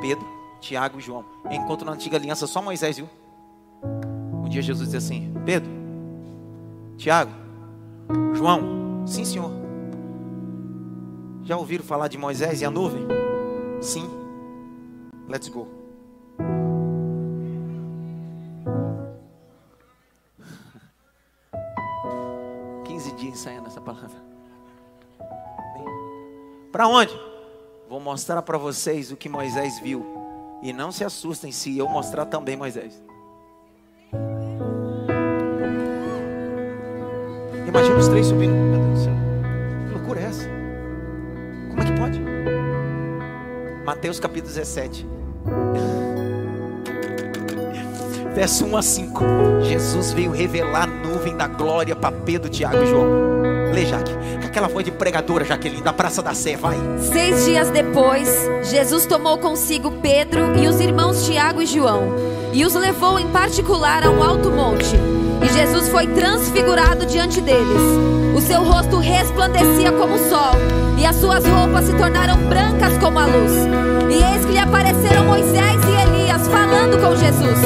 Pedro, 0.00 0.26
Tiago 0.60 0.98
e 0.98 1.02
João. 1.02 1.24
Enquanto 1.50 1.84
na 1.84 1.92
antiga 1.92 2.16
aliança, 2.16 2.46
só 2.46 2.62
Moisés 2.62 2.96
viu. 2.96 3.08
Um 4.44 4.48
dia 4.48 4.60
Jesus 4.60 4.90
disse 4.90 4.96
assim: 4.98 5.32
Pedro, 5.46 5.70
Tiago, 6.98 7.32
João, 8.34 9.06
sim, 9.06 9.24
senhor. 9.24 9.50
Já 11.42 11.56
ouviram 11.56 11.84
falar 11.84 12.08
de 12.08 12.18
Moisés 12.18 12.60
e 12.60 12.64
a 12.64 12.70
nuvem? 12.70 13.06
Sim. 13.80 14.08
Let's 15.28 15.48
go. 15.48 15.66
ensaiando 23.34 23.66
essa 23.66 23.80
palavra. 23.80 24.22
Para 26.72 26.88
onde? 26.88 27.12
Vou 27.88 28.00
mostrar 28.00 28.40
para 28.42 28.56
vocês 28.56 29.12
o 29.12 29.16
que 29.16 29.28
Moisés 29.28 29.78
viu. 29.80 30.04
E 30.62 30.72
não 30.72 30.90
se 30.90 31.04
assustem 31.04 31.52
se 31.52 31.76
eu 31.76 31.88
mostrar 31.88 32.24
também 32.24 32.56
Moisés. 32.56 33.02
Imagina 37.74 37.96
os 37.96 38.06
três 38.06 38.26
subindo. 38.26 38.52
Meu 38.52 38.78
Deus 38.78 38.98
do 38.98 39.04
céu. 39.04 39.14
Que 39.88 39.94
loucura 39.94 40.20
é 40.20 40.24
essa? 40.24 40.48
Como 41.68 41.82
é 41.82 41.84
que 41.84 41.92
pode? 41.98 42.20
Mateus 43.84 44.20
capítulo 44.20 44.54
17. 44.54 45.04
Verso 48.32 48.64
1 48.64 48.76
a 48.76 48.82
5. 48.82 49.24
Jesus 49.62 50.12
veio 50.12 50.30
revelar 50.30 50.84
a 50.84 50.86
nuvem 50.86 51.36
da 51.36 51.48
glória 51.48 51.96
para 51.96 52.14
Pedro, 52.14 52.48
Tiago 52.48 52.80
e 52.80 52.86
João. 52.86 53.42
Lê, 53.72 53.86
Jaque. 53.86 54.12
Aquela 54.44 54.68
voz 54.68 54.84
de 54.84 54.92
pregadora, 54.92 55.44
Jaqueline, 55.44 55.82
da 55.82 55.92
Praça 55.92 56.22
da 56.22 56.32
Sé, 56.32 56.56
vai. 56.56 56.76
Seis 57.00 57.44
dias 57.44 57.70
depois, 57.70 58.28
Jesus 58.62 59.04
tomou 59.04 59.36
consigo 59.38 59.90
Pedro 60.00 60.56
e 60.56 60.68
os 60.68 60.80
irmãos 60.80 61.26
Tiago 61.26 61.60
e 61.60 61.66
João 61.66 62.34
e 62.54 62.64
os 62.64 62.74
levou 62.74 63.18
em 63.18 63.28
particular 63.32 64.04
a 64.04 64.10
um 64.10 64.22
alto 64.22 64.48
monte. 64.48 64.96
E 65.44 65.48
Jesus 65.52 65.88
foi 65.88 66.06
transfigurado 66.08 67.06
diante 67.06 67.40
deles. 67.40 67.80
O 68.36 68.40
seu 68.40 68.62
rosto 68.64 68.98
resplandecia 68.98 69.92
como 69.92 70.14
o 70.14 70.28
sol, 70.28 70.54
e 70.98 71.06
as 71.06 71.16
suas 71.16 71.44
roupas 71.46 71.84
se 71.86 71.92
tornaram 71.94 72.36
brancas 72.48 72.96
como 72.98 73.18
a 73.18 73.26
luz. 73.26 73.52
E 74.10 74.14
eis 74.34 74.44
que 74.44 74.52
lhe 74.52 74.58
apareceram 74.58 75.24
Moisés 75.24 75.80
e 75.84 76.02
Elias 76.08 76.46
falando 76.48 77.00
com 77.00 77.14
Jesus. 77.16 77.58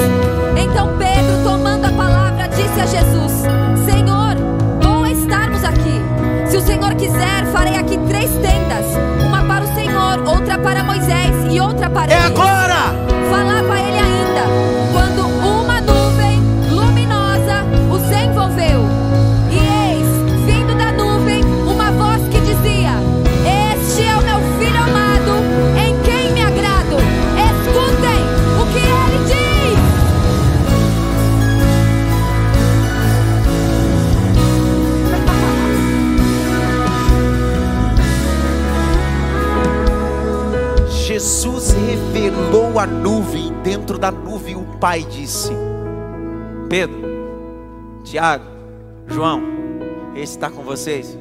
Então 0.56 0.96
Pedro, 0.98 1.42
tomando 1.44 1.86
a 1.86 1.90
palavra, 1.90 2.48
disse 2.48 2.80
a 2.80 2.86
Jesus: 2.86 3.32
Senhor, 3.86 4.34
bom 4.82 5.06
é 5.06 5.12
estarmos 5.12 5.64
aqui. 5.64 6.02
Se 6.50 6.56
o 6.56 6.60
Senhor 6.60 6.94
quiser, 6.96 7.44
farei 7.52 7.76
aqui 7.76 7.98
três 8.08 8.30
tendas: 8.32 8.84
uma 9.26 9.42
para 9.44 9.64
o 9.64 9.74
Senhor, 9.74 10.28
outra 10.28 10.58
para 10.58 10.82
Moisés 10.84 11.34
e 11.50 11.60
outra 11.60 11.88
para 11.88 12.12
É 12.12 12.16
Elias. 12.16 12.30
agora! 12.32 12.78
Falava 13.30 13.57
revelou 42.28 42.78
a 42.78 42.86
nuvem, 42.86 43.54
dentro 43.62 43.98
da 43.98 44.10
nuvem 44.10 44.54
o 44.54 44.78
Pai 44.78 45.02
disse: 45.02 45.50
Pedro, 46.68 47.00
Tiago, 48.04 48.44
João, 49.06 49.42
esse 50.14 50.34
está 50.34 50.50
com 50.50 50.62
vocês? 50.62 51.18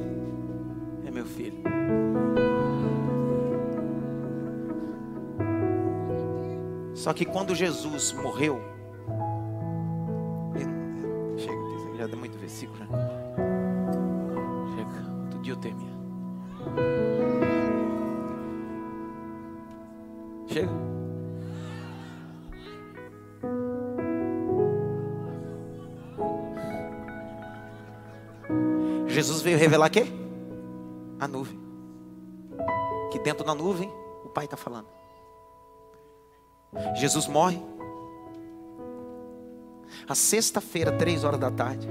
É 1.06 1.10
meu 1.10 1.24
filho. 1.24 1.56
Só 6.94 7.14
que 7.14 7.24
quando 7.24 7.54
Jesus 7.54 8.12
morreu, 8.12 8.60
chega, 11.38 11.96
já 11.96 12.06
deu 12.06 12.18
muito 12.18 12.36
versículo. 12.38 12.78
Né? 12.80 12.86
Chega, 14.76 15.10
outro 15.22 15.38
dia 15.40 15.52
eu 15.54 15.56
termino. 15.56 15.88
Jesus 29.18 29.42
veio 29.42 29.58
revelar 29.58 29.90
quê? 29.90 30.06
A 31.18 31.26
nuvem. 31.26 31.58
Que 33.10 33.18
dentro 33.18 33.44
da 33.44 33.52
nuvem 33.52 33.90
o 34.24 34.28
Pai 34.28 34.44
está 34.44 34.56
falando. 34.56 34.86
Jesus 36.94 37.26
morre. 37.26 37.60
A 40.08 40.14
sexta-feira, 40.14 40.92
três 40.92 41.24
horas 41.24 41.40
da 41.40 41.50
tarde. 41.50 41.88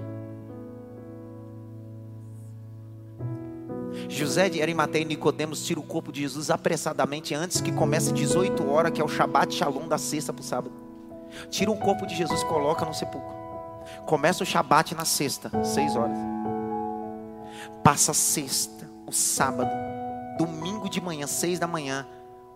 José 4.07 4.47
de 4.47 4.61
Arimateia 4.61 5.01
e 5.01 5.05
Nicodemos 5.05 5.65
tira 5.65 5.81
o 5.81 5.83
corpo 5.83 6.13
de 6.13 6.21
Jesus 6.21 6.49
apressadamente 6.49 7.35
antes 7.35 7.59
que 7.59 7.73
comece 7.73 8.13
18 8.13 8.69
horas, 8.69 8.93
que 8.93 9.01
é 9.01 9.03
o 9.03 9.09
Shabat 9.09 9.53
Shalom 9.53 9.89
da 9.89 9.97
sexta 9.97 10.31
para 10.31 10.41
o 10.41 10.45
sábado. 10.45 10.71
Tira 11.49 11.71
o 11.71 11.77
corpo 11.77 12.07
de 12.07 12.15
Jesus, 12.15 12.41
coloca 12.45 12.85
no 12.85 12.93
sepulcro. 12.93 13.35
Começa 14.05 14.43
o 14.43 14.45
Shabat 14.45 14.95
na 14.95 15.03
sexta, 15.03 15.51
seis 15.65 15.93
horas. 15.93 16.36
Passa 17.87 18.13
sexta, 18.13 18.85
o 19.07 19.13
sábado, 19.13 19.71
domingo 20.37 20.89
de 20.89 20.99
manhã, 20.99 21.25
seis 21.25 21.57
da 21.57 21.65
manhã, 21.65 22.05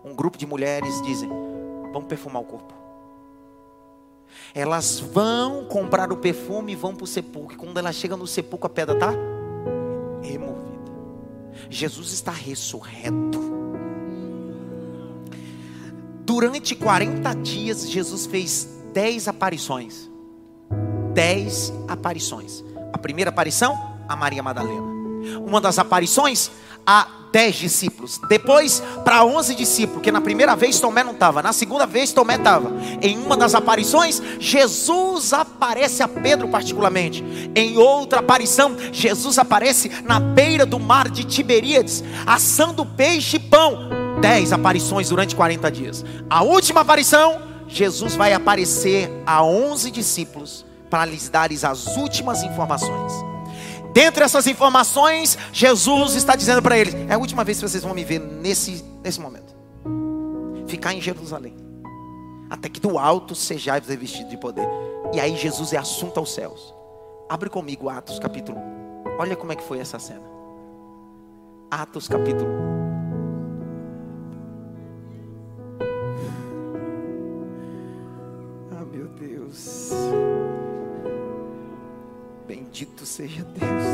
um 0.04 0.14
grupo 0.14 0.36
de 0.36 0.44
mulheres 0.46 1.00
dizem: 1.00 1.30
Vamos 1.90 2.06
perfumar 2.06 2.42
o 2.42 2.44
corpo. 2.44 2.74
Elas 4.54 5.00
vão 5.00 5.64
comprar 5.64 6.12
o 6.12 6.18
perfume 6.18 6.72
e 6.72 6.76
vão 6.76 6.94
para 6.94 7.04
o 7.04 7.06
sepulcro. 7.06 7.54
E 7.54 7.56
quando 7.56 7.78
ela 7.78 7.94
chega 7.94 8.14
no 8.14 8.26
sepulcro, 8.26 8.66
a 8.66 8.68
pedra 8.68 8.94
está 8.94 9.10
removida. 10.20 10.92
Jesus 11.70 12.12
está 12.12 12.30
ressurreto. 12.30 13.40
Durante 16.26 16.74
40 16.74 17.32
dias, 17.36 17.90
Jesus 17.90 18.26
fez 18.26 18.68
10 18.92 19.28
aparições. 19.28 20.10
10 21.14 21.72
aparições. 21.88 22.62
A 22.92 22.98
primeira 22.98 23.30
aparição, 23.30 23.96
a 24.06 24.14
Maria 24.14 24.42
Madalena. 24.42 25.01
Uma 25.44 25.60
das 25.60 25.78
aparições, 25.78 26.50
a 26.86 27.06
dez 27.32 27.56
discípulos. 27.56 28.20
Depois 28.28 28.82
para 29.04 29.24
onze 29.24 29.54
discípulos, 29.54 29.94
porque 29.94 30.12
na 30.12 30.20
primeira 30.20 30.54
vez 30.54 30.78
Tomé 30.78 31.02
não 31.02 31.12
estava, 31.12 31.42
na 31.42 31.52
segunda 31.52 31.86
vez 31.86 32.12
Tomé 32.12 32.36
estava. 32.36 32.70
Em 33.00 33.18
uma 33.18 33.36
das 33.36 33.54
aparições, 33.54 34.22
Jesus 34.38 35.32
aparece 35.32 36.02
a 36.02 36.08
Pedro 36.08 36.48
particularmente. 36.48 37.24
Em 37.54 37.78
outra 37.78 38.20
aparição, 38.20 38.76
Jesus 38.92 39.38
aparece 39.38 39.90
na 40.04 40.20
beira 40.20 40.66
do 40.66 40.78
mar 40.78 41.08
de 41.08 41.24
Tiberíades, 41.24 42.04
assando 42.26 42.84
peixe 42.84 43.36
e 43.36 43.40
pão. 43.40 43.88
Dez 44.20 44.52
aparições 44.52 45.08
durante 45.08 45.34
40 45.34 45.70
dias. 45.70 46.04
A 46.28 46.42
última 46.42 46.82
aparição, 46.82 47.40
Jesus 47.66 48.14
vai 48.14 48.34
aparecer 48.34 49.10
a 49.26 49.42
onze 49.42 49.90
discípulos 49.90 50.64
para 50.90 51.06
lhes 51.06 51.30
dar 51.30 51.50
as 51.50 51.96
últimas 51.96 52.42
informações. 52.42 53.31
Dentre 53.92 54.24
essas 54.24 54.46
informações, 54.46 55.36
Jesus 55.52 56.14
está 56.14 56.34
dizendo 56.34 56.62
para 56.62 56.78
eles: 56.78 56.94
é 57.08 57.14
a 57.14 57.18
última 57.18 57.44
vez 57.44 57.58
que 57.58 57.68
vocês 57.68 57.82
vão 57.82 57.94
me 57.94 58.04
ver 58.04 58.20
nesse, 58.20 58.84
nesse 59.02 59.20
momento. 59.20 59.54
Ficar 60.66 60.94
em 60.94 61.00
Jerusalém, 61.00 61.54
até 62.48 62.68
que 62.68 62.80
do 62.80 62.98
alto 62.98 63.34
sejais 63.34 63.86
revestido 63.86 64.30
de 64.30 64.36
poder. 64.38 64.66
E 65.12 65.20
aí 65.20 65.36
Jesus 65.36 65.72
é 65.72 65.76
assunto 65.76 66.18
aos 66.18 66.32
céus. 66.32 66.74
Abre 67.28 67.50
comigo 67.50 67.88
Atos 67.88 68.18
capítulo 68.18 68.58
1. 68.58 69.18
Olha 69.18 69.36
como 69.36 69.52
é 69.52 69.56
que 69.56 69.62
foi 69.62 69.78
essa 69.78 69.98
cena. 69.98 70.24
Atos 71.70 72.08
capítulo 72.08 72.50
1. 72.78 72.81
Bendito 82.72 83.04
seja 83.04 83.46
Deus. 83.54 83.84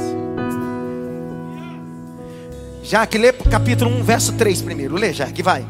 Jaque, 2.84 3.18
lê 3.18 3.32
capítulo 3.32 3.90
1, 3.90 4.04
verso 4.04 4.32
3 4.34 4.62
primeiro. 4.62 4.94
Lê, 4.94 5.12
Jaque, 5.12 5.42
vai. 5.42 5.66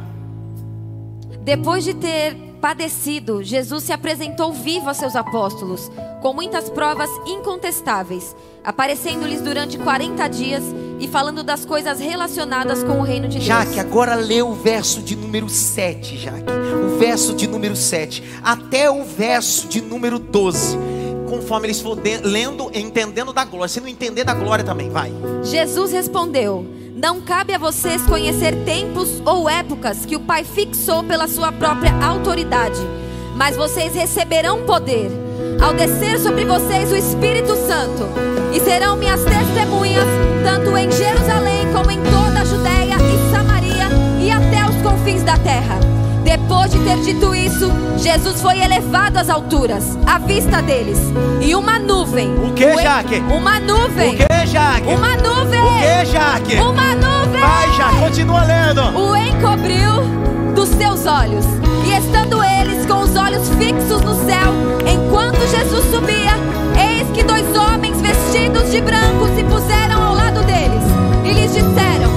Depois 1.41 1.85
de 1.85 1.95
ter 1.95 2.35
padecido, 2.61 3.43
Jesus 3.43 3.85
se 3.85 3.95
apresentou 3.95 4.53
vivo 4.53 4.91
a 4.91 4.95
seus 4.95 5.17
apóstolos, 5.17 5.91
com 6.21 6.35
muitas 6.35 6.69
provas 6.69 7.09
incontestáveis, 7.27 8.37
aparecendo-lhes 8.63 9.41
durante 9.41 9.79
40 9.79 10.29
dias 10.29 10.63
e 11.01 11.09
falando 11.09 11.43
das 11.43 11.65
coisas 11.65 11.99
relacionadas 11.99 12.85
com 12.85 13.01
o 13.01 13.03
reino 13.03 13.27
de 13.27 13.39
Deus. 13.39 13.47
Jaque, 13.47 13.81
agora 13.81 14.17
lê 14.17 14.43
o 14.43 14.53
verso 14.53 15.01
de 15.01 15.17
número 15.17 15.49
7, 15.49 16.19
Jaque. 16.19 16.53
O 16.85 16.99
verso 16.99 17.35
de 17.35 17.47
número 17.47 17.75
7 17.75 18.23
até 18.45 18.91
o 18.91 19.03
verso 19.03 19.67
de 19.67 19.81
número 19.81 20.19
12 20.19 20.98
conforme 21.29 21.67
eles 21.67 21.81
for 21.81 21.99
lendo 22.25 22.71
e 22.73 22.81
entendendo 22.81 23.33
da 23.33 23.45
glória. 23.45 23.69
Se 23.69 23.81
não 23.81 23.89
entender 23.89 24.25
da 24.25 24.35
glória 24.35 24.65
também, 24.65 24.91
vai. 24.91 25.13
Jesus 25.43 25.93
respondeu: 25.93 26.67
Não 26.95 27.21
cabe 27.21 27.53
a 27.53 27.59
vocês 27.59 28.03
conhecer 28.03 28.55
tempos 28.65 29.23
ou 29.25 29.49
épocas 29.49 30.05
que 30.05 30.17
o 30.17 30.21
Pai 30.21 30.45
fixou 30.45 31.05
pela 31.05 31.29
sua 31.29 31.53
própria 31.53 31.93
autoridade, 32.05 32.81
mas 33.37 33.57
vocês 33.57 33.95
receberão 33.95 34.65
poder 34.65 35.11
ao 35.61 35.75
descer 35.75 36.19
sobre 36.21 36.45
vocês 36.45 36.91
o 36.93 36.97
Espírito 36.97 37.55
Santo, 37.57 38.09
e 38.55 38.61
serão 38.61 38.97
minhas 38.97 39.21
testemunhas, 39.25 40.07
tanto 40.45 40.77
em 40.77 40.91
Jerusalém 40.91 41.73
como 41.73 41.91
em 41.91 42.01
toda 42.03 42.41
a 42.41 42.45
Judéia 42.45 42.95
e 42.97 43.33
Samaria 43.33 43.89
e 44.21 44.31
até 44.31 44.65
os 44.69 44.83
confins 44.83 45.23
da 45.23 45.37
terra. 45.39 45.98
Depois 46.29 46.71
de 46.71 46.79
ter 46.81 46.99
dito 46.99 47.35
isso, 47.35 47.73
Jesus 47.97 48.43
foi 48.43 48.61
elevado 48.61 49.17
às 49.17 49.31
alturas, 49.31 49.97
à 50.07 50.19
vista 50.19 50.61
deles. 50.61 50.99
E 51.41 51.55
uma 51.55 51.79
nuvem. 51.79 52.29
O 52.35 52.53
que, 52.53 52.77
Jaque? 52.83 53.21
Uma 53.21 53.59
nuvem. 53.59 54.15
O 54.15 54.19
que, 54.19 54.47
Jaque? 54.47 54.89
Uma 54.89 55.17
nuvem. 55.17 55.61
O 55.61 55.79
que, 55.79 56.05
Jaque? 56.05 56.57
Uma 56.57 56.95
nuvem. 56.95 57.41
Vai, 57.41 57.73
Jaque, 57.79 57.97
continua 57.97 58.45
lendo. 58.45 58.83
O 58.99 59.17
encobriu 59.17 60.03
dos 60.55 60.69
seus 60.69 61.07
olhos. 61.07 61.47
E 61.87 61.97
estando 61.97 62.45
eles 62.45 62.85
com 62.85 63.01
os 63.01 63.17
olhos 63.17 63.49
fixos 63.55 64.03
no 64.03 64.15
céu, 64.27 64.53
enquanto 64.87 65.41
Jesus 65.49 65.83
subia, 65.91 66.35
eis 66.79 67.09
que 67.15 67.25
dois 67.25 67.47
homens 67.57 67.99
vestidos 68.03 68.71
de 68.71 68.83
branco 68.83 69.27
se 69.35 69.45
puseram 69.45 70.03
ao 70.03 70.15
lado 70.15 70.43
deles. 70.43 70.85
E 71.25 71.33
lhes 71.33 71.55
disseram: 71.55 72.11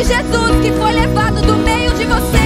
Esse 0.00 0.14
Jesus 0.14 0.60
que 0.62 0.72
foi 0.72 0.92
levado 0.92 1.42
do 1.42 1.58
meio 1.58 1.92
de 1.92 2.06
vocês 2.06 2.39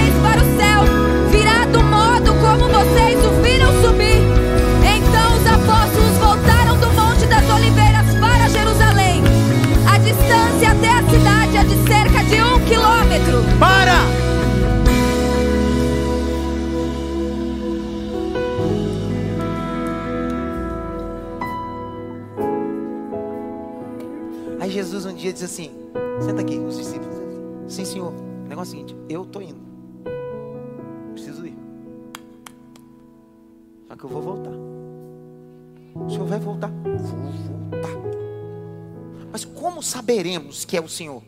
saberemos 40.45 40.65
que 40.65 40.77
é 40.77 40.81
o 40.81 40.87
senhor? 40.87 41.23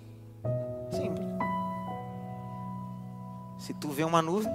Simples. 0.92 1.28
Se 3.58 3.74
tu 3.74 3.90
vê 3.90 4.04
uma 4.04 4.22
nuvem, 4.22 4.52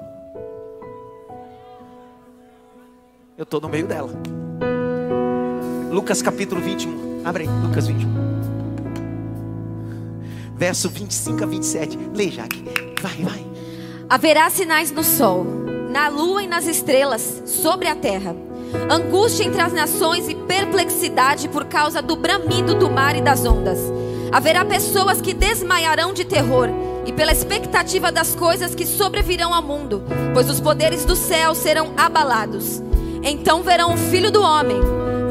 eu 3.37 3.43
estou 3.43 3.61
no 3.61 3.69
meio 3.69 3.87
dela. 3.87 4.11
Lucas 5.91 6.23
capítulo 6.23 6.61
21. 6.61 7.23
Abre 7.25 7.45
aí, 7.45 7.49
Lucas 7.49 7.87
21 7.87 8.33
verso 10.55 10.89
25 10.89 11.43
a 11.43 11.47
27. 11.47 11.99
Lê, 12.15 12.31
Jaque. 12.31 12.65
Vai, 13.01 13.17
vai. 13.17 13.47
Haverá 14.09 14.49
sinais 14.49 14.93
no 14.93 15.03
sol, 15.03 15.45
na 15.91 16.07
lua 16.07 16.45
e 16.45 16.47
nas 16.47 16.67
estrelas, 16.67 17.43
sobre 17.47 17.89
a 17.89 17.97
terra. 17.97 18.37
Angústia 18.89 19.43
entre 19.43 19.61
as 19.61 19.73
nações 19.73 20.29
e 20.29 20.37
perplexidade 20.37 21.49
por 21.49 21.65
causa 21.65 22.01
do 22.01 22.15
bramido 22.15 22.77
do 22.77 22.89
mar 22.89 23.17
e 23.17 23.21
das 23.21 23.45
ondas. 23.45 23.81
Haverá 24.33 24.65
pessoas 24.65 25.21
que 25.21 25.35
desmaiarão 25.35 26.15
de 26.15 26.25
terror 26.25 26.69
e 27.05 27.13
pela 27.13 27.33
expectativa 27.33 28.11
das 28.11 28.35
coisas 28.35 28.75
que 28.75 28.87
sobrevirão 28.87 29.53
ao 29.53 29.63
mundo, 29.63 30.03
pois 30.33 30.49
os 30.49 30.59
poderes 30.59 31.05
do 31.05 31.15
céu 31.15 31.55
serão 31.55 31.93
abalados. 31.99 32.83
Então 33.23 33.63
verão 33.63 33.93
o 33.93 33.99
Filho 33.99 34.31
do 34.31 34.43
Homem 34.43 34.81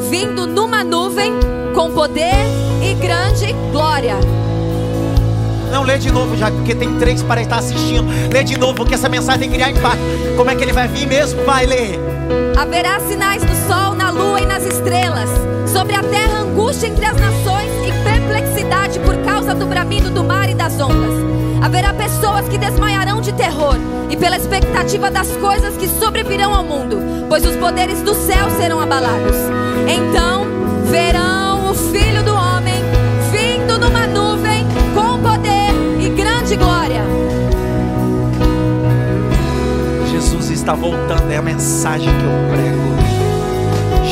vindo 0.10 0.46
numa 0.46 0.84
nuvem 0.84 1.34
com 1.74 1.92
poder 1.92 2.46
e 2.84 2.94
grande 2.94 3.54
glória. 3.72 4.16
Não, 5.72 5.84
lê 5.84 5.98
de 5.98 6.12
novo 6.12 6.36
já, 6.36 6.52
porque 6.52 6.76
tem 6.76 7.00
três 7.00 7.24
para 7.24 7.42
estar 7.42 7.58
assistindo. 7.58 8.06
Lê 8.32 8.44
de 8.44 8.58
novo, 8.60 8.76
porque 8.76 8.94
essa 8.94 9.08
mensagem 9.08 9.40
tem 9.40 9.50
que 9.50 9.56
criar 9.56 9.72
impacto. 9.72 10.02
Como 10.36 10.50
é 10.50 10.56
que 10.56 10.64
ele 10.64 10.74
vai 10.74 10.88
vir 10.88 11.08
mesmo? 11.08 11.44
Vai 11.46 11.66
ler. 11.66 11.98
Haverá 12.58 13.00
sinais 13.00 13.42
no 13.42 13.56
sol, 13.68 13.96
na 13.96 14.12
lua 14.12 14.42
e 14.42 14.46
nas 14.46 14.66
estrelas. 14.66 15.30
Sobre 15.66 15.96
a 15.96 16.04
terra, 16.04 16.40
angústia 16.40 16.88
entre 16.88 17.06
as 17.06 17.16
nações 17.16 17.72
e 17.88 17.91
perplexidade 18.32 19.00
por 19.00 19.18
causa 19.26 19.54
do 19.54 19.66
bramido 19.66 20.10
do 20.10 20.24
mar 20.24 20.50
e 20.50 20.54
das 20.54 20.80
ondas. 20.80 21.14
Haverá 21.62 21.94
pessoas 21.94 22.48
que 22.48 22.58
desmaiarão 22.58 23.20
de 23.20 23.34
terror 23.34 23.76
e 24.10 24.16
pela 24.16 24.38
expectativa 24.38 25.12
das 25.12 25.36
coisas 25.38 25.76
que 25.76 25.88
sobrevirão 25.88 26.54
ao 26.54 26.64
mundo, 26.64 26.98
pois 27.28 27.46
os 27.46 27.56
poderes 27.58 28.02
do 28.02 28.14
céu 28.14 28.50
serão 28.58 28.80
abalados. 28.80 29.36
Então 29.86 30.46
verão 30.90 31.72
o 31.72 31.74
Filho 31.74 32.24
do 32.24 32.34
Homem 32.34 32.82
vindo 33.32 33.78
numa 33.78 34.08
nuvem 34.08 34.66
com 34.96 35.22
poder 35.22 35.74
e 36.00 36.10
grande 36.10 36.56
glória. 36.56 37.04
Jesus 40.10 40.50
está 40.50 40.74
voltando, 40.74 41.30
é 41.32 41.38
a 41.38 41.42
mensagem 41.42 42.10
que 42.10 42.24
eu 42.24 42.56
prego. 42.56 42.92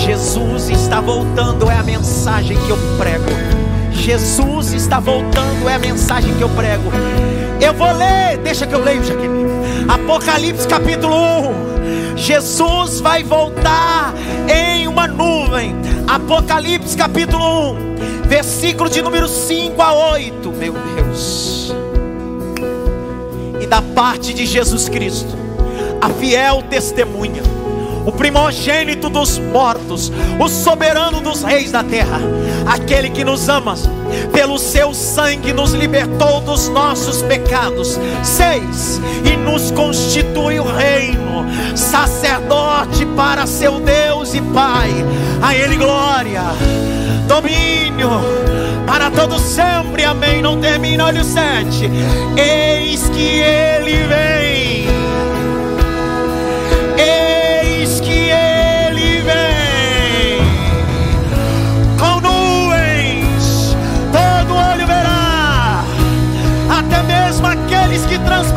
Jesus 0.06 0.70
está 0.70 1.00
voltando, 1.00 1.70
é 1.70 1.78
a 1.78 1.84
mensagem 1.84 2.58
que 2.58 2.70
eu 2.70 2.78
prego. 2.98 3.59
Jesus 4.00 4.74
está 4.74 5.00
voltando, 5.00 5.68
é 5.70 5.76
a 5.76 5.80
mensagem 5.80 6.34
que 6.36 6.42
eu 6.42 6.50
prego. 6.50 6.90
Eu 7.62 7.74
vou 7.74 7.92
ler, 7.92 8.38
deixa 8.38 8.66
que 8.66 8.74
eu 8.74 8.84
leio, 8.84 9.04
Jaqueline. 9.04 9.50
Apocalipse 9.88 10.68
capítulo 10.68 11.16
1. 11.16 12.18
Jesus 12.18 13.02
vai 13.02 13.24
voltar 13.24 14.14
em 14.48 14.88
uma 14.88 15.08
nuvem. 15.08 15.76
Apocalipse 16.08 16.96
capítulo 16.96 17.74
1, 17.74 18.26
versículo 18.28 18.90
de 18.90 19.02
número 19.02 19.28
5 19.28 19.82
a 19.82 19.94
8. 20.14 20.52
Meu 20.52 20.74
Deus. 20.96 21.74
E 23.62 23.68
da 23.68 23.82
parte 23.82 24.34
de 24.34 24.46
Jesus 24.46 24.88
Cristo, 24.88 25.36
a 26.02 26.10
fiel 26.10 26.64
testemunha 26.70 27.59
o 28.10 28.12
primogênito 28.12 29.08
dos 29.08 29.38
mortos, 29.38 30.12
o 30.40 30.50
soberano 30.50 31.22
dos 31.22 31.44
reis 31.44 31.72
da 31.72 31.84
terra, 31.84 32.20
aquele 32.66 33.12
que 33.12 33.24
nos 33.24 33.48
ama, 33.48 33.76
pelo 34.34 34.58
seu 34.58 34.96
sangue 34.96 35.54
nos 35.54 35.74
libertou 35.74 36.42
dos 36.42 36.68
nossos 36.70 37.22
pecados. 37.22 38.00
Seis, 38.24 39.00
e 39.24 39.38
nos 39.38 39.70
constitui 39.70 40.60
o 40.60 40.64
reino, 40.64 41.46
sacerdote 41.76 43.06
para 43.16 43.46
seu 43.46 43.80
Deus 43.80 44.34
e 44.34 44.42
Pai. 44.42 44.90
A 45.40 45.54
Ele 45.54 45.76
glória, 45.76 46.42
domínio 47.28 48.10
para 48.88 49.12
todo 49.12 49.38
sempre. 49.38 50.04
Amém. 50.04 50.42
Não 50.42 50.60
termina, 50.60 51.06
olha 51.06 51.22
o 51.22 51.24
sete. 51.24 51.88
Eis 52.36 53.08
que 53.10 53.40
Ele 53.40 53.98
vem. 54.08 54.99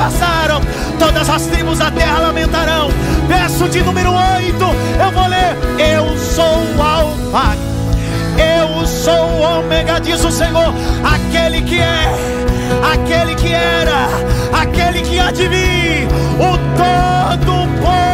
Que 0.02 0.08
transpassaram, 0.08 0.60
todas 0.98 1.28
as 1.28 1.46
tribos 1.46 1.78
da 1.78 1.90
terra 1.90 2.18
lamentarão. 2.20 2.88
Verso 3.28 3.68
de 3.68 3.82
número 3.82 4.10
8, 4.10 4.56
eu 5.04 5.12
vou 5.12 5.26
ler: 5.28 5.56
Eu 5.78 6.16
sou 6.18 6.58
o 6.76 6.82
Alfa, 6.82 7.56
eu 8.38 8.86
sou 8.86 9.14
o 9.14 9.58
Ômega, 9.58 10.00
diz 10.00 10.24
o 10.24 10.30
Senhor, 10.30 10.74
aquele 11.04 11.62
que 11.62 11.78
é, 11.78 12.14
aquele 12.92 13.34
que 13.34 13.52
era, 13.52 14.08
aquele 14.52 15.02
que 15.02 15.20
vir, 15.48 16.08
o 16.38 16.58
Todo-Poderoso. 16.76 18.11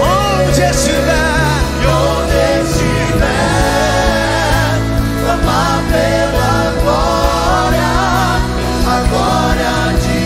Onde 0.00 0.62
estiver. 0.62 1.38
E 1.80 1.86
onde 1.86 2.38
estiver, 2.64 3.28
clama 5.22 5.82
pela 5.92 6.54
glória, 6.82 7.92
a 8.86 8.88
glória 9.08 9.74
de 10.00 10.20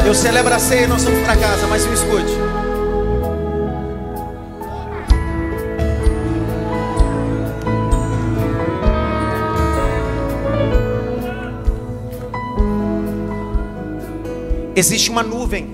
Deus. 0.00 0.06
Eu 0.06 0.14
celebro 0.14 0.54
a 0.54 0.58
ceia 0.58 0.86
nós 0.86 1.04
vamos 1.04 1.20
para 1.24 1.36
casa, 1.36 1.66
mas 1.66 1.86
me 1.86 1.94
escute. 1.94 2.34
Existe 14.76 15.08
uma 15.08 15.22
nuvem 15.22 15.73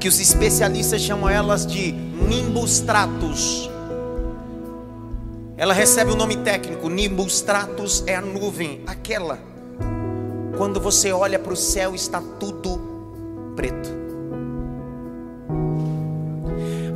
que 0.00 0.08
os 0.08 0.20
especialistas 0.20 1.00
chamam 1.00 1.28
elas 1.28 1.66
de 1.66 1.92
nimbus 1.92 2.72
stratus. 2.72 3.68
Ela 5.56 5.74
recebe 5.74 6.12
o 6.12 6.16
nome 6.16 6.36
técnico, 6.36 6.88
nimbus 6.88 7.34
stratus 7.34 8.04
é 8.06 8.14
a 8.14 8.20
nuvem, 8.20 8.82
aquela 8.86 9.48
quando 10.58 10.80
você 10.80 11.12
olha 11.12 11.38
para 11.38 11.52
o 11.52 11.56
céu 11.56 11.94
está 11.94 12.20
tudo 12.20 12.80
preto. 13.54 13.88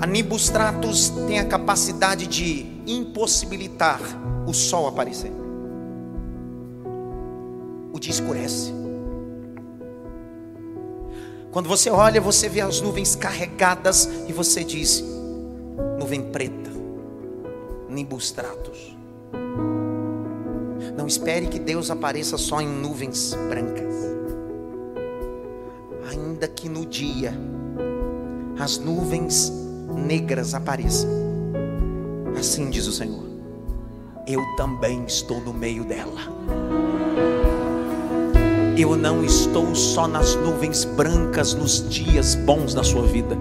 A 0.00 0.06
Nimbus 0.06 0.42
Stratus 0.42 1.10
tem 1.28 1.38
a 1.38 1.44
capacidade 1.44 2.26
de 2.26 2.66
impossibilitar 2.88 4.00
o 4.48 4.52
sol 4.52 4.88
aparecer. 4.88 5.30
O 7.92 8.00
dia 8.00 8.10
escurece. 8.10 8.81
Quando 11.52 11.68
você 11.68 11.90
olha, 11.90 12.18
você 12.18 12.48
vê 12.48 12.62
as 12.62 12.80
nuvens 12.80 13.14
carregadas 13.14 14.08
e 14.26 14.32
você 14.32 14.64
diz: 14.64 15.04
nuvem 15.98 16.22
preta, 16.32 16.70
Nimbus 17.90 18.24
Stratus. 18.24 18.96
Não 20.96 21.06
espere 21.06 21.48
que 21.48 21.58
Deus 21.58 21.90
apareça 21.90 22.38
só 22.38 22.58
em 22.62 22.66
nuvens 22.66 23.34
brancas. 23.50 23.94
Ainda 26.10 26.48
que 26.48 26.70
no 26.70 26.86
dia 26.86 27.34
as 28.58 28.78
nuvens 28.78 29.52
negras 29.94 30.54
apareçam. 30.54 31.10
Assim 32.38 32.70
diz 32.70 32.86
o 32.86 32.92
Senhor. 32.92 33.26
Eu 34.26 34.40
também 34.56 35.04
estou 35.04 35.38
no 35.40 35.52
meio 35.52 35.84
dela. 35.84 36.20
Eu 38.76 38.96
não 38.96 39.22
estou 39.22 39.74
só 39.74 40.08
nas 40.08 40.34
nuvens 40.34 40.84
brancas 40.84 41.52
nos 41.52 41.86
dias 41.90 42.34
bons 42.34 42.72
da 42.72 42.82
sua 42.82 43.02
vida. 43.02 43.36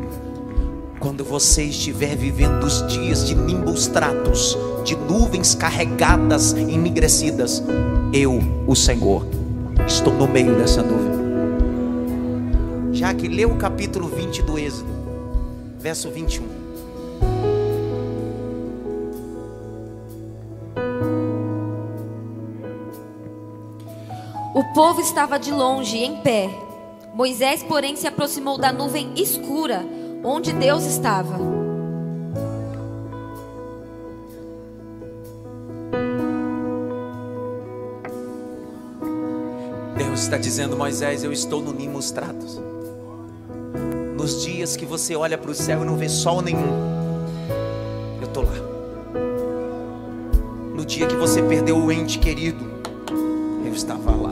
Quando 1.00 1.24
você 1.24 1.64
estiver 1.64 2.18
vivendo 2.18 2.66
os 2.66 2.86
dias 2.88 3.26
de 3.26 3.34
nimbus 3.34 3.88
tratos, 3.88 4.58
de 4.84 4.96
nuvens 4.96 5.56
carregadas, 5.56 6.54
enegrecidas, 6.54 7.64
eu, 8.12 8.40
o 8.68 8.76
Senhor, 8.76 9.26
estou 9.88 10.14
no 10.14 10.28
meio 10.28 10.54
dessa 10.58 10.84
nuvem. 10.84 11.22
Já 12.92 13.14
que 13.14 13.30
leu 13.30 13.52
o 13.52 13.58
capítulo 13.58 14.10
20 14.10 14.42
do 14.42 14.60
Êxodo, 14.60 14.92
verso 15.80 16.12
21. 16.12 16.61
O 24.72 24.74
povo 24.74 25.02
estava 25.02 25.38
de 25.38 25.52
longe, 25.52 25.98
em 25.98 26.22
pé. 26.22 26.50
Moisés, 27.14 27.62
porém, 27.62 27.98
se 27.98 28.08
aproximou 28.08 28.58
da 28.58 28.72
nuvem 28.72 29.12
escura, 29.18 29.84
onde 30.24 30.54
Deus 30.54 30.86
estava. 30.86 31.38
Deus 39.98 40.22
está 40.22 40.38
dizendo, 40.38 40.78
Moisés, 40.78 41.22
eu 41.26 41.34
estou 41.34 41.62
no 41.62 41.74
Nimos 41.74 42.10
Tratos. 42.12 42.62
Nos 44.16 44.42
dias 44.42 44.78
que 44.78 44.86
você 44.86 45.18
olha 45.18 45.38
para 45.38 45.52
o 45.52 45.54
céu 45.54 45.82
e 45.82 45.86
não 45.86 45.98
vê 45.98 46.08
sol 46.08 46.42
nenhum, 46.42 46.80
eu 48.22 48.26
estou 48.26 48.46
lá. 48.46 48.56
No 50.74 50.86
dia 50.86 51.08
que 51.08 51.16
você 51.18 51.44
perdeu 51.44 51.76
o 51.76 51.92
ente 51.92 52.18
querido, 52.20 52.64
eu 53.66 53.74
estava 53.74 54.12
lá. 54.12 54.31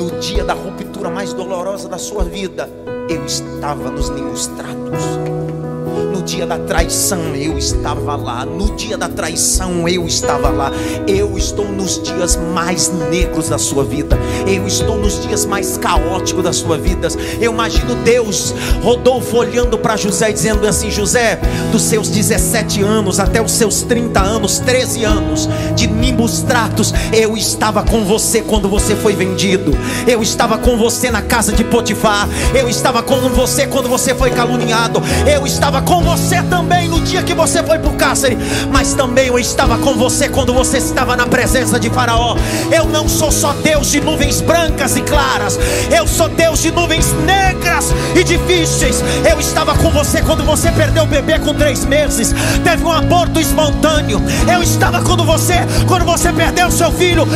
No 0.00 0.18
dia 0.18 0.42
da 0.42 0.54
ruptura 0.54 1.10
mais 1.10 1.34
dolorosa 1.34 1.86
da 1.86 1.98
sua 1.98 2.24
vida, 2.24 2.66
eu 3.10 3.22
estava 3.26 3.90
nos 3.90 4.08
Nimos 4.08 4.46
Tratos 4.46 5.49
no 5.90 6.22
dia 6.22 6.46
da 6.46 6.58
traição 6.58 7.34
eu 7.34 7.56
estava 7.58 8.16
lá, 8.16 8.44
no 8.44 8.76
dia 8.76 8.96
da 8.96 9.08
traição 9.08 9.88
eu 9.88 10.06
estava 10.06 10.48
lá. 10.50 10.70
Eu 11.06 11.36
estou 11.36 11.66
nos 11.66 12.02
dias 12.02 12.36
mais 12.36 12.92
negros 13.10 13.48
da 13.48 13.58
sua 13.58 13.84
vida, 13.84 14.18
eu 14.46 14.66
estou 14.66 14.98
nos 14.98 15.20
dias 15.22 15.44
mais 15.44 15.76
caóticos 15.76 16.44
da 16.44 16.52
sua 16.52 16.76
vida. 16.76 17.08
Eu 17.40 17.52
imagino 17.52 17.94
Deus, 17.96 18.54
Rodolfo, 18.82 19.36
olhando 19.38 19.78
para 19.78 19.96
José, 19.96 20.32
dizendo 20.32 20.66
assim: 20.66 20.90
José, 20.90 21.40
dos 21.72 21.82
seus 21.82 22.08
17 22.08 22.82
anos 22.82 23.18
até 23.18 23.40
os 23.40 23.52
seus 23.52 23.82
30 23.82 24.20
anos, 24.20 24.58
13 24.60 25.04
anos 25.04 25.48
de 25.74 25.86
nimbus 25.86 26.42
tratos, 26.42 26.92
eu 27.12 27.36
estava 27.36 27.82
com 27.82 28.04
você 28.04 28.42
quando 28.42 28.68
você 28.68 28.94
foi 28.94 29.14
vendido, 29.14 29.72
eu 30.06 30.22
estava 30.22 30.58
com 30.58 30.76
você 30.76 31.10
na 31.10 31.22
casa 31.22 31.52
de 31.52 31.64
Potifar, 31.64 32.28
eu 32.54 32.68
estava 32.68 33.02
com 33.02 33.16
você 33.30 33.66
quando 33.66 33.88
você 33.88 34.14
foi 34.14 34.30
caluniado, 34.30 35.02
eu 35.26 35.46
estava 35.46 35.79
com 35.82 36.02
você 36.02 36.42
também 36.42 36.88
no 36.88 37.00
dia 37.00 37.22
que 37.22 37.34
você 37.34 37.62
foi 37.62 37.78
para 37.78 37.90
o 37.90 37.94
cárcere, 37.94 38.36
mas 38.72 38.94
também 38.94 39.28
eu 39.28 39.38
estava 39.38 39.78
com 39.78 39.94
você 39.94 40.28
quando 40.28 40.52
você 40.52 40.78
estava 40.78 41.16
na 41.16 41.26
presença 41.26 41.78
de 41.78 41.90
Faraó. 41.90 42.36
Eu 42.70 42.84
não 42.86 43.08
sou 43.08 43.30
só 43.30 43.52
Deus 43.62 43.88
de 43.90 44.00
nuvens 44.00 44.40
brancas 44.40 44.96
e 44.96 45.02
claras, 45.02 45.58
eu 45.90 46.06
sou 46.06 46.28
Deus 46.28 46.60
de 46.60 46.70
nuvens 46.70 47.12
negras 47.24 47.92
e 48.14 48.24
difíceis. 48.24 49.02
Eu 49.30 49.38
estava 49.38 49.76
com 49.76 49.90
você 49.90 50.22
quando 50.22 50.44
você 50.44 50.70
perdeu 50.72 51.04
o 51.04 51.06
bebê 51.06 51.38
com 51.38 51.54
três 51.54 51.84
meses, 51.84 52.34
teve 52.64 52.84
um 52.84 52.92
aborto 52.92 53.40
espontâneo. 53.40 54.20
Eu 54.52 54.62
estava 54.62 55.02
com 55.02 55.16
você 55.24 55.54
quando 55.86 56.04
você 56.04 56.32
perdeu 56.32 56.70
seu 56.70 56.90
filho. 56.92 57.26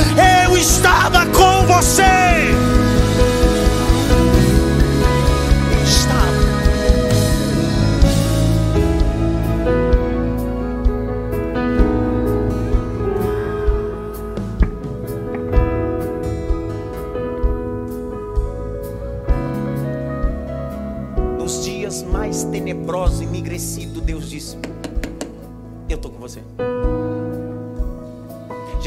Eu 0.47 0.57
estava 0.57 1.27
com 1.27 1.67
você. 1.67 2.84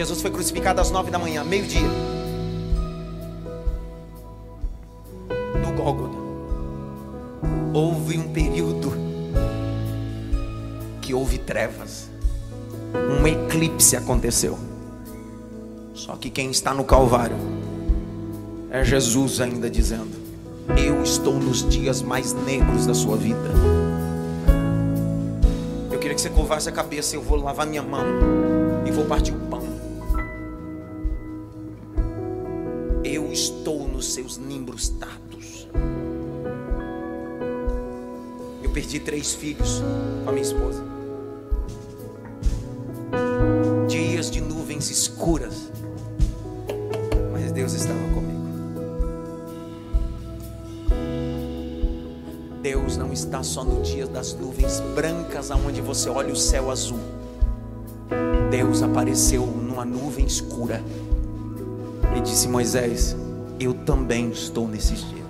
Jesus 0.08 0.22
foi 0.22 0.32
crucificado 0.32 0.80
às 0.80 0.90
nove 0.90 1.12
da 1.12 1.20
manhã, 1.20 1.44
meio-dia. 1.44 1.90
No 5.62 5.74
Gólgota. 5.74 6.16
Houve 7.74 8.18
um 8.18 8.32
período 8.32 8.94
que 11.02 11.14
houve 11.14 11.38
trevas. 11.38 12.10
Um 13.20 13.28
eclipse 13.28 13.98
aconteceu. 13.98 14.58
Só 15.94 16.16
que 16.16 16.30
quem 16.30 16.52
está 16.52 16.74
no 16.74 16.86
Calvário 16.86 17.36
é 18.72 18.86
Jesus 18.86 19.42
ainda 19.42 19.70
dizendo: 19.70 20.16
Eu 20.88 21.04
estou 21.04 21.34
nos 21.34 21.68
dias 21.68 22.02
mais 22.02 22.32
negros 22.32 22.86
da 22.86 22.94
sua 22.94 23.18
vida. 23.18 23.52
Eu 25.92 26.00
queria 26.00 26.16
que 26.16 26.22
você 26.22 26.30
curvasse 26.30 26.70
a 26.70 26.72
cabeça. 26.72 27.14
Eu 27.14 27.22
vou 27.22 27.38
lavar 27.38 27.68
minha 27.68 27.84
mão 27.84 28.06
e 28.86 28.92
vou 28.92 29.04
partir 29.04 29.34
estou 33.38 33.88
nos 33.88 34.14
seus 34.14 34.38
nimbros 34.38 34.90
tatos. 34.90 35.68
Eu 38.64 38.72
perdi 38.72 39.00
três 39.00 39.36
filhos 39.36 39.84
com 40.24 40.30
a 40.32 40.34
minha 40.34 40.44
esposa. 40.44 40.84
Dias 43.88 44.32
de 44.32 44.42
nuvens 44.42 44.90
escuras. 44.90 45.72
Mas 47.32 47.52
Deus 47.52 47.74
estava 47.74 48.00
comigo. 48.16 48.48
Deus 52.64 52.98
não 52.98 53.14
está 53.14 53.44
só 53.44 53.64
no 53.64 53.84
dia 53.84 54.08
das 54.08 54.34
nuvens 54.34 54.80
brancas, 54.96 55.52
aonde 55.52 55.80
você 55.80 56.10
olha 56.10 56.34
o 56.34 56.36
céu 56.36 56.72
azul. 56.72 57.00
Deus 58.50 58.82
apareceu 58.82 59.46
numa 59.46 59.86
nuvem 59.86 60.26
escura 60.26 60.82
e 62.18 62.22
disse: 62.22 62.48
Moisés, 62.48 63.16
eu 63.60 63.74
também 63.74 64.30
estou 64.30 64.68
nesses 64.68 65.00
dias. 65.10 65.27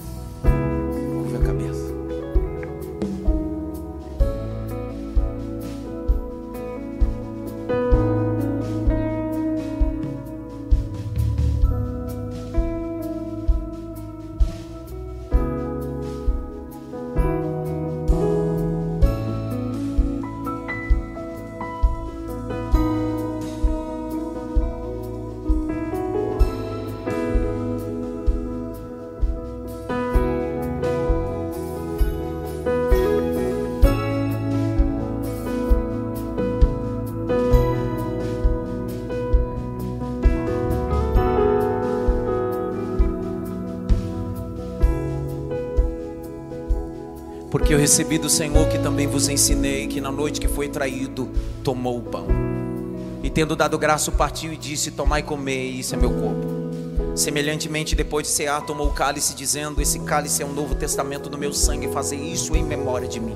Porque 47.68 47.76
eu 47.76 47.80
recebi 47.82 48.18
do 48.18 48.30
Senhor 48.30 48.66
que 48.70 48.80
também 48.80 49.08
vos 49.08 49.28
ensinei 49.28 49.88
que 49.88 50.00
na 50.00 50.10
noite 50.10 50.40
que 50.40 50.48
foi 50.48 50.70
traído, 50.70 51.30
tomou 51.66 51.98
o 51.98 52.02
pão. 52.02 52.26
E 53.22 53.30
tendo 53.30 53.58
dado 53.58 53.78
graça, 53.78 54.10
partiu 54.10 54.54
e 54.54 54.56
disse: 54.56 54.90
Tomai 54.90 55.20
e 55.20 55.24
comei, 55.24 55.72
isso 55.72 55.94
é 55.94 55.98
meu 55.98 56.12
corpo. 56.12 56.48
Semelhantemente, 57.14 57.94
depois 57.94 58.26
de 58.26 58.32
cear, 58.32 58.66
tomou 58.66 58.88
o 58.88 58.94
cálice, 58.94 59.36
dizendo: 59.36 59.82
Esse 59.82 60.00
cálice 60.00 60.42
é 60.42 60.46
um 60.46 60.54
novo 60.54 60.76
testamento 60.76 61.30
do 61.30 61.38
meu 61.38 61.52
sangue, 61.52 61.90
fazer 61.90 62.16
isso 62.16 62.56
em 62.56 62.64
memória 62.64 63.06
de 63.06 63.20
mim. 63.20 63.36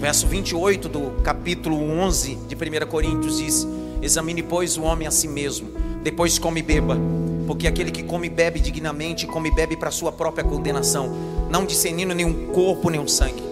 Verso 0.00 0.26
28 0.26 0.88
do 0.88 1.22
capítulo 1.22 1.80
11 1.80 2.34
de 2.48 2.56
1 2.56 2.88
Coríntios 2.88 3.38
diz: 3.38 3.68
Examine, 4.02 4.42
pois, 4.42 4.76
o 4.76 4.82
homem 4.82 5.06
a 5.06 5.12
si 5.12 5.28
mesmo, 5.28 5.68
depois 6.02 6.40
come 6.40 6.58
e 6.58 6.62
beba, 6.64 6.98
porque 7.46 7.68
aquele 7.68 7.92
que 7.92 8.02
come 8.02 8.26
e 8.26 8.30
bebe 8.30 8.58
dignamente, 8.58 9.28
come 9.28 9.48
e 9.48 9.54
bebe 9.54 9.76
para 9.76 9.92
sua 9.92 10.10
própria 10.10 10.42
condenação, 10.42 11.14
não 11.48 11.64
discernindo 11.64 12.12
nenhum 12.16 12.48
corpo, 12.48 12.90
nenhum 12.90 13.06
sangue. 13.06 13.43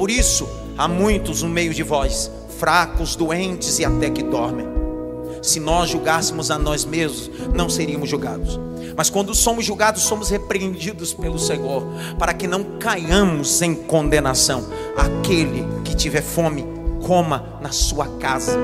Por 0.00 0.10
isso, 0.10 0.48
há 0.78 0.88
muitos 0.88 1.42
no 1.42 1.48
meio 1.50 1.74
de 1.74 1.82
vós, 1.82 2.30
fracos, 2.58 3.14
doentes 3.14 3.78
e 3.78 3.84
até 3.84 4.08
que 4.08 4.22
dormem. 4.22 4.66
Se 5.42 5.60
nós 5.60 5.90
julgássemos 5.90 6.50
a 6.50 6.58
nós 6.58 6.86
mesmos, 6.86 7.30
não 7.52 7.68
seríamos 7.68 8.08
julgados. 8.08 8.58
Mas 8.96 9.10
quando 9.10 9.34
somos 9.34 9.66
julgados, 9.66 10.04
somos 10.04 10.30
repreendidos 10.30 11.12
pelo 11.12 11.38
Senhor, 11.38 11.82
para 12.18 12.32
que 12.32 12.46
não 12.46 12.78
caiamos 12.78 13.60
em 13.60 13.74
condenação. 13.74 14.66
Aquele 14.96 15.66
que 15.84 15.94
tiver 15.94 16.22
fome, 16.22 16.64
coma 17.06 17.58
na 17.60 17.70
sua 17.70 18.06
casa. 18.16 18.58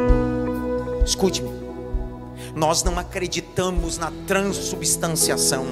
Escute-me. 1.05 1.51
Nós 2.55 2.83
não 2.83 2.99
acreditamos 2.99 3.99
na 3.99 4.11
transubstanciação. 4.27 5.67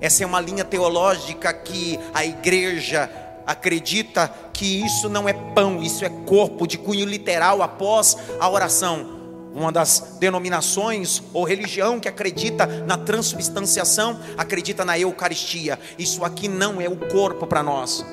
Essa 0.00 0.22
é 0.22 0.26
uma 0.26 0.40
linha 0.40 0.64
teológica 0.64 1.52
que 1.52 1.98
a 2.14 2.24
igreja 2.24 3.10
acredita 3.48 4.30
que 4.52 4.84
isso 4.84 5.08
não 5.08 5.26
é 5.26 5.32
pão, 5.32 5.82
isso 5.82 6.04
é 6.04 6.08
corpo 6.08 6.66
de 6.66 6.76
cunho 6.76 7.06
literal 7.06 7.62
após 7.62 8.16
a 8.38 8.48
oração 8.48 9.18
uma 9.54 9.72
das 9.72 10.16
denominações 10.20 11.22
ou 11.32 11.42
religião 11.42 11.98
que 11.98 12.06
acredita 12.06 12.66
na 12.86 12.96
transubstanciação, 12.96 14.20
acredita 14.36 14.84
na 14.84 14.96
Eucaristia. 14.96 15.78
Isso 15.98 16.24
aqui 16.24 16.46
não 16.46 16.80
é 16.80 16.88
o 16.88 16.96
corpo 16.96 17.44
para 17.44 17.62
nós. 17.62 18.04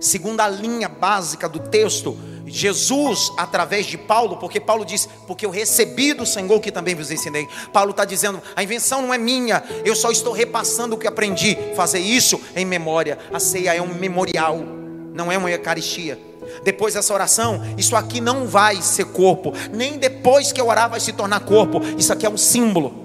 Segundo 0.00 0.40
a 0.40 0.48
linha 0.48 0.88
básica 0.88 1.48
do 1.48 1.58
texto, 1.58 2.16
Jesus, 2.46 3.32
através 3.36 3.86
de 3.86 3.96
Paulo, 3.96 4.36
porque 4.36 4.60
Paulo 4.60 4.84
diz, 4.84 5.08
porque 5.26 5.46
eu 5.46 5.50
recebi 5.50 6.12
do 6.12 6.26
Senhor 6.26 6.60
que 6.60 6.70
também 6.70 6.94
vos 6.94 7.10
ensinei. 7.10 7.48
Paulo 7.72 7.90
está 7.90 8.04
dizendo, 8.04 8.42
a 8.54 8.62
invenção 8.62 9.02
não 9.02 9.14
é 9.14 9.18
minha, 9.18 9.62
eu 9.84 9.94
só 9.94 10.10
estou 10.10 10.32
repassando 10.32 10.94
o 10.94 10.98
que 10.98 11.06
aprendi. 11.06 11.56
Fazer 11.74 12.00
isso 12.00 12.40
em 12.54 12.64
memória. 12.64 13.18
A 13.32 13.40
ceia 13.40 13.74
é 13.74 13.82
um 13.82 13.94
memorial, 13.94 14.83
não 15.14 15.32
é 15.32 15.38
uma 15.38 15.50
Eucaristia 15.50 16.18
depois 16.62 16.94
dessa 16.94 17.12
oração, 17.12 17.62
isso 17.76 17.96
aqui 17.96 18.20
não 18.20 18.46
vai 18.46 18.80
ser 18.82 19.06
corpo, 19.06 19.52
nem 19.72 19.98
depois 19.98 20.52
que 20.52 20.60
eu 20.60 20.68
orar 20.68 20.90
vai 20.90 21.00
se 21.00 21.12
tornar 21.12 21.40
corpo. 21.40 21.80
Isso 21.98 22.12
aqui 22.12 22.26
é 22.26 22.30
um 22.30 22.36
símbolo. 22.36 23.02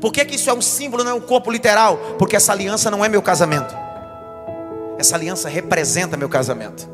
Por 0.00 0.12
que, 0.12 0.24
que 0.24 0.36
isso 0.36 0.48
é 0.48 0.52
um 0.52 0.62
símbolo, 0.62 1.02
não 1.02 1.10
é 1.10 1.14
um 1.14 1.20
corpo 1.20 1.50
literal? 1.50 1.96
Porque 2.18 2.36
essa 2.36 2.52
aliança 2.52 2.90
não 2.90 3.04
é 3.04 3.08
meu 3.08 3.22
casamento. 3.22 3.74
Essa 4.98 5.16
aliança 5.16 5.48
representa 5.48 6.16
meu 6.16 6.28
casamento. 6.28 6.88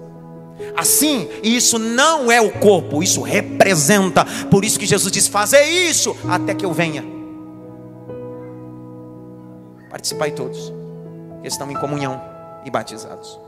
Assim, 0.77 1.28
isso 1.43 1.78
não 1.78 2.31
é 2.31 2.40
o 2.40 2.51
corpo, 2.51 3.03
isso 3.03 3.20
representa. 3.20 4.24
Por 4.51 4.65
isso 4.65 4.78
que 4.78 4.86
Jesus 4.86 5.12
diz: 5.12 5.28
fazer 5.28 5.65
isso 5.65 6.16
até 6.28 6.55
que 6.55 6.65
eu 6.65 6.73
venha. 6.73 7.05
Participai 9.90 10.31
todos, 10.31 10.73
que 11.43 11.49
estão 11.49 11.70
em 11.70 11.74
comunhão 11.74 12.20
e 12.65 12.70
batizados. 12.70 13.48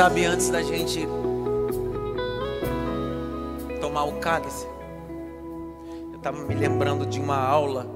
Sabe, 0.00 0.24
antes 0.24 0.48
da 0.48 0.62
gente 0.62 1.06
tomar 3.82 4.04
o 4.04 4.18
cálice, 4.18 4.66
eu 6.10 6.16
estava 6.16 6.42
me 6.42 6.54
lembrando 6.54 7.04
de 7.04 7.20
uma 7.20 7.36
aula, 7.36 7.86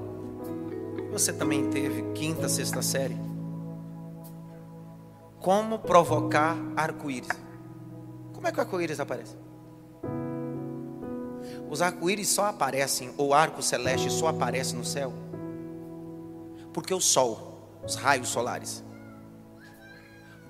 você 1.11 1.33
também 1.33 1.67
teve, 1.71 2.03
quinta, 2.13 2.47
sexta 2.47 2.83
série. 2.83 3.17
Como 5.39 5.79
provocar 5.79 6.55
arco-íris. 6.77 7.27
Como 8.33 8.47
é 8.47 8.51
que 8.51 8.59
o 8.59 8.61
arco-íris 8.61 8.99
aparece? 8.99 9.35
Os 11.67 11.81
arco-íris 11.81 12.29
só 12.29 12.45
aparecem, 12.45 13.15
ou 13.17 13.33
arco 13.33 13.63
celeste 13.63 14.11
só 14.11 14.27
aparece 14.27 14.75
no 14.75 14.85
céu, 14.85 15.11
porque 16.71 16.93
o 16.93 17.01
sol, 17.01 17.79
os 17.83 17.95
raios 17.95 18.29
solares, 18.29 18.84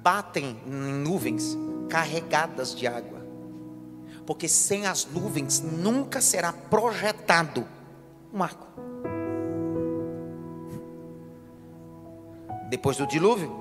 batem 0.06 0.62
em 0.68 0.94
nuvens 0.94 1.58
carregadas 1.90 2.76
de 2.76 2.86
água. 2.86 3.26
Porque 4.24 4.48
sem 4.48 4.86
as 4.86 5.04
nuvens 5.06 5.62
nunca 5.62 6.22
será 6.22 6.54
projetado 6.54 7.66
um 8.32 8.44
arco. 8.44 8.68
Depois 12.70 12.98
do 12.98 13.08
dilúvio, 13.08 13.52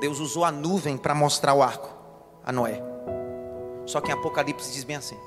Deus 0.00 0.18
usou 0.18 0.44
a 0.44 0.50
nuvem 0.50 0.96
para 0.96 1.14
mostrar 1.14 1.54
o 1.54 1.62
arco 1.62 1.88
a 2.44 2.50
Noé. 2.50 2.82
Só 3.86 4.00
que 4.00 4.10
em 4.10 4.14
Apocalipse 4.14 4.72
diz 4.72 4.82
bem 4.82 4.96
assim: 4.96 5.18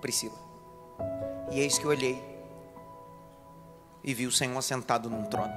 Priscila. 0.00 0.38
E 1.52 1.60
eis 1.60 1.78
que 1.78 1.84
eu 1.84 1.90
olhei 1.90 2.20
e 4.02 4.14
vi 4.14 4.26
o 4.26 4.32
Senhor 4.32 4.58
assentado 4.58 5.08
num 5.08 5.24
trono. 5.24 5.52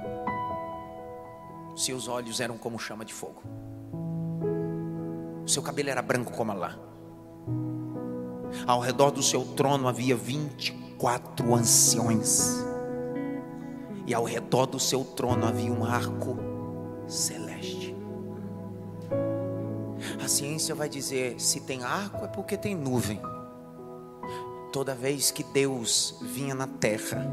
Seus 1.76 2.06
olhos 2.06 2.38
eram 2.38 2.56
como 2.56 2.78
chama 2.78 3.04
de 3.04 3.12
fogo. 3.12 3.42
O 5.44 5.48
seu 5.48 5.62
cabelo 5.62 5.90
era 5.90 6.00
branco 6.00 6.32
como 6.32 6.52
a 6.52 6.54
lã. 6.54 6.78
Ao 8.66 8.80
redor 8.80 9.10
do 9.10 9.22
seu 9.22 9.44
trono 9.44 9.88
havia 9.88 10.16
24 10.16 11.54
anciões. 11.54 12.64
E 14.06 14.14
ao 14.14 14.24
redor 14.24 14.66
do 14.66 14.78
seu 14.78 15.04
trono 15.04 15.46
havia 15.46 15.72
um 15.72 15.84
arco 15.84 16.38
celeste. 17.06 17.94
A 20.22 20.28
ciência 20.28 20.74
vai 20.74 20.88
dizer: 20.88 21.38
se 21.38 21.60
tem 21.60 21.82
arco 21.84 22.24
é 22.24 22.28
porque 22.28 22.56
tem 22.56 22.74
nuvem. 22.74 23.20
Toda 24.72 24.94
vez 24.94 25.30
que 25.30 25.44
Deus 25.44 26.16
vinha 26.22 26.54
na 26.54 26.66
terra, 26.66 27.24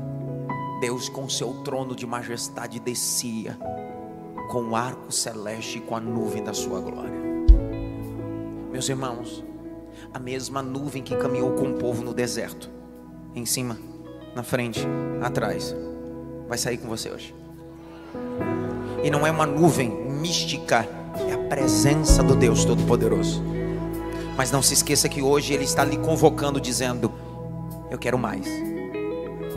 Deus 0.79 1.09
com 1.09 1.27
seu 1.29 1.63
trono 1.63 1.95
de 1.95 2.05
majestade 2.05 2.79
descia 2.79 3.57
com 4.51 4.69
o 4.69 4.75
arco 4.75 5.11
celeste 5.11 5.77
e 5.77 5.81
com 5.81 5.95
a 5.95 5.99
nuvem 5.99 6.43
da 6.43 6.53
sua 6.53 6.81
glória. 6.81 7.30
Meus 8.71 8.87
irmãos, 8.87 9.43
a 10.13 10.19
mesma 10.19 10.61
nuvem 10.61 11.03
que 11.03 11.15
caminhou 11.17 11.51
com 11.51 11.71
o 11.71 11.73
povo 11.73 12.01
no 12.01 12.13
deserto, 12.13 12.71
em 13.35 13.45
cima, 13.45 13.77
na 14.33 14.43
frente, 14.43 14.87
atrás, 15.21 15.75
vai 16.47 16.57
sair 16.57 16.77
com 16.77 16.87
você 16.87 17.11
hoje. 17.11 17.35
E 19.03 19.09
não 19.09 19.27
é 19.27 19.31
uma 19.31 19.45
nuvem 19.45 19.89
mística, 19.89 20.87
é 21.27 21.33
a 21.33 21.37
presença 21.49 22.23
do 22.23 22.33
Deus 22.33 22.63
Todo-Poderoso. 22.63 23.43
Mas 24.37 24.51
não 24.51 24.61
se 24.61 24.73
esqueça 24.73 25.09
que 25.09 25.21
hoje 25.21 25.53
Ele 25.53 25.65
está 25.65 25.83
lhe 25.83 25.97
convocando, 25.97 26.61
dizendo: 26.61 27.11
Eu 27.89 27.97
quero 27.97 28.17
mais, 28.17 28.47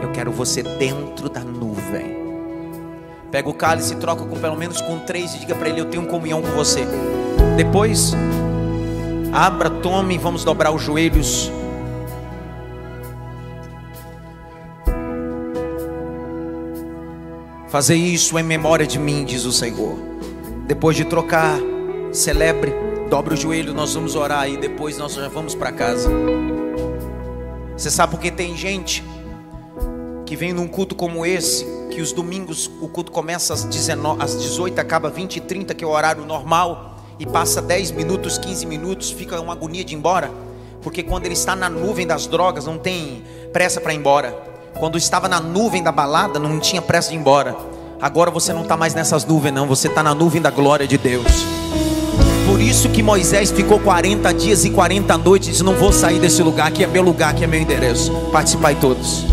eu 0.02 0.10
quero 0.12 0.32
você 0.32 0.62
dentro 0.62 1.28
da 1.28 1.40
nuvem. 1.40 2.24
Pega 3.30 3.48
o 3.48 3.54
cálice, 3.54 3.94
troca 3.96 4.24
com 4.24 4.40
pelo 4.40 4.56
menos 4.56 4.80
com 4.80 4.98
três 4.98 5.34
e 5.34 5.38
diga 5.38 5.54
para 5.54 5.68
ele: 5.68 5.80
Eu 5.80 5.86
tenho 5.86 6.04
comunhão 6.06 6.42
com 6.42 6.50
você. 6.50 6.84
Depois 7.56 8.12
Abra, 9.34 9.68
tome, 9.68 10.16
vamos 10.16 10.44
dobrar 10.44 10.70
os 10.70 10.80
joelhos. 10.80 11.50
Fazer 17.66 17.96
isso 17.96 18.38
em 18.38 18.44
memória 18.44 18.86
de 18.86 18.96
mim, 18.96 19.24
diz 19.24 19.44
o 19.44 19.50
Senhor. 19.50 19.98
Depois 20.68 20.96
de 20.96 21.04
trocar, 21.04 21.58
celebre, 22.12 22.72
dobre 23.10 23.34
o 23.34 23.36
joelho, 23.36 23.74
nós 23.74 23.92
vamos 23.94 24.14
orar 24.14 24.48
e 24.48 24.56
depois 24.56 24.98
nós 24.98 25.14
já 25.14 25.26
vamos 25.26 25.56
para 25.56 25.72
casa. 25.72 26.08
Você 27.76 27.90
sabe 27.90 28.12
porque 28.12 28.30
tem 28.30 28.56
gente 28.56 29.02
que 30.24 30.36
vem 30.36 30.52
num 30.52 30.68
culto 30.68 30.94
como 30.94 31.26
esse, 31.26 31.66
que 31.90 32.00
os 32.00 32.12
domingos 32.12 32.70
o 32.80 32.86
culto 32.86 33.10
começa 33.10 33.52
às, 33.52 33.64
19, 33.64 34.22
às 34.22 34.40
18, 34.40 34.78
acaba 34.78 35.10
20 35.10 35.38
e 35.38 35.40
30, 35.40 35.74
que 35.74 35.82
é 35.82 35.86
o 35.88 35.90
horário 35.90 36.24
normal, 36.24 36.93
e 37.18 37.26
passa 37.26 37.62
10 37.62 37.92
minutos, 37.92 38.38
15 38.38 38.66
minutos, 38.66 39.10
fica 39.10 39.40
uma 39.40 39.52
agonia 39.52 39.84
de 39.84 39.94
ir 39.94 39.96
embora, 39.96 40.30
porque 40.82 41.02
quando 41.02 41.26
ele 41.26 41.34
está 41.34 41.54
na 41.54 41.68
nuvem 41.68 42.06
das 42.06 42.26
drogas, 42.26 42.66
não 42.66 42.78
tem 42.78 43.22
pressa 43.52 43.80
para 43.80 43.94
ir 43.94 43.96
embora. 43.96 44.36
Quando 44.78 44.98
estava 44.98 45.28
na 45.28 45.40
nuvem 45.40 45.82
da 45.82 45.92
balada, 45.92 46.38
não 46.38 46.58
tinha 46.58 46.82
pressa 46.82 47.10
de 47.10 47.16
ir 47.16 47.18
embora. 47.18 47.56
Agora 48.00 48.30
você 48.30 48.52
não 48.52 48.62
está 48.62 48.76
mais 48.76 48.94
nessas 48.94 49.24
nuvens, 49.24 49.54
não, 49.54 49.66
você 49.66 49.88
está 49.88 50.02
na 50.02 50.14
nuvem 50.14 50.42
da 50.42 50.50
glória 50.50 50.86
de 50.86 50.98
Deus. 50.98 51.44
Por 52.46 52.60
isso 52.60 52.90
que 52.90 53.02
Moisés 53.02 53.50
ficou 53.50 53.80
40 53.80 54.32
dias 54.34 54.64
e 54.64 54.70
40 54.70 55.16
noites 55.18 55.48
disse: 55.48 55.62
Não 55.62 55.74
vou 55.74 55.92
sair 55.92 56.20
desse 56.20 56.42
lugar, 56.42 56.68
aqui 56.68 56.84
é 56.84 56.86
meu 56.86 57.02
lugar, 57.02 57.30
aqui 57.30 57.44
é 57.44 57.46
meu 57.46 57.60
endereço. 57.60 58.12
Participai 58.30 58.74
todos. 58.74 59.24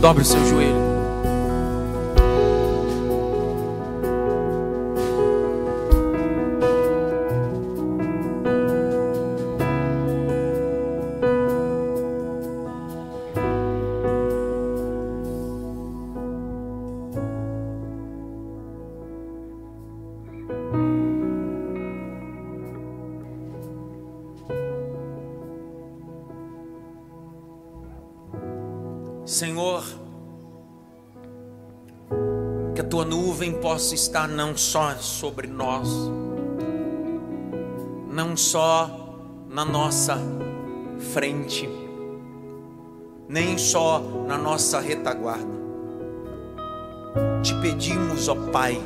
Dobre 0.00 0.22
o 0.22 0.26
seu 0.26 0.46
joelho. 0.46 0.77
Possa 33.78 33.94
estar 33.94 34.26
não 34.26 34.56
só 34.56 34.96
sobre 34.96 35.46
nós, 35.46 35.88
não 38.10 38.36
só 38.36 39.14
na 39.48 39.64
nossa 39.64 40.18
frente, 41.12 41.68
nem 43.28 43.56
só 43.56 44.00
na 44.26 44.36
nossa 44.36 44.80
retaguarda. 44.80 45.56
Te 47.40 47.54
pedimos, 47.60 48.26
ó 48.26 48.34
Pai, 48.50 48.82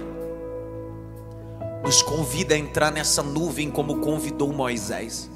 nos 1.82 2.02
convida 2.02 2.54
a 2.54 2.58
entrar 2.58 2.92
nessa 2.92 3.22
nuvem 3.22 3.70
como 3.70 4.00
convidou 4.00 4.52
Moisés. 4.52 5.30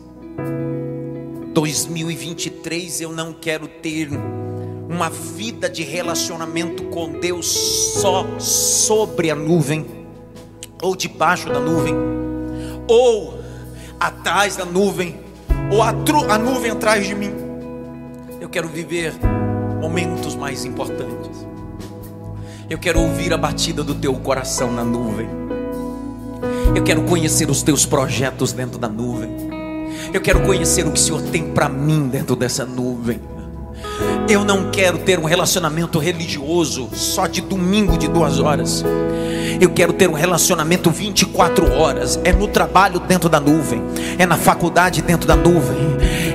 2023 1.54 3.00
eu 3.00 3.10
não 3.10 3.32
quero 3.32 3.66
ter 3.66 4.10
uma 4.88 5.10
vida 5.10 5.68
de 5.68 5.82
relacionamento 5.82 6.84
com 6.84 7.12
Deus 7.12 7.46
só 7.46 8.26
sobre 8.38 9.30
a 9.30 9.34
nuvem, 9.34 9.86
ou 10.82 10.94
debaixo 10.94 11.48
da 11.48 11.58
nuvem, 11.58 11.94
ou 12.88 13.38
atrás 13.98 14.56
da 14.56 14.64
nuvem, 14.64 15.20
ou 15.70 15.82
a, 15.82 15.88
a 15.88 16.38
nuvem 16.38 16.70
atrás 16.70 17.06
de 17.06 17.14
mim. 17.14 17.32
Eu 18.40 18.48
quero 18.48 18.68
viver 18.68 19.12
momentos 19.80 20.34
mais 20.34 20.64
importantes. 20.64 21.46
Eu 22.68 22.78
quero 22.78 23.00
ouvir 23.00 23.32
a 23.32 23.38
batida 23.38 23.82
do 23.82 23.94
teu 23.94 24.14
coração 24.14 24.72
na 24.72 24.84
nuvem. 24.84 25.28
Eu 26.74 26.82
quero 26.82 27.02
conhecer 27.02 27.48
os 27.48 27.62
teus 27.62 27.86
projetos 27.86 28.52
dentro 28.52 28.78
da 28.78 28.88
nuvem. 28.88 29.30
Eu 30.12 30.20
quero 30.20 30.42
conhecer 30.42 30.86
o 30.86 30.92
que 30.92 30.98
o 30.98 31.02
Senhor 31.02 31.22
tem 31.22 31.52
para 31.52 31.68
mim 31.68 32.08
dentro 32.08 32.36
dessa 32.36 32.64
nuvem. 32.64 33.20
Eu 34.28 34.44
não 34.44 34.70
quero 34.70 34.98
ter 34.98 35.18
um 35.18 35.24
relacionamento 35.24 35.98
religioso 35.98 36.88
só 36.92 37.26
de 37.26 37.40
domingo 37.40 37.96
de 37.96 38.08
duas 38.08 38.40
horas. 38.40 38.84
Eu 39.60 39.70
quero 39.70 39.92
ter 39.92 40.08
um 40.08 40.12
relacionamento 40.12 40.90
24 40.90 41.72
horas. 41.72 42.18
É 42.24 42.32
no 42.32 42.48
trabalho 42.48 42.98
dentro 43.00 43.28
da 43.28 43.38
nuvem, 43.38 43.82
é 44.18 44.26
na 44.26 44.36
faculdade 44.36 45.00
dentro 45.00 45.26
da 45.26 45.36
nuvem, 45.36 45.78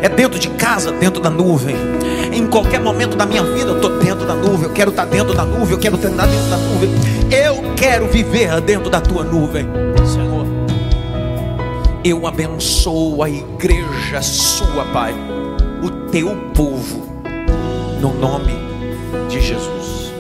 é 0.01 0.07
dentro 0.07 0.39
de 0.39 0.47
casa 0.49 0.91
dentro 0.91 1.21
da 1.21 1.29
nuvem. 1.29 1.75
Em 2.33 2.47
qualquer 2.47 2.79
momento 2.79 3.17
da 3.17 3.25
minha 3.25 3.43
vida 3.43 3.71
eu 3.71 3.75
estou 3.75 3.99
dentro 3.99 4.25
da 4.25 4.35
nuvem. 4.35 4.63
Eu 4.63 4.73
quero 4.73 4.89
estar 4.91 5.05
dentro 5.05 5.33
da 5.33 5.43
nuvem. 5.43 5.71
Eu 5.71 5.79
quero 5.79 5.95
estar 5.95 6.09
dentro 6.09 6.49
da 6.49 6.57
nuvem. 6.57 6.89
Eu 7.29 7.75
quero 7.75 8.07
viver 8.07 8.61
dentro 8.61 8.89
da 8.89 9.01
tua 9.01 9.23
nuvem, 9.23 9.67
Senhor. 10.05 10.47
Eu 12.03 12.25
abençoo 12.25 13.21
a 13.21 13.29
igreja 13.29 14.21
sua, 14.21 14.85
Pai, 14.85 15.13
o 15.83 15.91
teu 16.09 16.35
povo 16.55 17.10
no 18.01 18.11
nome 18.15 18.53
de 19.29 19.39
Jesus. 19.39 20.11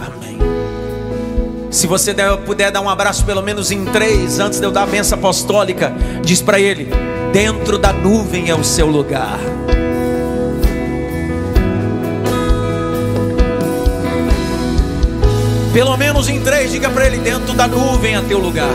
Amém. 0.00 0.36
Se 1.70 1.86
você 1.86 2.12
der, 2.12 2.36
puder 2.38 2.72
dar 2.72 2.80
um 2.80 2.88
abraço 2.90 3.24
pelo 3.24 3.40
menos 3.40 3.70
em 3.70 3.84
três, 3.84 4.40
antes 4.40 4.58
de 4.58 4.66
eu 4.66 4.72
dar 4.72 4.82
a 4.82 4.86
benção 4.86 5.16
apostólica, 5.16 5.92
diz 6.22 6.42
para 6.42 6.58
ele: 6.58 6.88
dentro 7.32 7.78
da 7.78 7.92
nuvem 7.92 8.50
é 8.50 8.54
o 8.54 8.64
seu 8.64 8.88
lugar. 8.88 9.38
Pelo 15.72 15.96
menos 15.96 16.28
em 16.28 16.40
três, 16.40 16.72
diga 16.72 16.90
para 16.90 17.06
ele: 17.06 17.18
dentro 17.18 17.54
da 17.54 17.68
nuvem 17.68 18.16
é 18.16 18.20
teu 18.22 18.40
lugar. 18.40 18.74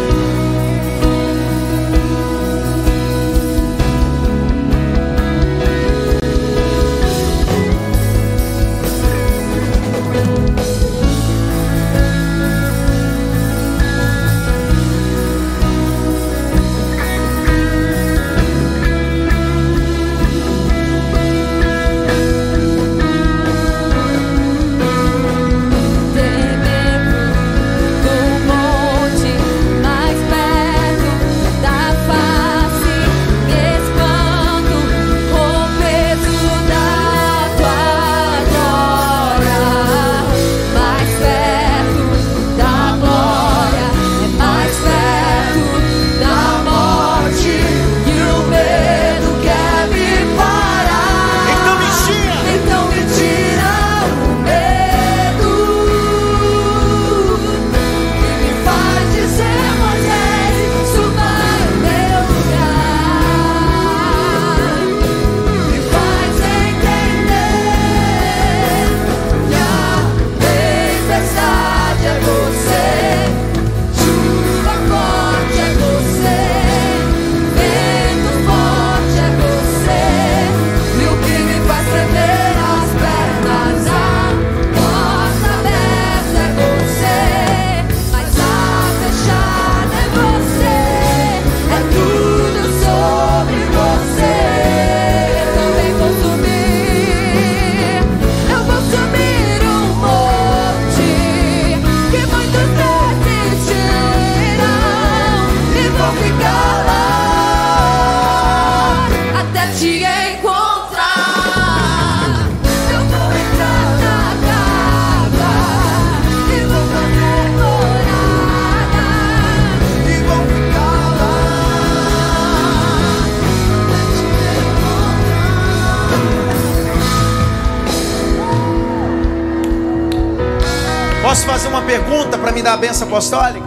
Apostólica? 133.10 133.66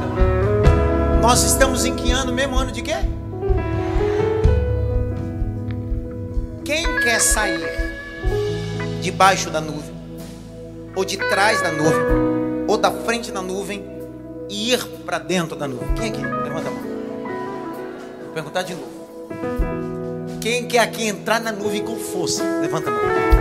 Nós 1.20 1.42
estamos 1.42 1.84
em 1.84 1.96
que 1.96 2.12
ano? 2.12 2.32
Mesmo 2.32 2.56
ano 2.56 2.70
de 2.70 2.80
quê? 2.80 2.94
Quem 6.64 6.84
quer 7.00 7.20
sair 7.20 7.60
debaixo 9.00 9.50
da 9.50 9.60
nuvem? 9.60 9.92
Ou 10.94 11.04
de 11.04 11.16
trás 11.16 11.60
da 11.60 11.72
nuvem? 11.72 12.66
Ou 12.68 12.78
da 12.78 12.92
frente 12.92 13.32
da 13.32 13.42
nuvem? 13.42 13.84
E 14.48 14.72
ir 14.72 14.84
para 15.04 15.18
dentro 15.18 15.56
da 15.56 15.66
nuvem? 15.66 15.92
Quem 15.94 16.10
aqui? 16.10 16.22
Levanta 16.22 16.68
a 16.68 16.70
mão. 16.70 16.82
Vou 18.22 18.32
perguntar 18.32 18.62
de 18.62 18.74
novo. 18.74 19.02
Quem 20.40 20.68
quer 20.68 20.80
aqui 20.80 21.06
entrar 21.06 21.40
na 21.40 21.50
nuvem 21.50 21.84
com 21.84 21.96
força? 21.96 22.44
Levanta 22.60 22.90
a 22.90 22.92
mão. 22.92 23.31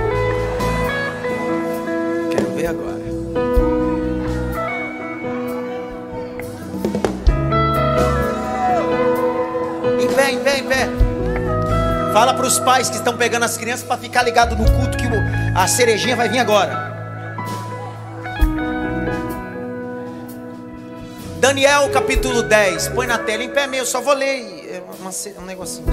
Fala 12.21 12.35
para 12.35 12.45
os 12.45 12.59
pais 12.59 12.87
que 12.87 12.97
estão 12.97 13.17
pegando 13.17 13.45
as 13.45 13.57
crianças 13.57 13.83
para 13.83 13.97
ficar 13.97 14.21
ligado 14.21 14.55
no 14.55 14.63
culto 14.63 14.95
que 14.95 15.05
a 15.55 15.67
cerejinha 15.67 16.15
vai 16.15 16.29
vir 16.29 16.37
agora. 16.37 16.93
Daniel 21.39 21.89
capítulo 21.89 22.43
10. 22.43 22.89
Põe 22.89 23.07
na 23.07 23.17
tela 23.17 23.43
em 23.43 23.49
pé 23.49 23.65
mesmo, 23.65 23.87
só 23.87 24.01
vou 24.01 24.13
ler 24.13 24.37
é 24.69 24.83
uma, 24.99 25.09
um 25.41 25.45
negocinho. 25.47 25.87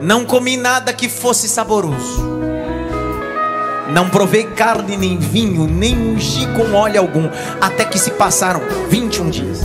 Não 0.00 0.24
comi 0.24 0.56
nada 0.56 0.92
que 0.92 1.08
fosse 1.08 1.48
saboroso. 1.48 2.22
Não 3.92 4.08
provei 4.08 4.44
carne 4.44 4.96
nem 4.96 5.18
vinho, 5.18 5.66
nem 5.66 5.98
ungi 5.98 6.46
com 6.54 6.74
óleo 6.74 7.00
algum, 7.00 7.28
até 7.60 7.84
que 7.84 7.98
se 7.98 8.12
passaram 8.12 8.60
21 8.88 9.30
dias. 9.30 9.62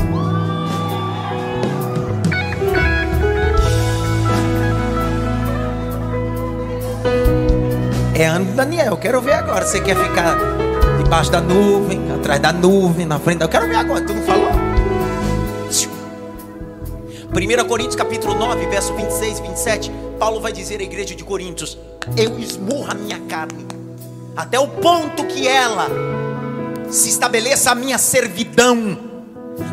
É 8.19 8.25
ano 8.25 8.45
de 8.45 8.53
Daniel, 8.53 8.97
quero 8.97 9.21
ver 9.21 9.33
agora. 9.33 9.63
Você 9.63 9.79
quer 9.79 9.95
ficar 9.95 10.35
debaixo 11.03 11.29
da 11.31 11.39
nuvem, 11.39 12.11
atrás 12.13 12.39
da 12.39 12.51
nuvem, 12.51 13.05
na 13.05 13.19
frente 13.19 13.37
da. 13.37 13.45
Eu 13.45 13.49
quero 13.49 13.67
ver 13.67 13.75
agora, 13.75 14.01
tu 14.01 14.11
não 14.11 14.23
falou? 14.23 14.49
1 17.29 17.67
Coríntios 17.67 17.95
capítulo 17.95 18.33
9, 18.33 18.65
verso 18.65 18.95
26 18.95 19.37
e 19.37 19.41
27, 19.43 19.91
Paulo 20.17 20.41
vai 20.41 20.51
dizer 20.51 20.79
à 20.79 20.83
igreja 20.83 21.13
de 21.13 21.23
Coríntios: 21.23 21.77
Eu 22.17 22.39
esmurro 22.39 22.89
a 22.89 22.95
minha 22.95 23.19
carne, 23.19 23.67
até 24.35 24.59
o 24.59 24.67
ponto 24.67 25.23
que 25.25 25.47
ela 25.47 25.87
se 26.89 27.09
estabeleça 27.09 27.69
a 27.69 27.75
minha 27.75 27.99
servidão. 27.99 28.97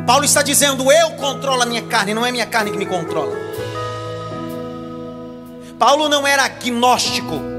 Paulo 0.06 0.26
está 0.26 0.42
dizendo: 0.42 0.92
Eu 0.92 1.12
controlo 1.12 1.62
a 1.62 1.66
minha 1.66 1.82
carne, 1.84 2.12
não 2.12 2.26
é 2.26 2.30
minha 2.30 2.44
carne 2.44 2.70
que 2.70 2.76
me 2.76 2.84
controla. 2.84 3.32
Paulo 5.78 6.10
não 6.10 6.26
era 6.26 6.44
agnóstico, 6.44 7.53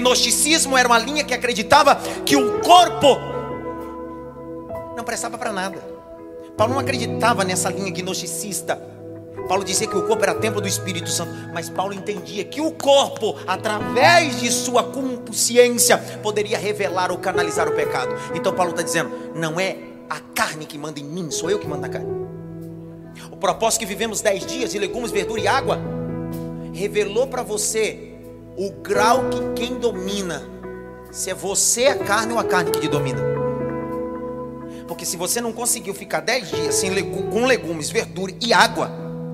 gnosticismo 0.00 0.76
era 0.76 0.88
uma 0.88 0.98
linha 0.98 1.24
que 1.24 1.34
acreditava 1.34 1.96
que 2.24 2.36
o 2.36 2.60
corpo 2.60 3.18
não 4.96 5.04
prestava 5.04 5.36
para 5.36 5.52
nada. 5.52 5.78
Paulo 6.56 6.74
não 6.74 6.80
acreditava 6.80 7.44
nessa 7.44 7.70
linha 7.70 7.90
gnosticista. 7.90 8.80
Paulo 9.48 9.64
dizia 9.64 9.86
que 9.86 9.96
o 9.96 10.06
corpo 10.06 10.22
era 10.22 10.34
templo 10.34 10.60
do 10.60 10.68
Espírito 10.68 11.10
Santo, 11.10 11.32
mas 11.52 11.68
Paulo 11.68 11.92
entendia 11.92 12.44
que 12.44 12.60
o 12.60 12.70
corpo, 12.70 13.36
através 13.46 14.40
de 14.40 14.50
sua 14.50 14.84
consciência, 14.84 15.98
poderia 16.22 16.58
revelar 16.58 17.10
ou 17.10 17.18
canalizar 17.18 17.68
o 17.68 17.72
pecado. 17.72 18.14
Então 18.34 18.52
Paulo 18.52 18.70
está 18.70 18.82
dizendo: 18.82 19.10
não 19.34 19.58
é 19.58 19.76
a 20.08 20.20
carne 20.34 20.66
que 20.66 20.78
manda 20.78 21.00
em 21.00 21.04
mim, 21.04 21.30
sou 21.30 21.50
eu 21.50 21.58
que 21.58 21.66
mando 21.66 21.82
na 21.82 21.88
carne. 21.88 22.22
O 23.30 23.36
propósito 23.36 23.80
que 23.80 23.86
vivemos 23.86 24.20
dez 24.20 24.46
dias 24.46 24.70
de 24.70 24.78
legumes, 24.78 25.10
verdura 25.10 25.40
e 25.40 25.48
água 25.48 25.78
revelou 26.72 27.26
para 27.26 27.42
você 27.42 28.11
o 28.56 28.70
grau 28.82 29.28
que 29.30 29.62
quem 29.62 29.78
domina, 29.78 30.42
se 31.10 31.30
é 31.30 31.34
você 31.34 31.86
a 31.86 31.98
carne 31.98 32.32
ou 32.32 32.38
a 32.38 32.44
carne 32.44 32.70
que 32.70 32.80
te 32.80 32.88
domina. 32.88 33.20
Porque 34.86 35.06
se 35.06 35.16
você 35.16 35.40
não 35.40 35.52
conseguiu 35.52 35.94
ficar 35.94 36.20
dez 36.20 36.50
dias 36.50 36.74
sem 36.74 36.90
com 37.30 37.46
legumes, 37.46 37.90
verdura 37.90 38.32
e 38.40 38.52
água, 38.52 38.90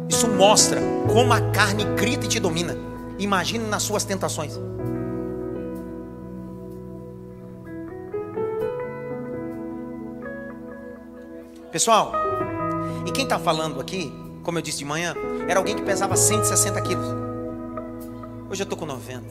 isso 0.08 0.28
mostra 0.28 0.80
como 1.12 1.32
a 1.32 1.40
carne 1.50 1.84
grita 1.96 2.26
e 2.26 2.28
te 2.28 2.38
domina. 2.38 2.76
Imagine 3.18 3.66
nas 3.66 3.82
suas 3.82 4.04
tentações. 4.04 4.58
Pessoal, 11.72 12.12
e 13.06 13.10
quem 13.10 13.24
está 13.24 13.38
falando 13.38 13.80
aqui, 13.80 14.12
como 14.42 14.58
eu 14.58 14.62
disse 14.62 14.78
de 14.78 14.84
manhã, 14.84 15.14
era 15.46 15.58
alguém 15.58 15.76
que 15.76 15.82
pesava 15.82 16.16
160 16.16 16.80
quilos. 16.80 17.27
Hoje 18.50 18.62
eu 18.62 18.64
estou 18.64 18.78
com 18.78 18.86
90. 18.86 19.24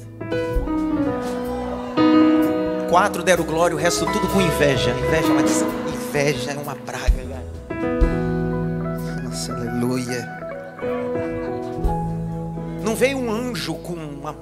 Quatro 2.88 3.24
deram 3.24 3.44
glória, 3.44 3.76
o 3.76 3.80
resto 3.80 4.06
tudo 4.06 4.28
com 4.28 4.40
inveja. 4.40 4.92
Inveja, 4.92 5.34
maldição. 5.34 5.68
Inveja 5.88 6.52
é 6.52 6.58
uma 6.58 6.76
praga. 6.76 7.44
Nossa, 9.24 9.54
aleluia. 9.54 10.24
Não 12.84 12.96
veio 12.96 13.18
um 13.18 13.32
anjo 13.32 13.74
com 13.74 13.94
uma, 13.94 14.36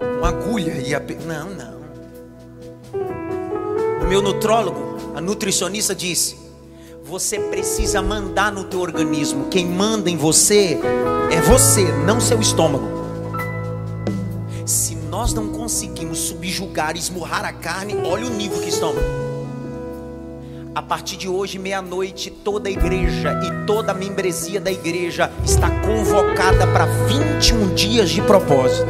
uma 0.00 0.28
agulha 0.28 0.72
e 0.72 0.94
a. 0.94 1.00
Não, 1.26 1.50
não. 1.50 1.76
O 4.02 4.08
meu 4.08 4.22
nutrólogo, 4.22 5.12
a 5.14 5.20
nutricionista 5.20 5.94
disse: 5.94 6.38
você 7.04 7.38
precisa 7.38 8.00
mandar 8.00 8.50
no 8.50 8.64
teu 8.64 8.80
organismo. 8.80 9.48
Quem 9.50 9.66
manda 9.66 10.08
em 10.08 10.16
você 10.16 10.80
é 11.30 11.42
você, 11.42 11.84
não 12.06 12.18
seu 12.22 12.40
estômago 12.40 12.96
nós 15.08 15.32
não 15.32 15.48
conseguimos 15.48 16.18
subjugar, 16.18 16.96
esmurrar 16.96 17.44
a 17.44 17.52
carne, 17.52 17.94
olha 18.04 18.26
o 18.26 18.30
nível 18.30 18.60
que 18.60 18.68
estamos. 18.68 19.00
A 20.74 20.82
partir 20.82 21.16
de 21.16 21.28
hoje, 21.28 21.58
meia-noite, 21.58 22.30
toda 22.30 22.68
a 22.68 22.72
igreja 22.72 23.32
e 23.42 23.66
toda 23.66 23.92
a 23.92 23.94
membresia 23.94 24.60
da 24.60 24.70
igreja 24.70 25.30
está 25.44 25.70
convocada 25.70 26.66
para 26.66 26.84
21 26.84 27.74
dias 27.74 28.10
de 28.10 28.20
propósito. 28.20 28.86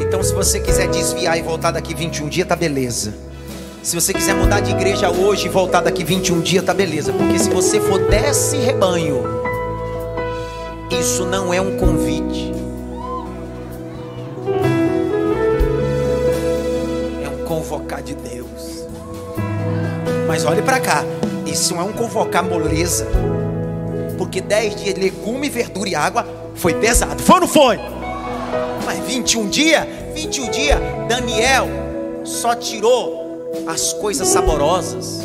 Então, 0.00 0.22
se 0.22 0.32
você 0.32 0.60
quiser 0.60 0.88
desviar 0.88 1.36
e 1.36 1.42
voltar 1.42 1.72
daqui 1.72 1.94
21 1.94 2.28
dias, 2.28 2.48
tá 2.48 2.56
beleza. 2.56 3.14
Se 3.82 3.94
você 3.94 4.14
quiser 4.14 4.34
mudar 4.34 4.60
de 4.60 4.70
igreja 4.70 5.10
hoje 5.10 5.46
e 5.46 5.48
voltar 5.50 5.82
daqui 5.82 6.04
21 6.04 6.40
dias, 6.40 6.64
tá 6.64 6.72
beleza. 6.72 7.12
Porque 7.12 7.38
se 7.38 7.50
você 7.50 7.80
for 7.80 7.98
desse 8.08 8.56
rebanho, 8.56 9.45
isso 10.90 11.24
não 11.24 11.52
é 11.52 11.60
um 11.60 11.76
convite. 11.76 12.52
É 17.24 17.28
um 17.28 17.44
convocar 17.44 18.02
de 18.02 18.14
Deus. 18.14 18.86
Mas 20.26 20.44
olhe 20.44 20.62
para 20.62 20.80
cá. 20.80 21.04
Isso 21.46 21.74
não 21.74 21.82
é 21.82 21.84
um 21.84 21.92
convocar 21.92 22.44
moleza. 22.44 23.06
Porque 24.18 24.40
10 24.40 24.76
dias 24.76 24.94
de 24.94 25.00
legume, 25.00 25.48
verdura 25.48 25.88
e 25.88 25.94
água 25.94 26.26
foi 26.54 26.74
pesado. 26.74 27.22
Foi 27.22 27.34
ou 27.36 27.40
não 27.42 27.48
foi? 27.48 27.78
Mas 28.84 28.98
21 29.06 29.48
dias, 29.48 29.86
21 30.14 30.50
dias, 30.50 30.78
Daniel 31.08 31.66
só 32.24 32.54
tirou 32.54 33.52
as 33.66 33.92
coisas 33.94 34.28
saborosas. 34.28 35.20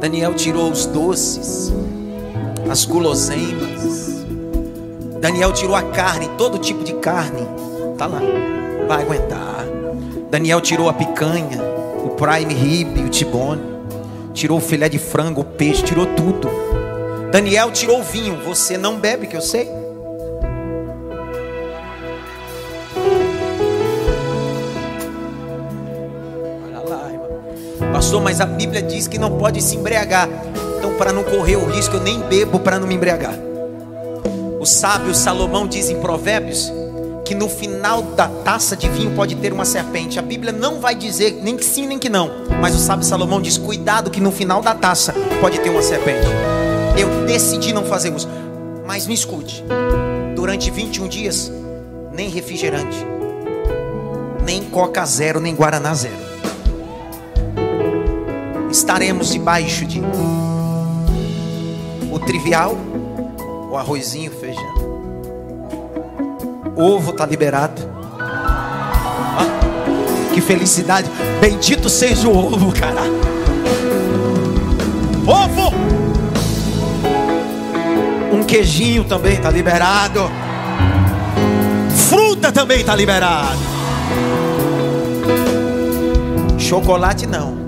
Daniel 0.00 0.34
tirou 0.34 0.70
os 0.70 0.86
doces, 0.86 1.72
as 2.70 2.84
guloseimas. 2.84 4.03
Daniel 5.24 5.52
tirou 5.52 5.74
a 5.74 5.80
carne, 5.80 6.28
todo 6.36 6.58
tipo 6.58 6.84
de 6.84 6.92
carne. 6.96 7.48
Tá 7.96 8.06
lá. 8.06 8.20
Vai 8.86 9.04
aguentar. 9.04 9.64
Daniel 10.30 10.60
tirou 10.60 10.86
a 10.86 10.92
picanha, 10.92 11.62
o 12.04 12.10
prime 12.10 12.52
rib, 12.52 12.98
o 12.98 13.08
tibone. 13.08 13.62
Tirou 14.34 14.58
o 14.58 14.60
filé 14.60 14.86
de 14.86 14.98
frango, 14.98 15.40
o 15.40 15.44
peixe, 15.44 15.82
tirou 15.82 16.04
tudo. 16.14 16.50
Daniel 17.32 17.70
tirou 17.70 18.00
o 18.00 18.02
vinho. 18.02 18.38
Você 18.44 18.76
não 18.76 18.98
bebe, 18.98 19.26
que 19.26 19.34
eu 19.34 19.40
sei. 19.40 19.66
Pastor, 27.90 28.20
mas 28.20 28.42
a 28.42 28.44
Bíblia 28.44 28.82
diz 28.82 29.08
que 29.08 29.16
não 29.16 29.38
pode 29.38 29.62
se 29.62 29.74
embriagar. 29.74 30.28
Então, 30.76 30.92
para 30.98 31.14
não 31.14 31.24
correr 31.24 31.56
o 31.56 31.64
risco, 31.64 31.96
eu 31.96 32.02
nem 32.02 32.20
bebo 32.20 32.60
para 32.60 32.78
não 32.78 32.86
me 32.86 32.94
embriagar. 32.94 33.53
O 34.64 34.66
sábio 34.66 35.14
Salomão 35.14 35.66
diz 35.66 35.90
em 35.90 36.00
Provérbios 36.00 36.72
que 37.22 37.34
no 37.34 37.50
final 37.50 38.00
da 38.00 38.26
taça 38.26 38.74
de 38.74 38.88
vinho 38.88 39.10
pode 39.10 39.34
ter 39.34 39.52
uma 39.52 39.66
serpente. 39.66 40.18
A 40.18 40.22
Bíblia 40.22 40.52
não 40.52 40.80
vai 40.80 40.94
dizer 40.94 41.38
nem 41.42 41.54
que 41.54 41.62
sim 41.62 41.86
nem 41.86 41.98
que 41.98 42.08
não, 42.08 42.30
mas 42.62 42.74
o 42.74 42.78
sábio 42.78 43.04
Salomão 43.04 43.42
diz: 43.42 43.58
cuidado 43.58 44.10
que 44.10 44.22
no 44.22 44.32
final 44.32 44.62
da 44.62 44.74
taça 44.74 45.12
pode 45.38 45.60
ter 45.60 45.68
uma 45.68 45.82
serpente. 45.82 46.26
Eu 46.96 47.26
decidi 47.26 47.74
não 47.74 47.84
fazer 47.84 48.10
uso, 48.10 48.26
mas 48.86 49.06
me 49.06 49.12
escute. 49.12 49.62
durante 50.34 50.70
21 50.70 51.08
dias, 51.08 51.52
nem 52.10 52.30
refrigerante, 52.30 52.96
nem 54.46 54.62
Coca 54.62 55.04
Zero, 55.04 55.40
nem 55.40 55.54
Guaraná 55.54 55.92
Zero. 55.92 56.16
Estaremos 58.70 59.30
debaixo 59.30 59.84
de 59.84 60.00
o 62.10 62.18
trivial, 62.18 62.78
o 63.74 63.76
arrozinho, 63.76 64.30
o 64.30 64.34
feijão. 64.34 64.74
Ovo 66.76 67.10
está 67.10 67.26
liberado. 67.26 67.82
Ó, 69.36 70.32
que 70.32 70.40
felicidade. 70.40 71.10
Bendito 71.40 71.88
seja 71.88 72.28
o 72.28 72.36
ovo, 72.36 72.72
cara. 72.72 73.02
Ovo! 75.26 75.74
Um 78.32 78.44
queijinho 78.44 79.02
também 79.02 79.34
está 79.34 79.50
liberado. 79.50 80.30
Fruta 82.08 82.52
também 82.52 82.78
está 82.78 82.94
liberado. 82.94 83.58
Chocolate 86.58 87.26
não. 87.26 87.58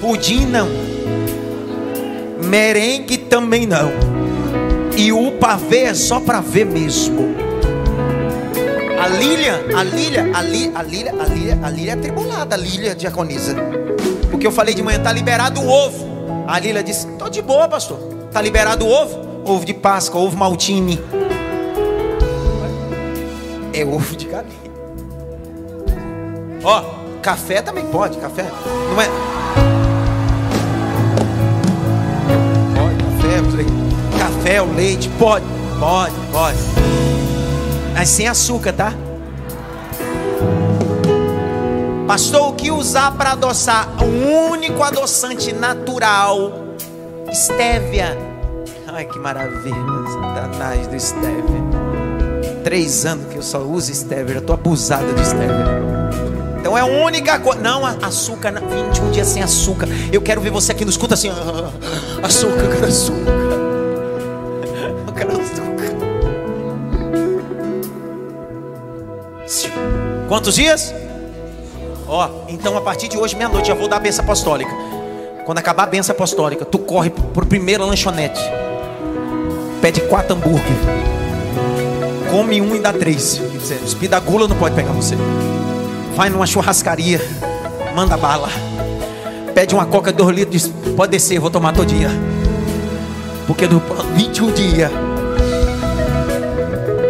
Pudim 0.00 0.46
não. 0.46 0.68
Merengue 2.44 3.23
também 3.34 3.66
não. 3.66 3.90
E 4.96 5.12
o 5.12 5.32
pavê 5.32 5.86
é 5.86 5.94
só 5.94 6.20
para 6.20 6.40
ver 6.40 6.64
mesmo. 6.64 7.34
A 8.96 9.08
Lília, 9.08 9.60
a 9.76 9.82
Lília, 9.82 10.30
a 10.32 10.40
Lília, 10.40 10.72
a 10.78 10.82
Lília, 10.84 11.12
a 11.18 11.24
Lília, 11.24 11.58
a 11.60 11.68
Lília 11.68 11.92
é 11.94 11.96
tribulada, 11.96 12.54
a 12.54 12.58
Lília 12.58 12.94
diaconisa. 12.94 13.56
Porque 14.30 14.46
eu 14.46 14.52
falei 14.52 14.72
de 14.72 14.84
manhã, 14.84 15.00
tá 15.00 15.10
liberado 15.10 15.60
o 15.60 15.68
ovo. 15.68 16.06
A 16.46 16.60
Lília 16.60 16.80
disse, 16.80 17.08
tô 17.18 17.28
de 17.28 17.42
boa, 17.42 17.68
pastor. 17.68 17.98
Tá 18.30 18.40
liberado 18.40 18.86
o 18.86 18.88
ovo? 18.88 19.42
Ovo 19.44 19.64
de 19.64 19.74
Páscoa, 19.74 20.20
ovo 20.20 20.36
maltine. 20.36 21.02
É 23.72 23.84
ovo 23.84 24.14
de 24.14 24.26
galinha. 24.26 24.54
Ó, 26.62 26.84
café 27.20 27.60
também 27.62 27.84
pode, 27.86 28.16
café. 28.18 28.44
Não 28.92 29.02
é. 29.02 29.33
Café, 34.44 34.60
o 34.60 34.74
leite, 34.74 35.08
pode, 35.18 35.46
pode, 35.80 36.14
pode. 36.30 36.58
Mas 37.94 38.10
sem 38.10 38.28
açúcar, 38.28 38.74
tá? 38.74 38.92
Pastor, 42.06 42.50
o 42.50 42.52
que 42.52 42.70
usar 42.70 43.12
para 43.12 43.32
adoçar? 43.32 43.88
O 44.02 44.50
único 44.50 44.82
adoçante 44.82 45.50
natural, 45.50 46.76
estévia. 47.32 48.18
Ai, 48.86 49.06
que 49.06 49.18
maravilha, 49.18 49.74
Satanás 50.12 50.88
do 50.88 50.94
estévia. 50.94 51.64
Três 52.62 53.06
anos 53.06 53.32
que 53.32 53.36
eu 53.36 53.42
só 53.42 53.60
uso 53.60 53.90
estévia, 53.90 54.34
eu 54.34 54.42
tô 54.42 54.52
abusado 54.52 55.10
de 55.14 55.22
estévia. 55.22 55.64
Então 56.60 56.76
é 56.76 56.82
a 56.82 56.86
única 56.86 57.38
coisa. 57.38 57.62
Não, 57.62 57.82
açúcar, 57.86 58.52
21 58.52 59.10
dias 59.10 59.26
sem 59.26 59.42
açúcar. 59.42 59.88
Eu 60.12 60.20
quero 60.20 60.42
ver 60.42 60.50
você 60.50 60.72
aqui 60.72 60.84
no 60.84 60.90
escuta 60.90 61.14
assim: 61.14 61.30
açúcar, 62.22 62.68
açúcar. 62.84 63.43
Quantos 70.34 70.56
dias? 70.56 70.92
Ó, 72.08 72.28
então 72.48 72.76
a 72.76 72.80
partir 72.80 73.06
de 73.06 73.16
hoje, 73.16 73.36
meia-noite, 73.36 73.68
já 73.68 73.74
vou 73.74 73.86
dar 73.86 73.98
a 73.98 74.00
benção 74.00 74.24
apostólica. 74.24 74.72
Quando 75.46 75.58
acabar 75.58 75.84
a 75.84 75.86
benção 75.86 76.12
apostólica, 76.12 76.64
tu 76.64 76.76
corre 76.80 77.08
pro 77.08 77.46
primeiro 77.46 77.86
lanchonete. 77.86 78.40
Pede 79.80 80.00
quatro 80.00 80.34
hambúrguer. 80.34 80.76
Come 82.32 82.60
um 82.60 82.74
e 82.74 82.80
dá 82.80 82.92
três. 82.92 83.40
Os 83.84 83.94
da 83.94 84.18
gula 84.18 84.48
não 84.48 84.56
pode 84.56 84.74
pegar 84.74 84.90
você. 84.90 85.14
Vai 86.16 86.30
numa 86.30 86.48
churrascaria. 86.48 87.20
Manda 87.94 88.16
bala. 88.16 88.48
Pede 89.54 89.72
uma 89.72 89.86
coca 89.86 90.10
de 90.10 90.18
dois 90.18 90.34
litros. 90.34 90.66
Pode 90.96 91.12
descer, 91.12 91.38
vou 91.38 91.48
tomar 91.48 91.72
todo 91.74 91.86
dia. 91.86 92.10
Porque 93.46 93.68
no 93.68 93.80
21 94.16 94.50
dias. 94.50 94.90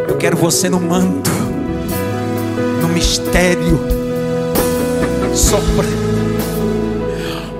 Eu 0.08 0.18
quero 0.18 0.36
você 0.36 0.68
no 0.68 0.78
manto. 0.78 1.43
Mistério 2.94 3.80
sofrer. 5.34 5.90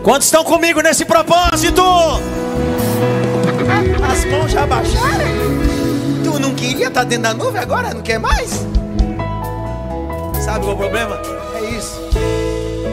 Quantos 0.05 0.29
estão 0.29 0.45
comigo 0.45 0.81
nesse 0.81 1.05
propósito? 1.05 1.83
As 4.09 4.25
mãos 4.27 4.53
já 4.53 4.65
baixaram? 4.65 5.27
Tu 6.23 6.39
não 6.39 6.55
queria 6.55 6.87
estar 6.87 7.03
dentro 7.03 7.25
da 7.25 7.35
nuvem 7.35 7.61
agora? 7.61 7.93
Não 7.93 8.01
quer 8.01 8.21
mais? 8.21 8.65
Sabe 10.45 10.61
qual 10.61 10.71
é 10.71 10.75
o 10.75 10.77
problema? 10.77 11.21
É 11.57 11.65
isso. 11.65 12.01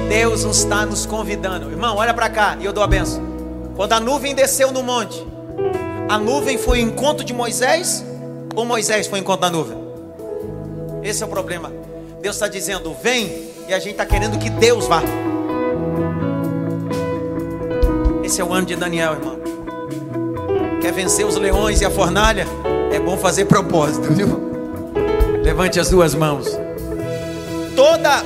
Deus 0.09 0.43
está 0.43 0.83
nos 0.83 1.05
convidando. 1.05 1.69
Irmão, 1.69 1.97
olha 1.97 2.13
para 2.13 2.27
cá 2.27 2.57
e 2.59 2.65
eu 2.65 2.73
dou 2.73 2.83
a 2.83 2.87
benção. 2.87 3.21
Quando 3.75 3.93
a 3.93 3.99
nuvem 3.99 4.33
desceu 4.33 4.71
no 4.71 4.81
monte, 4.81 5.23
a 6.09 6.17
nuvem 6.17 6.57
foi 6.57 6.79
o 6.79 6.87
encontro 6.87 7.23
de 7.23 7.35
Moisés 7.35 8.03
ou 8.55 8.65
Moisés 8.65 9.05
foi 9.05 9.19
o 9.19 9.21
encontro 9.21 9.41
da 9.41 9.51
nuvem? 9.51 9.77
Esse 11.03 11.21
é 11.21 11.25
o 11.27 11.29
problema. 11.29 11.80
Deus 12.21 12.35
está 12.35 12.47
dizendo: 12.47 12.95
vem 13.01 13.49
e 13.67 13.73
a 13.73 13.79
gente 13.79 13.93
está 13.93 14.05
querendo 14.05 14.37
que 14.37 14.49
Deus 14.49 14.85
vá. 14.85 15.01
Esse 18.23 18.39
é 18.39 18.43
o 18.43 18.53
ano 18.53 18.67
de 18.67 18.75
Daniel, 18.75 19.13
irmão. 19.13 19.39
Quer 20.79 20.93
vencer 20.93 21.25
os 21.25 21.35
leões 21.35 21.81
e 21.81 21.85
a 21.85 21.89
fornalha? 21.89 22.45
É 22.93 22.99
bom 22.99 23.17
fazer 23.17 23.45
propósito, 23.45 24.07
viu? 24.13 24.51
Levante 25.43 25.79
as 25.79 25.89
duas 25.89 26.13
mãos. 26.13 26.47
Toda, 27.75 28.23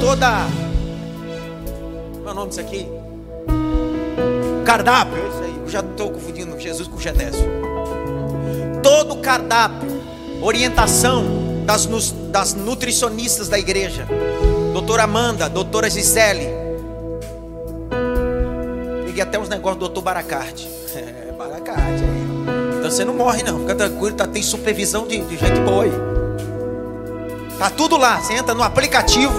toda. 0.00 0.46
Qual 2.22 2.28
é 2.28 2.30
o 2.30 2.34
nome 2.34 2.48
disso 2.48 2.60
aqui? 2.60 2.86
Cardápio. 4.66 5.16
Isso 5.28 5.42
aí. 5.42 5.54
Eu 5.62 5.68
já 5.70 5.80
estou 5.80 6.10
confundindo 6.10 6.60
Jesus 6.60 6.86
com 6.86 7.00
Gedésio. 7.00 7.50
Todo 8.82 9.16
cardápio, 9.16 10.02
orientação 10.42 11.43
das, 11.64 11.86
das 12.30 12.54
nutricionistas 12.54 13.48
da 13.48 13.58
igreja 13.58 14.06
doutora 14.74 15.04
Amanda, 15.04 15.48
doutora 15.48 15.88
Gisele. 15.88 16.48
Peguei 19.06 19.22
até 19.22 19.38
uns 19.38 19.48
negócios 19.48 19.78
do 19.78 19.86
doutor 19.86 20.02
Baracarte. 20.02 20.68
É, 20.94 21.32
Baracarte 21.32 22.04
aí. 22.04 22.78
Então 22.78 22.88
você 22.88 23.04
não 23.04 23.14
morre 23.14 23.42
não, 23.42 23.58
fica 23.58 23.74
tranquilo, 23.74 24.14
tá, 24.14 24.28
tem 24.28 24.40
supervisão 24.40 25.08
de, 25.08 25.18
de 25.22 25.36
gente 25.36 25.58
boa 25.62 25.82
aí. 25.82 25.92
Tá 27.58 27.68
tudo 27.68 27.96
lá, 27.96 28.20
você 28.20 28.34
entra 28.34 28.54
no 28.54 28.62
aplicativo, 28.62 29.34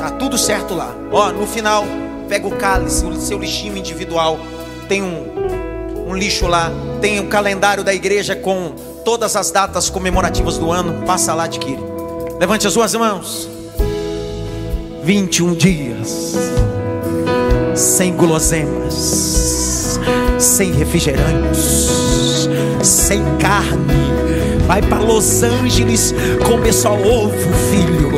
tá 0.00 0.10
tudo 0.10 0.36
certo 0.36 0.74
lá. 0.74 0.92
Ó, 1.12 1.30
no 1.30 1.46
final, 1.46 1.84
pega 2.28 2.48
o 2.48 2.56
cálice, 2.56 3.04
o 3.04 3.20
seu 3.20 3.38
lixinho 3.38 3.76
individual. 3.76 4.40
Tem 4.88 5.00
um, 5.00 6.08
um 6.08 6.16
lixo 6.16 6.48
lá, 6.48 6.72
tem 7.00 7.20
um 7.20 7.28
calendário 7.28 7.84
da 7.84 7.94
igreja 7.94 8.34
com 8.34 8.74
todas 9.10 9.34
as 9.34 9.50
datas 9.50 9.90
comemorativas 9.90 10.56
do 10.56 10.70
ano. 10.70 11.04
Passa 11.04 11.34
lá, 11.34 11.42
adquire. 11.42 11.82
Levante 12.38 12.68
as 12.68 12.72
suas 12.72 12.94
mãos. 12.94 13.48
21 15.02 15.54
dias 15.54 16.36
sem 17.74 18.14
guloseimas, 18.14 19.98
sem 20.38 20.70
refrigerantes, 20.70 21.88
sem 22.84 23.20
carne. 23.38 23.94
Vai 24.68 24.80
para 24.80 25.00
Los 25.00 25.42
Angeles 25.42 26.14
comer 26.46 26.72
só 26.72 26.92
ovo, 26.92 27.32
filho. 27.68 28.10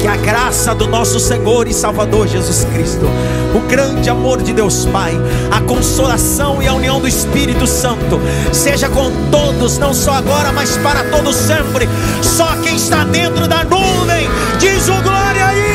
Que 0.00 0.08
a 0.08 0.16
graça 0.16 0.74
do 0.74 0.86
nosso 0.86 1.20
Senhor 1.20 1.68
e 1.68 1.74
Salvador 1.74 2.26
Jesus 2.26 2.64
Cristo, 2.72 3.04
o 3.54 3.60
grande 3.68 4.08
amor 4.08 4.42
de 4.42 4.52
Deus 4.52 4.86
Pai, 4.86 5.12
a 5.50 5.60
consolação 5.60 6.62
e 6.62 6.66
a 6.66 6.72
união 6.72 6.98
do 6.98 7.06
Espírito 7.06 7.66
Santo, 7.66 8.18
seja 8.50 8.88
com 8.88 9.10
todos, 9.30 9.76
não 9.76 9.92
só 9.92 10.12
agora, 10.12 10.52
mas 10.52 10.74
para 10.78 11.04
todos 11.10 11.36
sempre. 11.36 11.86
Só 12.22 12.56
quem 12.62 12.76
está 12.76 13.04
dentro 13.04 13.46
da 13.46 13.62
nuvem, 13.64 14.26
diz 14.58 14.88
o 14.88 15.02
glória 15.02 15.46
aí. 15.46 15.69